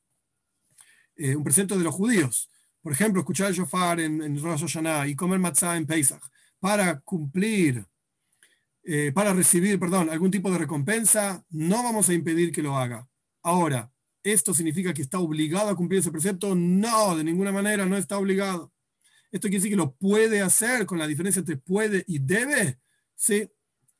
[1.17, 2.49] eh, un precepto de los judíos,
[2.81, 6.23] por ejemplo, escuchar el shofar en, en Rosh Hashanah y comer matzah en Pesach,
[6.59, 7.85] para cumplir,
[8.83, 13.07] eh, para recibir, perdón, algún tipo de recompensa, no vamos a impedir que lo haga.
[13.43, 13.91] Ahora,
[14.23, 16.55] ¿esto significa que está obligado a cumplir ese precepto?
[16.55, 18.71] No, de ninguna manera, no está obligado.
[19.31, 22.79] Esto quiere decir que lo puede hacer con la diferencia entre puede y debe.
[23.15, 23.49] ¿sí?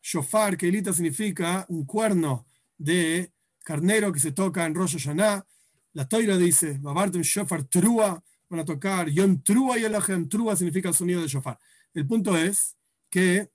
[0.02, 2.46] Shofar, que elita significa un cuerno
[2.78, 3.32] de
[3.64, 5.46] carnero que se toca en Rosh Hashanah.
[5.94, 10.90] La toira dice, un shofar trua, van a tocar yon trua y el trua significa
[10.90, 11.58] el sonido de shofar.
[11.94, 12.76] El punto es
[13.10, 13.50] que,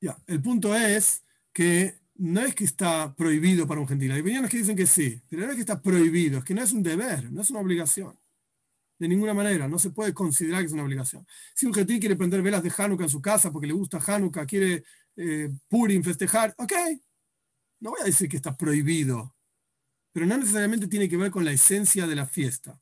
[0.00, 1.22] ya, el punto es
[1.52, 4.12] que no es que está prohibido para un gentil.
[4.12, 6.62] Hay opiniones que dicen que sí, pero no es que está prohibido, es que no
[6.62, 8.18] es un deber, no es una obligación.
[8.98, 11.26] De ninguna manera, no se puede considerar que es una obligación.
[11.54, 14.44] Si un gentil quiere prender velas de Hanukkah en su casa porque le gusta Hanukkah,
[14.44, 14.84] quiere
[15.16, 16.72] eh, Purim festejar, ok,
[17.80, 19.34] no voy a decir que está prohibido,
[20.12, 22.78] pero no necesariamente tiene que ver con la esencia de la fiesta.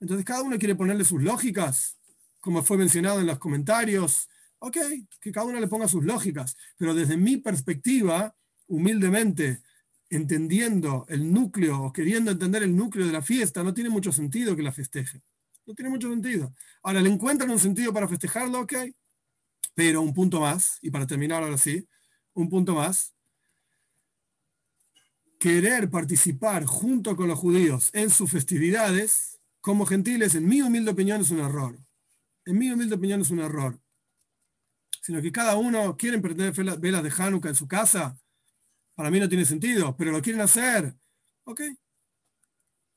[0.00, 1.98] Entonces cada uno quiere ponerle sus lógicas,
[2.40, 4.30] como fue mencionado en los comentarios,
[4.60, 4.76] ok,
[5.20, 8.34] que cada uno le ponga sus lógicas, pero desde mi perspectiva,
[8.66, 9.62] humildemente,
[10.10, 14.56] entendiendo el núcleo o queriendo entender el núcleo de la fiesta, no tiene mucho sentido
[14.56, 15.22] que la festeje.
[15.66, 16.52] No tiene mucho sentido.
[16.82, 18.60] Ahora, ¿le encuentran un sentido para festejarlo?
[18.60, 18.74] Ok.
[19.74, 21.86] Pero un punto más, y para terminar ahora sí,
[22.32, 23.14] un punto más.
[25.38, 31.20] Querer participar junto con los judíos en sus festividades como gentiles, en mi humilde opinión,
[31.20, 31.78] es un error.
[32.46, 33.78] En mi humilde opinión es un error.
[35.02, 38.18] Sino que cada uno quiere prender velas de Hanukkah en su casa,
[38.94, 40.94] para mí no tiene sentido, pero lo quieren hacer.
[41.44, 41.62] Ok.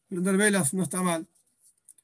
[0.08, 1.28] Prender velas no está mal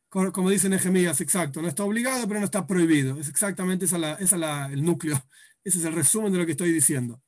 [0.09, 3.19] como dicen Ejemías, exacto, no está obligado, pero no está prohibido.
[3.19, 5.21] Es exactamente esa, es el núcleo,
[5.63, 7.21] ese es el resumen de lo que estoy diciendo.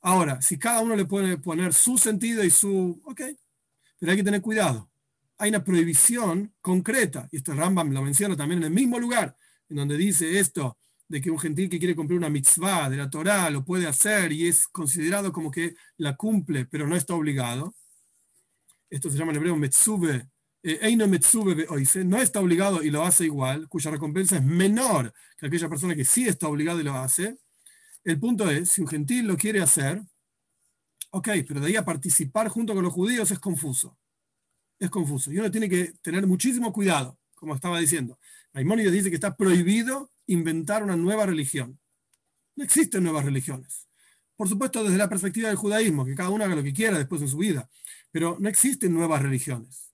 [0.00, 3.22] Ahora, si cada uno le puede poner su sentido y su, ok,
[3.98, 4.90] pero hay que tener cuidado.
[5.38, 9.36] Hay una prohibición concreta, y este Rambam lo menciona también en el mismo lugar,
[9.68, 10.78] en donde dice esto
[11.08, 14.32] de que un gentil que quiere cumplir una mitzvah de la Torah lo puede hacer
[14.32, 17.74] y es considerado como que la cumple, pero no está obligado.
[18.90, 20.28] Esto se llama en hebreo metzube,
[20.62, 21.66] eh, eino metzube
[22.04, 26.04] no está obligado y lo hace igual, cuya recompensa es menor que aquella persona que
[26.04, 27.38] sí está obligada y lo hace.
[28.02, 30.02] El punto es, si un gentil lo quiere hacer,
[31.10, 33.96] ok, pero de ahí a participar junto con los judíos es confuso.
[34.78, 35.32] Es confuso.
[35.32, 38.18] Y uno tiene que tener muchísimo cuidado, como estaba diciendo.
[38.52, 41.78] Maimónides dice que está prohibido inventar una nueva religión.
[42.56, 43.86] No existen nuevas religiones.
[44.36, 47.20] Por supuesto, desde la perspectiva del judaísmo, que cada uno haga lo que quiera después
[47.20, 47.68] de su vida.
[48.10, 49.92] Pero no existen nuevas religiones.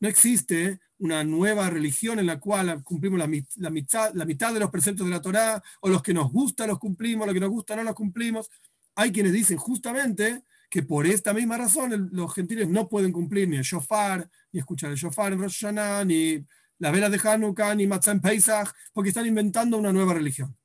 [0.00, 3.26] No existe una nueva religión en la cual cumplimos la,
[3.70, 6.78] mitad, la mitad de los preceptos de la Torá, o los que nos gusta los
[6.78, 8.48] cumplimos, los que nos gusta no los cumplimos.
[8.94, 13.56] Hay quienes dicen justamente que por esta misma razón los gentiles no pueden cumplir ni
[13.56, 16.44] el shofar, ni escuchar el shofar en Rosh Hashanah, ni
[16.82, 20.58] la vela de Hanukkah, ni Matzah en Pesach, porque están inventando una nueva religión.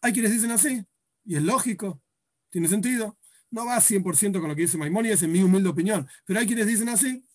[0.00, 0.82] Hay quienes dicen así,
[1.26, 2.00] y es lógico,
[2.48, 3.18] tiene sentido.
[3.50, 6.66] No va 100% con lo que dice Maimónides, en mi humilde opinión, pero hay quienes
[6.66, 7.28] dicen así.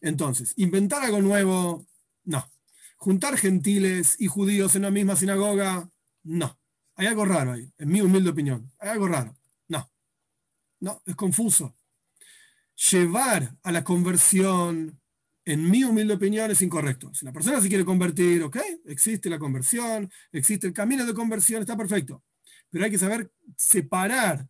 [0.00, 1.84] Entonces, inventar algo nuevo,
[2.22, 2.48] no.
[2.96, 5.90] Juntar gentiles y judíos en la misma sinagoga,
[6.22, 6.60] no.
[6.94, 8.72] Hay algo raro ahí, en mi humilde opinión.
[8.78, 9.36] Hay algo raro.
[9.68, 11.76] No, es confuso.
[12.90, 14.99] Llevar a la conversión,
[15.52, 17.12] en mi humilde opinión, es incorrecto.
[17.12, 21.60] Si la persona se quiere convertir, ok, existe la conversión, existe el camino de conversión,
[21.60, 22.22] está perfecto.
[22.70, 24.46] Pero hay que saber separar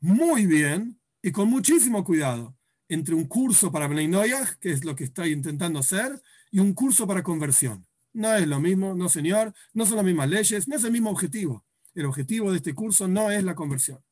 [0.00, 2.56] muy bien y con muchísimo cuidado
[2.88, 4.10] entre un curso para Bnei
[4.58, 6.20] que es lo que estoy intentando hacer,
[6.50, 7.86] y un curso para conversión.
[8.12, 11.10] No es lo mismo, no señor, no son las mismas leyes, no es el mismo
[11.10, 11.64] objetivo.
[11.94, 14.02] El objetivo de este curso no es la conversión.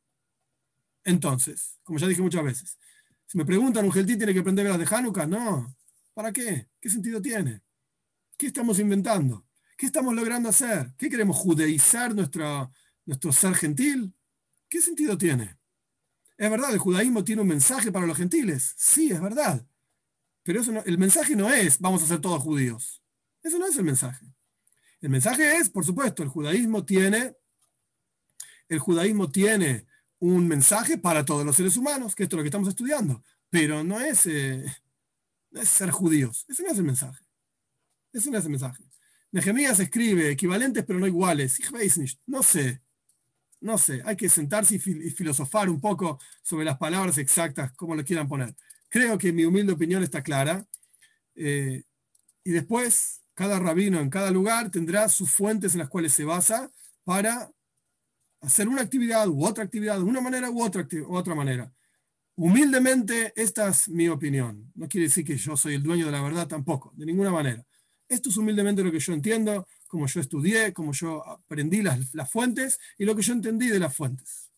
[1.02, 2.78] Entonces, como ya dije muchas veces,
[3.26, 5.26] si me preguntan, ¿un geltí tiene que aprender velas de Hanukkah?
[5.26, 5.74] No.
[6.18, 6.68] ¿Para qué?
[6.80, 7.62] ¿Qué sentido tiene?
[8.36, 9.46] ¿Qué estamos inventando?
[9.76, 10.92] ¿Qué estamos logrando hacer?
[10.98, 12.72] ¿Qué queremos judaizar nuestro,
[13.30, 14.12] ser gentil?
[14.68, 15.56] ¿Qué sentido tiene?
[16.36, 18.74] Es verdad, el judaísmo tiene un mensaje para los gentiles.
[18.76, 19.64] Sí, es verdad.
[20.42, 23.00] Pero eso el mensaje no es vamos a ser todos judíos.
[23.40, 24.26] Eso no es el mensaje.
[25.00, 27.36] El mensaje es, por supuesto, el judaísmo tiene,
[28.68, 29.86] el judaísmo tiene
[30.18, 33.84] un mensaje para todos los seres humanos, que esto es lo que estamos estudiando, pero
[33.84, 34.66] no es, eh,
[35.52, 37.24] es ser judíos, ese no es el mensaje.
[38.12, 38.82] Ese no es el mensaje.
[39.30, 41.58] Nehemías escribe equivalentes pero no iguales.
[42.26, 42.82] No sé,
[43.60, 48.04] no sé, hay que sentarse y, filosofar un poco sobre las palabras exactas, como lo
[48.04, 48.54] quieran poner.
[48.88, 50.66] Creo que mi humilde opinión está clara.
[51.34, 51.82] Eh,
[52.44, 56.70] y después, cada rabino en cada lugar tendrá sus fuentes en las cuales se basa
[57.04, 57.50] para
[58.40, 61.72] hacer una actividad u otra actividad de una manera u otra, u otra manera.
[62.40, 64.70] Humildemente, esta es mi opinión.
[64.76, 67.66] No quiere decir que yo soy el dueño de la verdad tampoco, de ninguna manera.
[68.08, 72.30] Esto es humildemente lo que yo entiendo, como yo estudié, como yo aprendí las, las
[72.30, 74.52] fuentes y lo que yo entendí de las fuentes.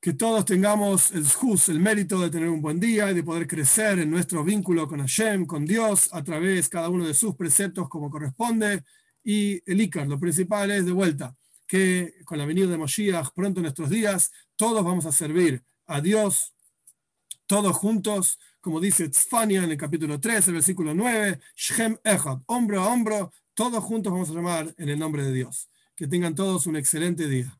[0.00, 3.46] Que todos tengamos el jus, el mérito de tener un buen día y de poder
[3.46, 7.88] crecer en nuestro vínculo con Hashem, con Dios, a través cada uno de sus preceptos
[7.88, 8.82] como corresponde.
[9.22, 11.32] Y el Icar, lo principal es de vuelta
[11.64, 16.00] que con la venida de Moshiach pronto en nuestros días, todos vamos a servir a
[16.00, 16.54] Dios,
[17.46, 22.80] todos juntos, como dice Tzfania en el capítulo 3, el versículo 9, Shem Echad, hombro
[22.80, 25.68] a hombro, todos juntos vamos a llamar en el nombre de Dios.
[25.94, 27.56] Que tengan todos un excelente día.